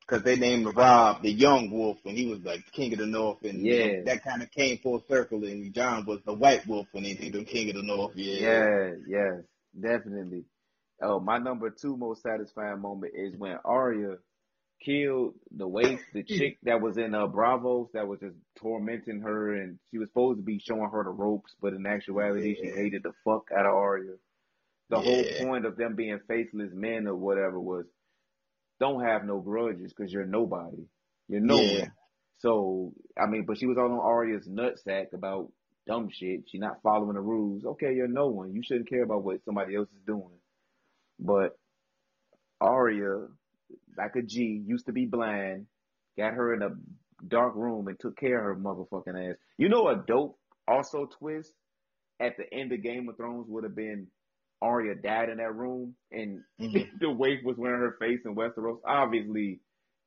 because 0.00 0.22
they 0.22 0.36
named 0.36 0.66
Robb 0.74 1.22
the 1.22 1.30
young 1.30 1.70
wolf 1.70 1.98
when 2.02 2.16
he 2.16 2.26
was 2.26 2.40
like 2.40 2.64
king 2.72 2.92
of 2.94 2.98
the 2.98 3.06
north, 3.06 3.42
and 3.44 3.64
you 3.64 3.78
know, 3.78 3.84
Yeah. 3.92 4.02
that 4.06 4.24
kind 4.24 4.42
of 4.42 4.50
came 4.50 4.78
full 4.78 5.00
circle. 5.06 5.44
And 5.44 5.72
Jon 5.74 6.06
was 6.06 6.20
the 6.24 6.32
white 6.32 6.66
wolf 6.66 6.86
when 6.92 7.04
he 7.04 7.14
him 7.14 7.44
king 7.44 7.68
of 7.68 7.76
the 7.76 7.82
north. 7.82 8.16
Yeah, 8.16 8.40
Yeah, 8.40 8.94
yes, 9.06 9.44
definitely. 9.78 10.44
Oh, 11.02 11.20
my 11.20 11.38
number 11.38 11.70
two 11.70 11.96
most 11.96 12.22
satisfying 12.22 12.80
moment 12.80 13.12
is 13.14 13.36
when 13.36 13.58
Arya 13.64 14.16
killed 14.84 15.34
the 15.56 15.66
waif, 15.68 16.00
the 16.12 16.22
chick 16.24 16.58
that 16.64 16.80
was 16.80 16.96
in 16.98 17.14
uh 17.14 17.26
Braavos 17.26 17.88
that 17.92 18.06
was 18.08 18.20
just 18.20 18.36
tormenting 18.58 19.20
her, 19.22 19.54
and 19.54 19.78
she 19.90 19.98
was 19.98 20.08
supposed 20.08 20.38
to 20.38 20.44
be 20.44 20.58
showing 20.60 20.90
her 20.90 21.04
the 21.04 21.10
ropes, 21.10 21.54
but 21.60 21.74
in 21.74 21.86
actuality, 21.86 22.54
she 22.54 22.68
hated 22.68 23.02
the 23.02 23.12
fuck 23.24 23.48
out 23.56 23.66
of 23.66 23.74
Arya. 23.74 24.12
The 24.90 24.96
Yeah. 24.98 25.02
whole 25.02 25.24
point 25.46 25.66
of 25.66 25.76
them 25.76 25.94
being 25.96 26.18
faceless 26.28 26.70
men 26.72 27.06
or 27.06 27.16
whatever 27.16 27.60
was 27.60 27.86
don't 28.80 29.04
have 29.04 29.24
no 29.24 29.40
grudges 29.40 29.92
because 29.92 30.12
you're 30.12 30.24
nobody. 30.26 30.86
You're 31.28 31.40
no 31.40 31.60
Yeah. 31.62 31.80
one. 31.80 31.92
So 32.38 32.92
I 33.18 33.26
mean, 33.26 33.44
but 33.46 33.58
she 33.58 33.66
was 33.66 33.76
all 33.78 33.92
on 33.92 33.98
Arya's 34.00 34.48
nutsack 34.48 35.12
about 35.12 35.52
dumb 35.86 36.08
shit. 36.10 36.44
She 36.48 36.58
not 36.58 36.82
following 36.82 37.14
the 37.14 37.20
rules. 37.20 37.64
Okay, 37.64 37.94
you're 37.94 38.08
no 38.08 38.28
one. 38.28 38.52
You 38.54 38.62
shouldn't 38.64 38.88
care 38.88 39.02
about 39.02 39.24
what 39.24 39.44
somebody 39.44 39.74
else 39.76 39.88
is 39.90 40.02
doing. 40.06 40.38
But 41.18 41.58
Arya, 42.60 43.28
like 43.98 44.16
a 44.16 44.22
G, 44.22 44.62
used 44.66 44.86
to 44.86 44.92
be 44.92 45.06
blind, 45.06 45.66
got 46.16 46.34
her 46.34 46.54
in 46.54 46.62
a 46.62 46.70
dark 47.26 47.54
room 47.56 47.88
and 47.88 47.98
took 47.98 48.16
care 48.16 48.38
of 48.38 48.56
her 48.56 48.62
motherfucking 48.62 49.30
ass. 49.30 49.36
You 49.58 49.68
know 49.68 49.88
a 49.88 49.96
dope 50.06 50.38
also 50.66 51.06
twist 51.18 51.52
at 52.20 52.36
the 52.36 52.52
end 52.52 52.72
of 52.72 52.82
Game 52.82 53.08
of 53.08 53.16
Thrones 53.16 53.46
would 53.48 53.64
have 53.64 53.74
been 53.76 54.06
Arya 54.60 54.96
died 54.96 55.28
in 55.28 55.36
that 55.38 55.54
room 55.54 55.94
and 56.10 56.42
Mhm. 56.60 56.88
the 57.00 57.10
waif 57.10 57.44
was 57.44 57.56
wearing 57.56 57.80
her 57.80 57.96
face 58.00 58.20
in 58.24 58.34
Westeros. 58.34 58.80
Obviously, 58.84 59.60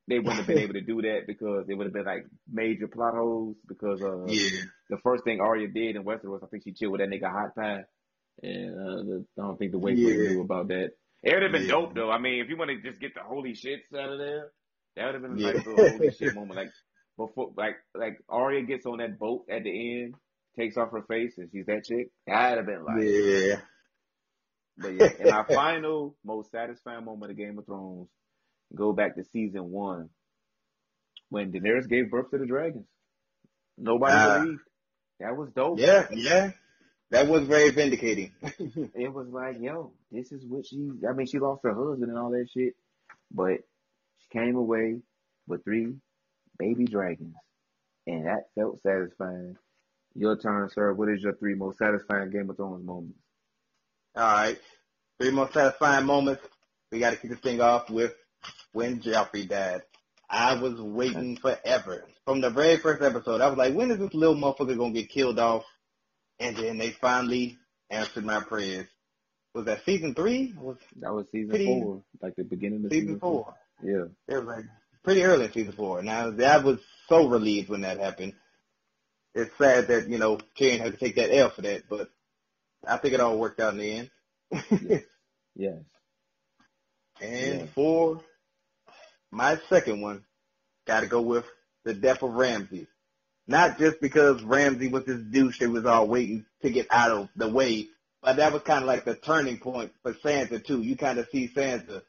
they 0.08 0.20
wouldn't 0.20 0.38
have 0.40 0.48
been 0.48 0.58
able 0.66 0.74
to 0.74 0.82
do 0.82 1.02
that 1.02 1.22
because 1.28 1.70
it 1.70 1.76
would 1.76 1.86
have 1.86 1.94
been 1.94 2.06
like 2.06 2.26
major 2.52 2.88
plot 2.88 3.14
holes 3.14 3.56
because 3.68 4.02
uh 4.02 4.26
yeah, 4.26 4.62
the 4.90 4.98
first 4.98 5.24
thing 5.24 5.40
Arya 5.40 5.68
did 5.70 5.96
in 5.96 6.04
Westeros, 6.04 6.44
I 6.44 6.48
think 6.48 6.64
she 6.64 6.74
chilled 6.74 6.94
with 6.94 7.02
that 7.02 7.10
nigga 7.10 7.32
Hot 7.32 7.56
Pie. 7.56 7.84
And 8.44 8.80
uh, 8.80 9.42
I 9.42 9.46
don't 9.48 9.58
think 9.60 9.72
the 9.72 9.78
waif 9.80 9.98
would 9.98 10.16
Yeah. 10.16 10.30
knew 10.32 10.42
about 10.42 10.68
that. 10.70 10.92
It 11.24 11.34
would 11.34 11.44
have 11.44 11.52
been 11.52 11.64
Yeah. 11.64 11.68
dope 11.70 11.94
though. 11.96 12.10
I 12.12 12.18
mean, 12.20 12.42
if 12.44 12.50
you 12.50 12.58
want 12.58 12.72
to 12.72 12.82
just 12.82 13.00
get 13.00 13.14
the 13.14 13.22
holy 13.22 13.52
shits 13.54 13.94
out 13.98 14.12
of 14.12 14.18
there, 14.20 14.52
that 14.96 15.06
would 15.06 15.14
have 15.16 15.22
been 15.24 15.34
a 15.34 15.40
Yeah. 15.40 15.52
nice 15.54 15.66
little 15.68 15.90
holy 15.90 16.12
shit 16.12 16.36
moment. 16.36 16.56
Like 16.56 16.70
before, 17.18 17.54
like 17.56 17.76
like 17.94 18.18
Arya 18.30 18.64
gets 18.64 18.86
on 18.86 18.98
that 19.00 19.20
boat 19.20 19.46
at 19.50 19.64
the 19.64 20.02
end, 20.04 20.16
takes 20.58 20.78
off 20.78 20.92
her 20.92 21.04
face, 21.04 21.38
and 21.38 21.50
she's 21.52 21.66
that 21.68 21.84
chick. 21.86 22.10
That'd 22.26 22.58
have 22.58 22.66
been 22.66 22.84
like. 22.84 23.04
yeah. 23.04 23.62
But 24.78 24.94
yeah, 24.96 25.10
and 25.20 25.30
our 25.32 25.46
final 25.50 26.16
most 26.24 26.50
satisfying 26.52 27.06
moment 27.06 27.32
of 27.32 27.38
Game 27.38 27.60
of 27.60 27.66
Thrones, 27.66 28.10
go 28.74 28.94
back 28.94 29.16
to 29.16 29.24
season 29.26 29.70
one, 29.70 30.10
when 31.30 31.52
Daenerys 31.52 31.88
gave 31.88 32.10
birth 32.10 32.32
to 32.32 32.38
the 32.40 32.46
dragons. 32.48 32.88
Nobody 33.78 34.14
Ah. 34.16 34.40
believed. 34.40 34.62
That 35.20 35.36
was 35.38 35.52
dope. 35.52 35.78
Yeah, 35.80 36.08
yeah. 36.12 36.52
That 37.12 37.28
was 37.28 37.44
very 37.44 37.70
vindicating. 37.72 38.32
It 38.96 39.14
was 39.14 39.28
like, 39.28 39.58
yo, 39.60 39.92
this 40.12 40.32
is 40.32 40.46
what 40.46 40.66
she. 40.66 40.92
I 41.08 41.14
mean, 41.14 41.28
she 41.28 41.40
lost 41.40 41.62
her 41.64 41.74
husband 41.74 42.10
and 42.10 42.18
all 42.18 42.32
that 42.32 42.48
shit, 42.54 42.74
but 43.30 43.60
she 44.20 44.30
came 44.32 44.56
away 44.56 45.00
with 45.48 45.64
three 45.64 45.94
baby 46.58 46.86
dragons, 46.86 47.36
and 48.08 48.26
that 48.28 48.50
felt 48.56 48.82
satisfying. 48.82 49.58
Your 50.16 50.38
turn, 50.38 50.70
sir. 50.70 50.94
What 50.94 51.10
is 51.10 51.22
your 51.22 51.34
three 51.36 51.56
most 51.56 51.78
satisfying 51.78 52.32
Game 52.32 52.50
of 52.50 52.58
Thrones 52.58 52.86
moments? 52.86 53.18
All 54.16 54.24
right. 54.24 54.60
Three 55.20 55.32
most 55.32 55.54
satisfying 55.54 56.06
moments. 56.06 56.46
We 56.92 57.00
got 57.00 57.12
to 57.12 57.16
kick 57.18 57.30
this 57.30 57.40
thing 57.40 57.62
off 57.62 57.90
with 57.90 58.14
when 58.74 59.00
Joffrey 59.00 59.48
died. 59.48 59.84
I 60.30 60.56
was 60.56 60.80
waiting 60.82 61.38
forever. 61.38 62.06
From 62.26 62.42
the 62.42 62.50
very 62.50 62.78
first 62.78 63.02
episode, 63.02 63.42
I 63.42 63.48
was 63.48 63.58
like, 63.58 63.74
when 63.74 63.92
is 63.92 64.00
this 64.00 64.14
little 64.14 64.36
motherfucker 64.36 64.78
going 64.78 64.94
to 64.94 65.02
get 65.02 65.10
killed 65.10 65.40
off? 65.40 65.64
And 66.42 66.56
then 66.58 66.78
they 66.78 66.90
finally 66.92 67.58
answered 67.90 68.26
my 68.26 68.42
prayers. 68.42 68.88
Was 69.54 69.66
that 69.66 69.86
season 69.86 70.16
three? 70.16 70.54
Was 70.58 70.78
That 71.00 71.14
was 71.14 71.26
season 71.32 71.50
Pretty- 71.50 71.66
four, 71.66 72.04
like 72.22 72.36
the 72.36 72.44
beginning 72.44 72.86
of 72.86 72.92
season 72.92 73.20
four? 73.20 73.54
Yeah. 73.84 74.06
It 74.28 74.36
was 74.38 74.46
like 74.46 74.66
pretty 75.04 75.24
early 75.24 75.46
in 75.46 75.52
season 75.52 75.74
four. 75.74 76.02
Now 76.02 76.30
I 76.30 76.58
was 76.58 76.80
so 77.10 77.28
relieved 77.28 77.70
when 77.70 77.82
that 77.82 78.00
happened. 78.00 78.34
It's 79.36 79.56
sad 79.58 79.88
that 79.88 80.10
you 80.10 80.18
know 80.18 80.38
Tyrion 80.58 80.80
had 80.80 80.94
to 80.94 80.98
take 80.98 81.16
that 81.16 81.34
L 81.36 81.50
for 81.50 81.62
that, 81.64 81.84
but 81.90 82.10
I 82.88 82.98
think 82.98 83.14
it 83.14 83.20
all 83.20 83.38
worked 83.38 83.60
out 83.60 83.74
in 83.74 83.80
the 83.80 83.92
end. 83.92 84.10
Yes. 84.90 85.04
Yes. 85.54 85.80
and 87.22 87.60
Yeah. 87.62 87.66
for 87.76 88.22
my 89.32 89.60
second 89.70 90.00
one, 90.02 90.24
got 90.88 91.02
to 91.02 91.08
go 91.08 91.22
with 91.22 91.46
the 91.84 91.94
death 91.94 92.24
of 92.24 92.32
Ramsay. 92.34 92.88
Not 93.52 93.78
just 93.78 94.00
because 94.00 94.42
Ramsay 94.44 94.88
was 94.88 95.04
this 95.04 95.20
douche 95.20 95.60
that 95.60 95.70
was 95.70 95.86
all 95.86 96.08
waiting 96.08 96.46
to 96.62 96.70
get 96.70 96.88
out 96.90 97.12
of 97.12 97.30
the 97.36 97.50
way, 97.50 97.90
but 98.22 98.38
that 98.38 98.54
was 98.54 98.62
kind 98.62 98.82
of 98.82 98.88
like 98.88 99.04
the 99.04 99.16
turning 99.16 99.60
point 99.60 99.92
for 100.02 100.14
Sansa 100.14 100.64
too. 100.64 100.82
You 100.82 100.96
kind 100.96 101.20
of 101.20 101.28
see 101.30 101.50
Sansa. 101.50 102.02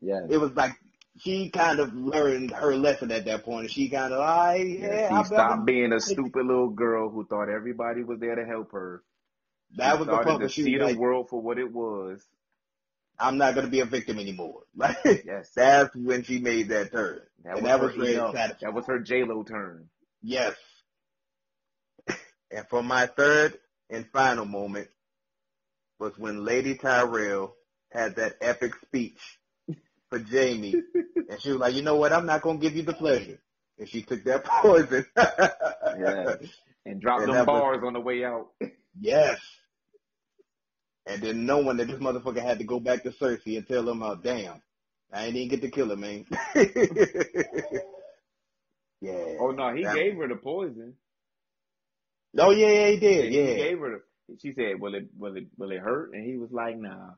Yeah. 0.00 0.26
It 0.28 0.38
was 0.38 0.52
like 0.52 0.72
she 1.20 1.50
kind 1.50 1.78
of 1.78 1.94
learned 1.94 2.50
her 2.50 2.74
lesson 2.74 3.12
at 3.12 3.26
that 3.26 3.44
point, 3.44 3.66
and 3.66 3.70
she 3.70 3.88
kind 3.90 4.12
of 4.12 4.18
like, 4.18 4.66
Yeah, 4.66 4.94
yeah, 4.94 5.08
she 5.08 5.14
I 5.14 5.22
stopped 5.22 5.66
being 5.66 5.92
a 5.92 6.00
stupid 6.00 6.46
little 6.46 6.70
girl 6.70 7.08
who 7.10 7.24
thought 7.26 7.48
everybody 7.48 8.02
was 8.02 8.18
there 8.18 8.34
to 8.34 8.44
help 8.44 8.72
her. 8.72 9.04
That 9.76 9.92
she 9.92 9.98
was 9.98 10.06
the 10.06 10.12
started 10.14 10.30
point 10.30 10.42
to 10.42 10.48
she 10.48 10.62
see 10.64 10.78
the 10.78 10.86
like, 10.86 10.96
world 10.96 11.28
for 11.28 11.40
what 11.40 11.58
it 11.58 11.72
was. 11.72 12.26
I'm 13.20 13.38
not 13.38 13.54
going 13.54 13.66
to 13.66 13.70
be 13.70 13.80
a 13.80 13.84
victim 13.84 14.18
anymore. 14.18 14.62
Like, 14.74 14.96
Yes, 15.04 15.50
that's 15.54 15.94
when 15.94 16.24
she 16.24 16.38
made 16.38 16.70
that 16.70 16.90
turn. 16.90 17.20
that 17.44 17.58
and 17.58 17.62
was 17.62 17.70
that 17.70 17.80
her 17.80 17.86
was 17.86 18.32
satisfying. 18.32 18.56
That 18.60 18.74
was 18.74 18.86
her 18.86 18.98
J 18.98 19.22
Lo 19.22 19.44
turn. 19.44 19.88
Yes. 20.22 20.54
And 22.54 22.66
for 22.68 22.82
my 22.82 23.06
third 23.06 23.58
and 23.90 24.06
final 24.12 24.44
moment 24.44 24.88
was 25.98 26.16
when 26.18 26.44
Lady 26.44 26.74
Tyrell 26.76 27.54
had 27.90 28.16
that 28.16 28.36
epic 28.40 28.74
speech 28.86 29.38
for 30.10 30.18
Jaime. 30.18 30.74
and 31.28 31.40
she 31.40 31.50
was 31.50 31.60
like, 31.60 31.74
you 31.74 31.82
know 31.82 31.96
what? 31.96 32.12
I'm 32.12 32.26
not 32.26 32.42
going 32.42 32.58
to 32.58 32.62
give 32.62 32.76
you 32.76 32.82
the 32.82 32.92
pleasure. 32.92 33.38
And 33.78 33.88
she 33.88 34.02
took 34.02 34.24
that 34.24 34.44
poison. 34.44 35.06
Yeah. 35.16 36.34
And 36.84 37.00
dropped 37.00 37.22
And 37.22 37.28
them 37.30 37.36
that 37.36 37.46
was- 37.46 37.60
bars 37.60 37.82
on 37.86 37.92
the 37.94 38.00
way 38.00 38.24
out. 38.24 38.48
Yes. 39.00 39.38
And 41.06 41.22
then 41.22 41.46
knowing 41.46 41.78
that 41.78 41.88
this 41.88 41.98
motherfucker 41.98 42.42
had 42.42 42.58
to 42.58 42.64
go 42.64 42.78
back 42.78 43.02
to 43.04 43.10
Cersei 43.10 43.56
and 43.56 43.66
tell 43.66 43.88
him, 43.88 44.02
oh, 44.02 44.14
damn, 44.14 44.62
I 45.12 45.26
ain't 45.26 45.36
even 45.36 45.48
get 45.48 45.62
to 45.62 45.70
kill 45.70 45.90
him, 45.90 46.00
man. 46.00 46.26
yeah. 46.54 47.80
Oh 49.40 49.50
no, 49.50 49.74
he 49.74 49.82
That- 49.84 49.94
gave 49.96 50.16
her 50.16 50.28
the 50.28 50.36
poison. 50.36 50.94
Oh, 52.38 52.50
yeah, 52.50 52.68
yeah, 52.68 52.88
he 52.88 52.96
did. 52.96 53.32
Yeah. 53.32 53.46
He 53.46 53.54
gave 53.56 53.78
her. 53.78 54.04
She 54.40 54.54
said, 54.54 54.80
"Will 54.80 54.94
it, 54.94 55.08
will 55.18 55.36
it, 55.36 55.46
will 55.58 55.72
it 55.72 55.80
hurt?" 55.80 56.14
And 56.14 56.24
he 56.24 56.36
was 56.38 56.50
like, 56.50 56.78
"Nah." 56.78 57.10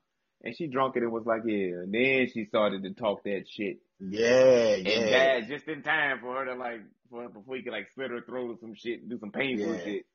And 0.42 0.56
she 0.56 0.66
drunk 0.66 0.96
it 0.96 1.02
and 1.02 1.12
was 1.12 1.24
like, 1.26 1.42
"Yeah." 1.46 1.82
And 1.84 1.94
then 1.94 2.28
she 2.32 2.46
started 2.46 2.82
to 2.82 2.90
talk 2.92 3.22
that 3.24 3.44
shit. 3.48 3.78
Yeah, 4.00 4.74
yeah. 4.74 4.74
And 4.74 4.86
yeah. 4.86 5.34
died 5.40 5.48
just 5.48 5.68
in 5.68 5.82
time 5.82 6.18
for 6.20 6.34
her 6.34 6.46
to 6.46 6.54
like, 6.54 6.80
for 7.10 7.28
before 7.28 7.56
he 7.56 7.62
could 7.62 7.72
like 7.72 7.88
slit 7.94 8.10
her 8.10 8.22
throat 8.22 8.50
or 8.50 8.56
some 8.60 8.74
shit 8.74 9.02
and 9.02 9.10
do 9.10 9.18
some 9.18 9.30
painful 9.30 9.74
Yeah. 9.74 9.84
shit. 9.84 10.06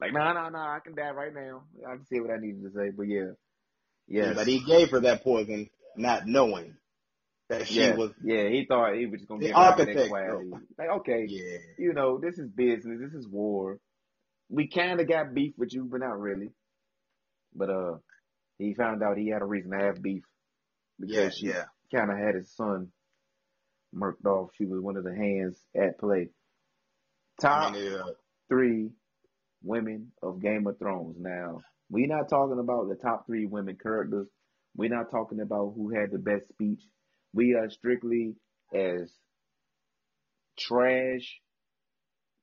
Like, 0.00 0.12
no, 0.12 0.32
no, 0.32 0.48
no, 0.48 0.58
I 0.58 0.78
can 0.84 0.94
die 0.94 1.10
right 1.10 1.34
now. 1.34 1.62
I 1.86 1.96
can 1.96 2.06
say 2.06 2.20
what 2.20 2.30
I 2.30 2.38
needed 2.38 2.62
to 2.62 2.70
say, 2.70 2.90
but 2.96 3.04
yeah, 3.04 3.32
yes, 4.08 4.34
But 4.34 4.46
he 4.46 4.60
gave 4.60 4.90
her 4.90 5.00
that 5.00 5.22
poison 5.22 5.70
not 5.96 6.26
knowing 6.26 6.76
that 7.48 7.68
she 7.68 7.76
yes, 7.76 7.96
was, 7.96 8.10
yeah. 8.22 8.48
He 8.48 8.66
thought 8.66 8.94
he 8.94 9.06
was 9.06 9.20
just 9.20 9.28
gonna 9.28 9.40
The 9.40 9.46
give 9.48 9.56
her 9.56 9.60
like 9.62 9.78
architect. 9.78 10.12
Like, 10.78 10.88
okay, 11.00 11.26
yeah. 11.28 11.58
you 11.78 11.92
know, 11.92 12.18
this 12.18 12.38
is 12.38 12.48
business. 12.48 13.00
This 13.00 13.12
is 13.12 13.28
war. 13.28 13.78
We 14.48 14.68
kind 14.68 15.00
of 15.00 15.08
got 15.08 15.34
beef 15.34 15.54
with 15.56 15.72
you, 15.72 15.84
but 15.90 16.00
not 16.00 16.18
really. 16.20 16.50
But 17.54 17.70
uh, 17.70 17.94
he 18.58 18.74
found 18.74 19.02
out 19.02 19.16
he 19.16 19.28
had 19.28 19.42
a 19.42 19.46
reason 19.46 19.70
to 19.70 19.78
have 19.78 20.02
beef 20.02 20.24
because 21.00 21.14
Yeah, 21.14 21.30
she 21.30 21.46
yeah. 21.48 21.64
kind 21.94 22.10
of 22.10 22.18
had 22.18 22.34
his 22.34 22.54
son 22.54 22.88
murked 23.94 24.24
off. 24.26 24.50
She 24.56 24.64
was 24.66 24.80
one 24.80 24.96
of 24.96 25.04
the 25.04 25.14
hands 25.14 25.58
at 25.74 25.98
play. 25.98 26.28
Top 27.40 27.72
I 27.72 27.76
mean, 27.76 27.92
uh, 27.94 28.06
three 28.48 28.90
women 29.62 30.12
of 30.22 30.40
Game 30.40 30.66
of 30.66 30.78
Thrones. 30.78 31.16
Now, 31.18 31.62
we're 31.90 32.06
not 32.06 32.28
talking 32.28 32.58
about 32.58 32.88
the 32.88 32.96
top 32.96 33.26
three 33.26 33.46
women 33.46 33.76
characters. 33.80 34.28
We're 34.76 34.90
not 34.94 35.10
talking 35.10 35.40
about 35.40 35.74
who 35.76 35.90
had 35.90 36.10
the 36.10 36.18
best 36.18 36.48
speech. 36.48 36.80
We 37.32 37.54
are 37.54 37.70
strictly 37.70 38.34
as 38.74 39.12
trash, 40.58 41.40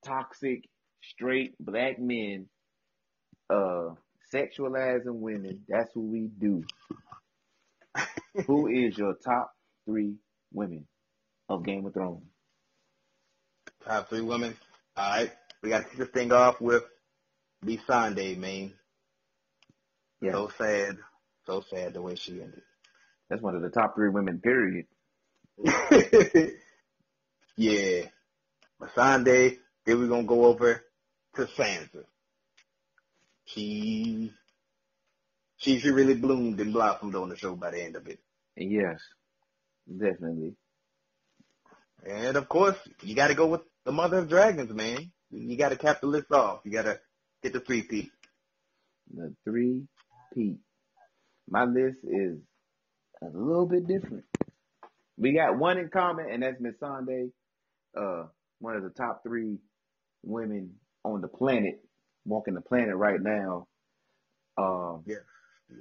toxic, 0.05 0.65
straight 1.01 1.53
black 1.59 1.99
men, 1.99 2.47
uh, 3.49 3.89
sexualizing 4.33 5.19
women. 5.19 5.61
That's 5.67 5.89
what 5.95 6.05
we 6.05 6.27
do. 6.39 6.63
who 8.47 8.67
is 8.87 8.97
your 8.97 9.15
top 9.15 9.51
three 9.85 10.15
women 10.53 10.87
of 11.49 11.65
Game 11.65 11.85
of 11.85 11.93
Thrones? 11.93 12.23
top 13.85 14.09
three 14.09 14.21
women. 14.21 14.55
All 14.95 15.09
right. 15.11 15.31
We 15.63 15.69
got 15.69 15.79
to 15.83 15.89
kick 15.89 15.97
this 15.97 16.07
thing 16.09 16.31
off 16.31 16.59
with 16.61 16.83
the 17.63 17.79
Sunday, 17.87 18.35
man. 18.35 18.73
Yeah, 20.21 20.31
So 20.33 20.51
sad. 20.57 20.97
So 21.45 21.61
sad 21.61 21.93
the 21.93 22.01
way 22.01 22.15
she 22.15 22.33
ended. 22.41 22.61
that's 23.29 23.41
one 23.41 23.55
of 23.55 23.61
the 23.61 23.69
top 23.69 23.95
three 23.95 24.09
women. 24.09 24.39
Period. 24.39 24.85
Yeah. 27.57 28.05
Missandei, 28.81 29.57
then 29.85 29.99
we're 29.99 30.07
gonna 30.07 30.23
go 30.23 30.45
over 30.45 30.83
to 31.35 31.45
Sansa. 31.45 32.03
She 33.45 34.31
she 35.57 35.79
she 35.79 35.89
really 35.91 36.15
bloomed 36.15 36.59
and 36.59 36.73
blossomed 36.73 37.15
on 37.15 37.29
the 37.29 37.37
show 37.37 37.55
by 37.55 37.71
the 37.71 37.83
end 37.83 37.95
of 37.95 38.07
it. 38.07 38.19
Yes, 38.55 38.99
definitely. 39.87 40.55
And 42.05 42.35
of 42.37 42.49
course, 42.49 42.77
you 43.01 43.15
got 43.15 43.27
to 43.27 43.35
go 43.35 43.47
with 43.47 43.61
the 43.85 43.91
mother 43.91 44.19
of 44.19 44.29
dragons, 44.29 44.71
man. 44.71 45.11
You 45.29 45.57
got 45.57 45.69
to 45.69 45.77
cap 45.77 46.01
the 46.01 46.07
list 46.07 46.31
off. 46.31 46.61
You 46.65 46.71
got 46.71 46.83
to 46.83 46.99
get 47.43 47.53
the 47.53 47.59
three 47.59 47.83
P. 47.83 48.11
The 49.13 49.33
three 49.43 49.83
P. 50.33 50.57
My 51.49 51.65
list 51.65 51.99
is 52.03 52.37
a 53.21 53.27
little 53.33 53.67
bit 53.67 53.87
different. 53.87 54.25
We 55.17 55.33
got 55.33 55.57
one 55.57 55.77
in 55.77 55.89
common, 55.89 56.27
and 56.31 56.43
that's 56.43 56.61
Missandei, 56.61 57.31
uh, 57.95 58.25
one 58.59 58.75
of 58.75 58.83
the 58.83 58.89
top 58.89 59.21
three 59.23 59.57
women 60.23 60.75
on 61.03 61.21
the 61.21 61.27
planet, 61.27 61.81
walking 62.25 62.53
the 62.53 62.61
planet 62.61 62.95
right 62.95 63.21
now. 63.21 63.67
Um. 64.57 65.03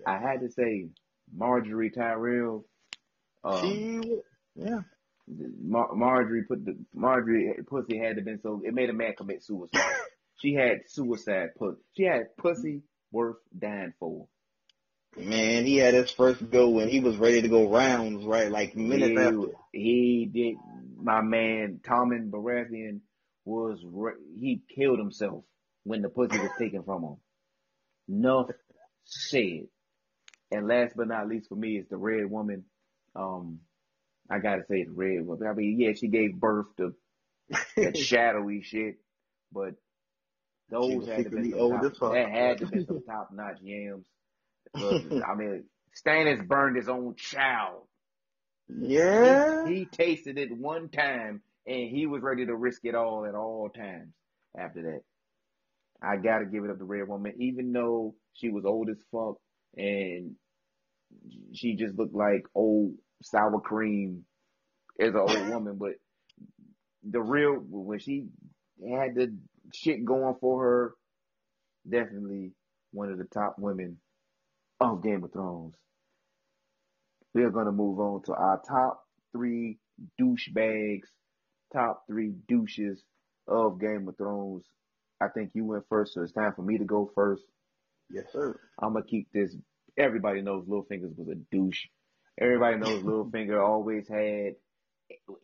I 0.07 0.19
had 0.19 0.41
to 0.41 0.51
say 0.51 0.89
Margaery 1.37 1.95
Tyrell. 1.95 2.65
Um, 3.45 3.61
she, 3.61 4.01
yeah. 4.57 4.81
Mar- 5.63 5.93
Margaery 5.95 6.47
put 6.47 6.65
the 6.65 6.77
Margaery 6.97 7.67
pussy 7.67 7.99
had 7.99 8.17
to 8.17 8.23
been 8.23 8.41
so 8.43 8.63
it 8.65 8.75
made 8.75 8.91
a 8.91 8.93
man 8.93 9.15
commit 9.17 9.43
suicide. 9.45 9.81
she 10.41 10.55
had 10.55 10.81
suicide 10.89 11.51
pussy. 11.59 11.81
She 11.97 12.03
had 12.05 12.37
pussy 12.37 12.83
worth 13.13 13.37
dying 13.57 13.95
for. 13.99 14.27
Man, 15.17 15.65
he 15.67 15.77
had 15.77 15.95
his 15.95 16.11
first 16.11 16.51
go 16.51 16.69
when 16.69 16.89
he 16.89 17.01
was 17.01 17.17
ready 17.17 17.43
to 17.43 17.49
go 17.49 17.69
rounds, 17.69 18.25
right? 18.25 18.51
Like 18.51 18.77
minutes 18.77 19.11
he, 19.11 19.17
after. 19.17 19.57
he 19.73 20.31
did. 20.33 20.57
My 21.03 21.21
man 21.21 21.81
Tommen 21.83 22.31
Baratheon 22.31 23.01
was 23.51 23.85
he 24.39 24.63
killed 24.75 24.99
himself 24.99 25.45
when 25.85 26.03
the 26.03 26.09
pussy 26.09 26.39
was 26.39 26.51
taken 26.59 26.83
from 26.83 27.03
him. 27.03 27.17
Enough 28.09 28.51
said. 29.05 29.67
And 30.53 30.67
last 30.67 30.97
but 30.97 31.09
not 31.09 31.29
least 31.29 31.49
for 31.49 31.55
me 31.57 31.77
is 31.77 31.87
the 31.89 31.97
red 31.97 32.31
woman. 32.31 32.65
Um, 33.15 33.61
I 34.31 34.39
gotta 34.39 34.63
say 34.69 34.85
the 34.85 34.93
red 34.93 35.27
woman. 35.27 35.49
I 35.49 35.55
mean, 35.55 35.81
yeah, 35.81 35.93
she 35.93 36.09
gave 36.09 36.35
birth 36.35 36.67
to 36.79 36.95
that 37.77 37.97
shadowy 37.97 38.63
shit, 38.63 38.97
but 39.53 39.75
those 40.71 41.07
had 41.07 41.25
to 41.25 41.31
be 41.31 41.51
top, 41.51 42.13
that 42.13 42.29
had 42.31 42.59
to 42.59 42.67
be 42.67 42.85
some 42.85 43.03
top 43.07 43.31
notch 43.33 43.59
yams. 43.63 44.07
I 44.75 45.35
mean, 45.37 45.65
Stannis 46.01 46.47
burned 46.47 46.77
his 46.77 46.89
own 46.89 47.17
child. 47.17 47.83
yeah. 48.69 49.67
He, 49.67 49.75
he 49.75 49.85
tasted 49.87 50.39
it 50.39 50.57
one 50.57 50.89
time 50.89 51.43
and 51.71 51.89
he 51.89 52.07
was 52.07 52.21
ready 52.21 52.45
to 52.47 52.57
risk 52.57 52.81
it 52.85 52.97
all 52.97 53.25
at 53.25 53.37
all 53.37 53.71
times 53.75 54.13
after 54.59 54.83
that. 54.83 55.01
I 56.03 56.17
gotta 56.17 56.45
give 56.45 56.65
it 56.65 56.71
up 56.71 56.79
to 56.79 56.85
Red 56.85 57.07
Woman, 57.07 57.35
even 57.39 57.73
though 57.73 58.15
she 58.33 58.49
was 58.49 58.65
old 58.65 58.91
as 58.91 58.99
fuck 59.13 59.37
and 59.77 60.35
she 61.55 61.77
just 61.77 61.97
looked 61.97 62.15
like 62.15 62.43
old 62.57 62.95
sour 63.23 63.61
cream 63.61 64.25
as 64.99 65.11
an 65.11 65.21
old 65.21 65.49
woman, 65.49 65.77
but 65.79 65.93
the 67.09 67.21
real 67.21 67.55
when 67.69 68.01
she 68.01 68.27
had 68.83 69.15
the 69.15 69.37
shit 69.73 70.05
going 70.05 70.35
for 70.41 70.63
her, 70.63 70.95
definitely 71.89 72.51
one 72.91 73.13
of 73.13 73.19
the 73.19 73.25
top 73.33 73.55
women 73.59 73.99
of 74.81 75.05
Game 75.05 75.23
of 75.23 75.33
Thrones. 75.33 75.77
We 77.33 77.45
are 77.45 77.51
gonna 77.51 77.71
move 77.71 78.01
on 78.01 78.23
to 78.25 78.33
our 78.33 78.61
top 78.69 79.05
three 79.33 79.79
douchebags, 80.21 81.07
top 81.73 82.05
three 82.07 82.33
douches 82.49 83.03
of 83.47 83.81
Game 83.81 84.09
of 84.09 84.17
Thrones. 84.17 84.65
I 85.21 85.29
think 85.29 85.51
you 85.55 85.65
went 85.65 85.85
first, 85.89 86.15
so 86.15 86.23
it's 86.23 86.33
time 86.33 86.53
for 86.55 86.63
me 86.63 86.79
to 86.79 86.85
go 86.85 87.11
first. 87.15 87.43
yes, 88.11 88.25
sir. 88.33 88.59
I'm 88.79 88.95
gonna 88.95 89.05
keep 89.05 89.29
this. 89.33 89.55
Everybody 89.99 90.41
knows 90.41 90.65
Littlefinger 90.67 91.17
was 91.17 91.29
a 91.29 91.35
douche. 91.35 91.87
Everybody 92.41 92.79
knows 92.79 93.03
Littlefinger 93.05 93.63
always 93.63 94.09
had 94.09 94.55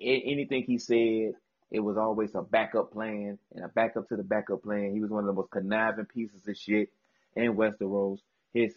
anything 0.01 0.64
he 0.66 0.79
said. 0.79 1.33
It 1.70 1.81
was 1.81 1.97
always 1.97 2.35
a 2.35 2.43
backup 2.43 2.93
plan 2.93 3.39
and 3.53 3.64
a 3.64 3.68
backup 3.68 4.09
to 4.09 4.16
the 4.16 4.22
backup 4.22 4.62
plan. 4.62 4.93
He 4.95 5.01
was 5.01 5.11
one 5.11 5.24
of 5.24 5.27
the 5.27 5.33
most 5.33 5.51
conniving 5.51 6.07
pieces 6.07 6.47
of 6.47 6.57
shit 6.57 6.91
in 7.35 7.57
Westeros. 7.57 8.18
His 8.55 8.72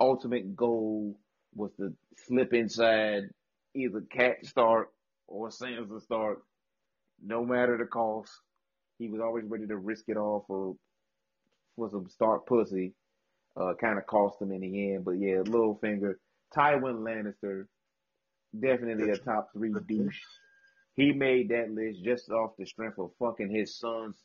ultimate 0.00 0.56
goal 0.56 1.16
was 1.54 1.70
to 1.78 1.94
slip 2.26 2.52
inside 2.52 3.24
either 3.74 4.00
Cat 4.00 4.44
Stark 4.44 4.88
or 5.28 5.48
Sansa 5.48 6.02
Stark, 6.02 6.42
no 7.22 7.44
matter 7.44 7.76
the 7.78 7.86
cost. 7.86 8.32
He 8.98 9.08
was 9.08 9.20
always 9.20 9.44
ready 9.46 9.66
to 9.66 9.76
risk 9.76 10.04
it 10.08 10.16
all 10.16 10.44
for 10.46 10.76
for 11.76 11.90
some 11.90 12.08
Stark 12.08 12.46
pussy. 12.46 12.94
Uh, 13.56 13.74
kind 13.80 13.98
of 13.98 14.06
cost 14.06 14.40
him 14.40 14.52
in 14.52 14.60
the 14.60 14.92
end, 14.94 15.04
but 15.04 15.12
yeah, 15.12 15.38
Littlefinger, 15.38 16.14
Tywin 16.56 17.00
Lannister, 17.00 17.66
definitely 18.58 19.10
a 19.10 19.16
top 19.16 19.50
three 19.52 19.72
douche. 19.88 20.20
He 20.96 21.12
made 21.12 21.48
that 21.48 21.70
list 21.70 22.04
just 22.04 22.30
off 22.30 22.52
the 22.58 22.66
strength 22.66 22.98
of 22.98 23.10
fucking 23.18 23.50
his 23.50 23.76
sons 23.78 24.16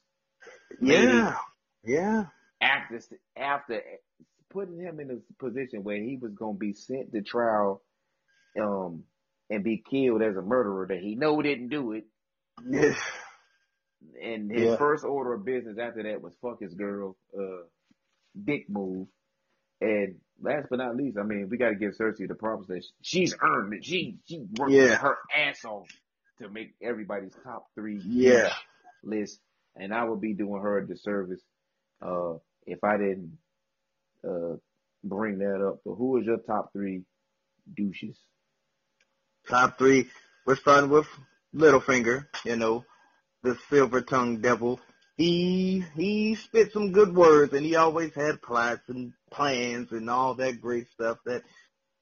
Yeah. 0.82 1.38
Yeah. 1.84 2.26
after 2.62 3.00
after 3.38 3.82
putting 4.50 4.80
him 4.80 5.00
in 5.00 5.12
a 5.12 5.44
position 5.44 5.84
where 5.84 5.98
he 6.02 6.18
was 6.18 6.34
gonna 6.34 6.58
be 6.58 6.74
sent 6.74 7.12
to 7.14 7.22
trial, 7.22 7.82
um, 8.60 9.04
and 9.50 9.64
be 9.64 9.78
killed 9.78 10.22
as 10.22 10.36
a 10.36 10.42
murderer 10.42 10.88
that 10.88 11.00
he 11.00 11.16
know 11.16 11.42
didn't 11.42 11.70
do 11.70 11.94
it. 11.94 12.06
Yes. 12.64 12.98
And 14.22 14.52
his 14.52 14.70
Yeah. 14.72 14.78
first 14.78 15.04
order 15.04 15.34
of 15.34 15.46
business 15.46 15.78
after 15.78 16.04
that 16.04 16.22
was 16.22 16.36
fuck 16.42 16.60
his 16.60 16.74
girl, 16.74 17.18
uh, 17.38 17.64
dick 18.44 18.70
move. 18.70 19.08
And 19.82 20.22
last 20.40 20.68
but 20.70 20.78
not 20.78 20.96
least, 20.96 21.18
I 21.18 21.24
mean, 21.24 21.50
we 21.50 21.58
got 21.58 21.70
to 21.70 21.76
give 21.76 21.94
Cersei 21.94 22.28
the 22.28 22.36
props 22.36 22.68
that 22.68 22.84
she's 23.02 23.36
earned 23.42 23.74
it. 23.74 23.84
She 23.86 24.20
she 24.26 24.40
worked 24.58 24.72
Yeah. 24.72 24.96
her 24.98 25.18
ass 25.36 25.64
off 25.66 25.90
to 26.40 26.50
make 26.50 26.76
everybody's 26.82 27.34
top 27.44 27.68
three 27.76 28.00
Yeah. 28.04 28.54
list, 29.04 29.40
and 29.76 29.94
I 29.94 30.04
would 30.04 30.22
be 30.22 30.34
doing 30.34 30.62
her 30.62 30.78
a 30.78 30.88
disservice 30.88 31.42
uh, 32.02 32.36
if 32.66 32.84
I 32.84 32.98
didn't 32.98 33.38
uh, 34.24 34.58
bring 35.04 35.40
that 35.40 35.66
up. 35.66 35.82
But 35.86 35.96
who 35.96 36.18
is 36.18 36.26
your 36.26 36.38
top 36.38 36.72
three 36.74 37.04
douches? 37.74 38.18
Top 39.48 39.78
three. 39.78 40.10
We're 40.46 40.56
starting 40.56 40.90
with 40.90 41.08
Littlefinger, 41.56 42.28
you 42.44 42.58
know, 42.58 42.86
the 43.44 43.58
silver 43.70 44.02
tongued 44.02 44.42
devil. 44.42 44.80
He 45.18 45.86
he 45.96 46.36
spit 46.36 46.74
some 46.74 46.92
good 46.92 47.16
words 47.16 47.54
and 47.54 47.66
he 47.66 47.76
always 47.76 48.14
had 48.14 48.42
plots 48.42 48.90
and 48.90 49.14
plans 49.32 49.92
and 49.92 50.10
all 50.10 50.36
that 50.36 50.60
great 50.60 50.90
stuff 50.92 51.20
that 51.26 51.44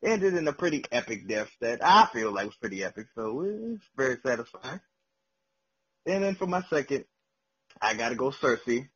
ended 0.03 0.33
in 0.33 0.47
a 0.47 0.53
pretty 0.53 0.83
epic 0.91 1.27
death 1.27 1.51
that 1.61 1.79
I 1.83 2.07
feel 2.11 2.31
like 2.31 2.47
was 2.47 2.55
pretty 2.55 2.83
epic, 2.83 3.07
so 3.15 3.41
it's 3.41 3.85
very 3.95 4.17
satisfying. 4.25 4.81
And 6.05 6.23
then 6.23 6.35
for 6.35 6.47
my 6.47 6.63
second, 6.63 7.05
I 7.81 7.93
gotta 7.93 8.15
go 8.15 8.31
Cersei. 8.31 8.89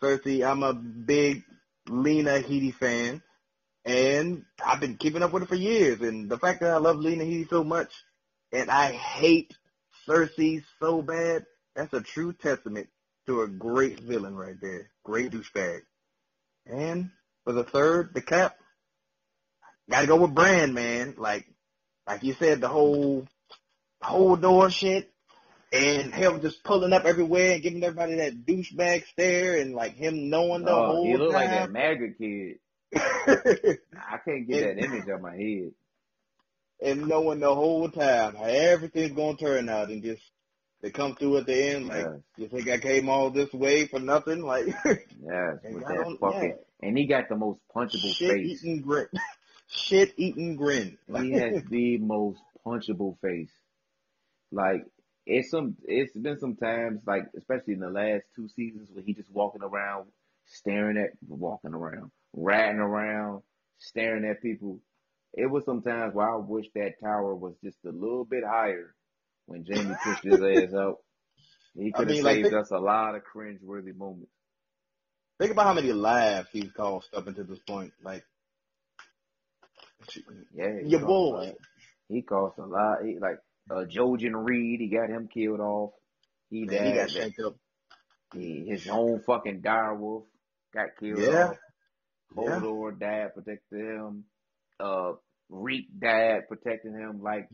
Cersei, 0.00 0.48
I'm 0.48 0.62
a 0.62 0.72
big 0.72 1.42
Lena 1.88 2.40
Headey 2.40 2.74
fan. 2.74 3.22
And 3.84 4.44
I've 4.64 4.80
been 4.80 4.96
keeping 4.96 5.24
up 5.24 5.32
with 5.32 5.42
her 5.42 5.48
for 5.48 5.56
years. 5.56 6.00
And 6.00 6.30
the 6.30 6.38
fact 6.38 6.60
that 6.60 6.70
I 6.70 6.76
love 6.76 6.98
Lena 6.98 7.24
Headey 7.24 7.50
so 7.50 7.64
much 7.64 7.92
and 8.52 8.70
I 8.70 8.92
hate 8.92 9.56
Cersei 10.08 10.62
so 10.80 11.02
bad, 11.02 11.44
that's 11.74 11.92
a 11.92 12.00
true 12.00 12.32
testament 12.32 12.88
to 13.26 13.42
a 13.42 13.48
great 13.48 14.00
villain 14.00 14.36
right 14.36 14.56
there. 14.60 14.90
Great 15.04 15.30
douchebag. 15.30 15.80
And 16.66 17.10
for 17.44 17.52
the 17.52 17.64
third, 17.64 18.14
the 18.14 18.22
cap, 18.22 18.56
gotta 19.90 20.06
go 20.06 20.16
with 20.16 20.34
Bran, 20.34 20.74
man. 20.74 21.14
Like, 21.16 21.46
like 22.06 22.22
you 22.22 22.34
said, 22.34 22.60
the 22.60 22.68
whole, 22.68 23.26
whole 24.00 24.36
door 24.36 24.70
shit 24.70 25.12
and 25.72 26.12
him 26.12 26.40
just 26.42 26.62
pulling 26.64 26.92
up 26.92 27.04
everywhere 27.04 27.54
and 27.54 27.62
giving 27.62 27.82
everybody 27.82 28.16
that 28.16 28.44
douchebag 28.44 29.06
stare 29.06 29.58
and 29.58 29.74
like 29.74 29.94
him 29.94 30.28
knowing 30.28 30.64
the 30.64 30.72
Oh, 30.72 30.86
whole 30.86 31.06
he 31.06 31.16
looked 31.16 31.32
like 31.32 31.48
that. 31.48 31.70
MAGA 31.70 32.08
kid. 32.18 32.58
I 32.94 34.18
can't 34.24 34.46
get 34.46 34.60
that 34.60 34.84
image 34.84 35.08
out 35.08 35.22
my 35.22 35.34
head. 35.34 35.72
And 36.80 37.06
knowing 37.06 37.40
the 37.40 37.54
whole 37.54 37.88
time 37.88 38.34
how 38.34 38.44
everything's 38.44 39.12
gonna 39.12 39.36
turn 39.36 39.68
out 39.68 39.90
and 39.90 40.02
just 40.02 40.22
they 40.82 40.90
come 40.90 41.14
through 41.14 41.38
at 41.38 41.46
the 41.46 41.54
end 41.54 41.88
like 41.88 42.04
Yes, 42.04 42.20
you 42.36 42.48
think 42.48 42.68
I 42.68 42.78
came 42.78 43.08
all 43.08 43.30
this 43.30 43.52
way 43.52 43.86
for 43.86 44.00
nothing? 44.00 44.42
Like 44.46 44.66
yes, 44.66 45.58
And 45.64 45.74
with 45.74 45.84
that 45.84 46.16
fucking, 46.20 46.56
and 46.82 46.98
he 46.98 47.06
got 47.06 47.28
the 47.28 47.36
most 47.36 47.60
punchable 47.74 48.14
shit 48.14 48.30
face. 48.30 48.60
Shit 48.60 48.66
eating 48.66 48.82
grin. 48.82 49.06
shit 49.68 50.12
eating 50.16 50.56
grin. 50.56 50.98
He 51.06 51.32
has 51.32 51.62
the 51.70 51.98
most 51.98 52.40
punchable 52.66 53.16
face. 53.20 53.52
Like 54.50 54.84
it's 55.24 55.50
some, 55.50 55.76
it's 55.84 56.12
been 56.12 56.38
some 56.40 56.56
times, 56.56 57.02
like 57.06 57.26
especially 57.36 57.74
in 57.74 57.80
the 57.80 57.90
last 57.90 58.24
two 58.34 58.48
seasons, 58.48 58.88
where 58.92 59.04
he 59.04 59.14
just 59.14 59.30
walking 59.30 59.62
around, 59.62 60.06
staring 60.46 60.98
at, 60.98 61.10
walking 61.28 61.74
around, 61.74 62.10
ratting 62.32 62.80
around, 62.80 63.42
staring 63.78 64.24
at 64.24 64.42
people. 64.42 64.80
It 65.34 65.46
was 65.50 65.64
some 65.64 65.82
times 65.82 66.14
where 66.14 66.28
I 66.30 66.36
wish 66.36 66.66
that 66.74 67.00
tower 67.02 67.34
was 67.34 67.54
just 67.64 67.78
a 67.86 67.90
little 67.90 68.24
bit 68.24 68.44
higher 68.44 68.94
when 69.46 69.64
Jaime 69.66 69.94
pushed 70.04 70.24
his 70.24 70.40
ass 70.42 70.74
out. 70.78 70.98
He 71.74 71.90
could 71.90 72.08
have 72.08 72.16
mean, 72.16 72.24
like, 72.24 72.34
saved 72.36 72.48
think- 72.50 72.60
us 72.60 72.70
a 72.70 72.78
lot 72.78 73.14
of 73.14 73.24
cringe-worthy 73.24 73.92
moments. 73.92 74.30
Think 75.38 75.52
about 75.52 75.66
how 75.66 75.72
many 75.74 75.92
lives 75.92 76.48
he's 76.52 76.70
cost 76.72 77.08
up 77.14 77.26
until 77.26 77.44
this 77.44 77.58
point. 77.66 77.92
Like, 78.04 78.22
Yeah, 80.54 80.80
he 80.82 80.88
your 80.88 81.00
boy. 81.00 81.30
lot. 81.46 81.54
He 82.08 82.22
cost 82.22 82.58
a 82.58 82.66
lot. 82.66 82.98
He, 83.04 83.18
like 83.18 83.38
uh, 83.70 83.84
Jojen 83.84 84.32
Reed, 84.34 84.80
he 84.80 84.88
got 84.88 85.08
him 85.08 85.28
killed 85.32 85.60
off. 85.60 85.92
He 86.50 86.64
Man, 86.64 86.86
he 86.86 86.92
got 86.92 87.10
shanked 87.10 87.40
up. 87.40 87.56
He, 88.34 88.66
his 88.68 88.86
own 88.88 89.20
fucking 89.26 89.62
direwolf 89.62 90.24
got 90.74 90.88
killed 91.00 91.20
Yeah. 91.20 91.48
off. 91.48 91.56
Yeah. 92.36 92.60
Hodor 92.60 92.98
died 92.98 93.34
protecting 93.34 93.78
him. 93.78 94.24
Uh, 94.82 95.12
Reek 95.48 95.86
died 95.98 96.48
protecting 96.48 96.94
him. 96.94 97.22
Like, 97.22 97.48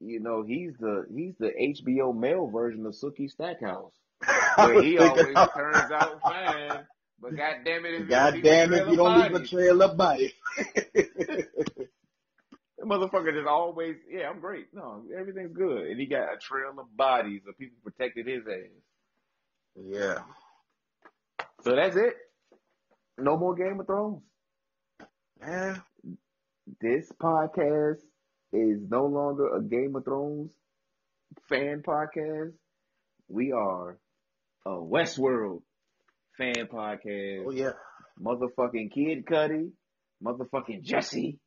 you 0.00 0.20
know, 0.20 0.42
he's 0.42 0.72
the 0.78 1.06
he's 1.14 1.34
the 1.38 1.50
HBO 1.50 2.14
male 2.16 2.48
version 2.48 2.84
of 2.86 2.94
Sookie 2.94 3.30
Stackhouse, 3.30 3.92
where 4.56 4.82
he 4.82 4.98
always 4.98 5.34
turns 5.34 5.90
out 5.92 6.20
fine. 6.22 6.84
But 7.20 7.36
goddamn 7.36 7.86
it, 7.86 8.02
if 8.02 8.08
God 8.08 8.36
you 8.36 8.42
damn 8.42 8.74
it, 8.74 8.88
you 8.88 8.96
don't 8.96 9.20
leave 9.20 9.34
a 9.34 9.46
trail 9.46 9.80
of 9.82 9.96
body. 9.96 10.34
The 12.78 12.84
motherfucker 12.84 13.32
just 13.32 13.48
always, 13.48 13.96
yeah, 14.10 14.28
I'm 14.28 14.40
great. 14.40 14.66
No, 14.74 15.02
everything's 15.18 15.56
good. 15.56 15.86
And 15.86 15.98
he 15.98 16.06
got 16.06 16.34
a 16.34 16.38
trail 16.38 16.74
of 16.78 16.94
bodies 16.94 17.42
of 17.48 17.58
people 17.58 17.78
protected 17.82 18.26
his 18.26 18.42
ass. 18.46 19.82
yeah. 19.82 20.18
So 21.62 21.74
that's 21.74 21.96
it. 21.96 22.14
No 23.18 23.38
more 23.38 23.54
Game 23.54 23.80
of 23.80 23.86
Thrones. 23.86 24.22
Man, 25.40 25.82
This 26.80 27.10
podcast 27.22 28.00
is 28.52 28.80
no 28.88 29.06
longer 29.06 29.54
a 29.54 29.62
Game 29.62 29.94
of 29.96 30.04
Thrones 30.04 30.52
fan 31.48 31.82
podcast. 31.86 32.52
We 33.28 33.52
are 33.52 33.98
a 34.64 34.70
Westworld 34.70 35.62
fan 36.36 36.54
podcast. 36.72 37.44
oh 37.46 37.50
yeah. 37.50 37.72
Motherfucking 38.20 38.92
Kid 38.92 39.26
Cudi, 39.26 39.72
motherfucking 40.24 40.82
Jesse. 40.82 41.38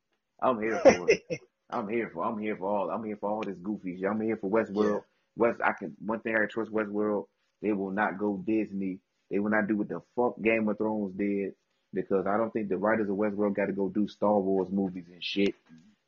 I'm 0.42 0.62
here 0.62 0.80
for 0.80 1.10
it. 1.10 1.24
I'm 1.70 1.90
here 1.90 2.10
for. 2.14 2.24
I'm 2.24 2.40
here 2.40 2.56
for 2.58 2.68
all. 2.70 2.90
I'm 2.92 3.04
here 3.04 3.18
for 3.20 3.30
all 3.30 3.42
this 3.42 3.58
goofy 3.62 3.98
shit. 3.98 4.10
I'm 4.10 4.22
here 4.22 4.38
for 4.38 4.50
Westworld. 4.50 5.02
West. 5.36 5.60
I 5.64 5.72
can. 5.78 5.96
One 6.00 6.20
thing 6.22 6.36
I 6.36 6.46
trust 6.50 6.72
Westworld. 6.72 7.26
They 7.62 7.74
will 7.74 7.92
not 7.92 8.18
go 8.20 8.42
Disney. 8.46 9.00
They 9.32 9.40
will 9.40 9.52
not 9.52 9.68
do 9.68 9.78
what 9.78 9.90
the 9.90 10.02
fuck 10.16 10.42
Game 10.42 10.68
of 10.70 10.78
Thrones 10.78 11.14
did 11.16 11.54
because 11.94 12.26
I 12.28 12.38
don't 12.38 12.52
think 12.52 12.70
the 12.70 12.78
writers 12.78 13.10
of 13.10 13.16
Westworld 13.16 13.56
got 13.56 13.66
to 13.66 13.74
go 13.74 13.90
do 13.90 14.08
Star 14.08 14.40
Wars 14.40 14.70
movies 14.72 15.06
and 15.12 15.24
shit. 15.24 15.56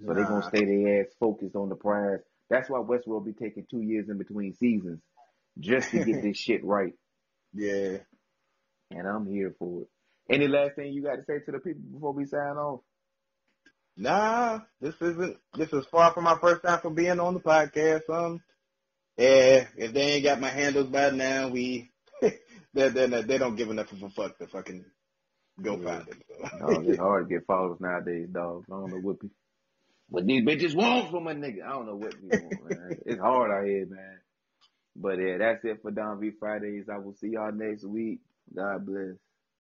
So 0.06 0.14
they're 0.14 0.26
gonna 0.26 0.48
stay 0.48 0.66
their 0.66 1.02
ass 1.02 1.08
focused 1.20 1.56
on 1.56 1.70
the 1.70 1.76
prize. 1.76 2.20
That's 2.50 2.70
why 2.70 2.80
Westworld 2.80 3.26
be 3.26 3.34
taking 3.34 3.66
two 3.70 3.82
years 3.82 4.10
in 4.10 4.18
between 4.18 4.56
seasons 4.56 5.00
just 5.60 5.92
to 5.92 6.04
get 6.04 6.22
this 6.22 6.38
shit 6.40 6.64
right. 6.64 6.94
Yeah. 7.54 7.98
And 8.90 9.08
I'm 9.08 9.26
here 9.26 9.56
for 9.58 9.84
it. 9.84 9.88
Any 10.30 10.48
last 10.48 10.76
thing 10.76 10.94
you 10.94 11.04
got 11.04 11.16
to 11.16 11.24
say 11.26 11.40
to 11.46 11.52
the 11.52 11.60
people 11.60 11.82
before 11.94 12.14
we 12.14 12.26
sign 12.26 12.58
off? 12.58 12.82
Nah, 13.98 14.60
this 14.80 14.96
isn't. 15.02 15.38
This 15.56 15.72
is 15.74 15.86
far 15.92 16.14
from 16.14 16.24
my 16.24 16.38
first 16.40 16.64
time 16.64 16.80
for 16.82 16.90
being 16.90 17.20
on 17.20 17.34
the 17.34 17.40
podcast. 17.40 18.10
Um, 18.10 18.42
yeah, 19.18 19.66
if 19.76 19.94
they 19.94 20.02
ain't 20.02 20.24
got 20.24 20.40
my 20.40 20.50
handles 20.50 20.88
by 20.88 21.12
now, 21.12 21.50
we 21.50 21.92
they 22.22 22.90
they 22.90 23.08
they 23.08 23.38
don't 23.38 23.56
give 23.56 23.70
enough 23.70 23.92
of 23.92 24.02
a 24.04 24.10
fuck 24.10 24.38
to 24.40 24.48
fucking 24.48 24.86
go 25.62 25.78
Yeah. 25.78 25.80
find 25.80 26.08
it. 26.10 26.18
So. 26.30 26.50
Dog, 26.60 26.88
it's 26.88 27.00
hard 27.00 27.28
to 27.30 27.34
get 27.36 27.48
followers 27.48 27.80
nowadays, 27.82 28.30
dog. 28.34 28.66
I 28.72 28.76
don't 28.76 28.92
know 28.92 28.98
what 29.00 29.20
people, 29.22 29.36
what 30.10 30.26
these 30.28 30.44
bitches 30.44 30.76
want 30.76 31.12
from 31.12 31.28
a 31.28 31.34
nigga. 31.36 31.64
I 31.66 31.72
don't 31.72 31.88
know 31.88 31.96
what 31.98 32.22
people 32.22 32.40
want, 32.40 32.66
man. 32.66 32.98
It's 33.06 33.22
hard 33.22 33.52
out 33.52 33.66
here, 33.68 33.88
man. 33.88 34.20
But 34.96 35.20
yeah, 35.20 35.38
that's 35.40 35.66
it 35.66 35.82
for 35.82 35.92
Don 35.92 36.20
V 36.22 36.32
Fridays. 36.40 36.90
I 36.94 36.98
will 37.00 37.16
see 37.16 37.30
y'all 37.30 37.52
next 37.54 37.86
week. 37.86 38.22
God 38.56 38.86
bless. 38.86 39.16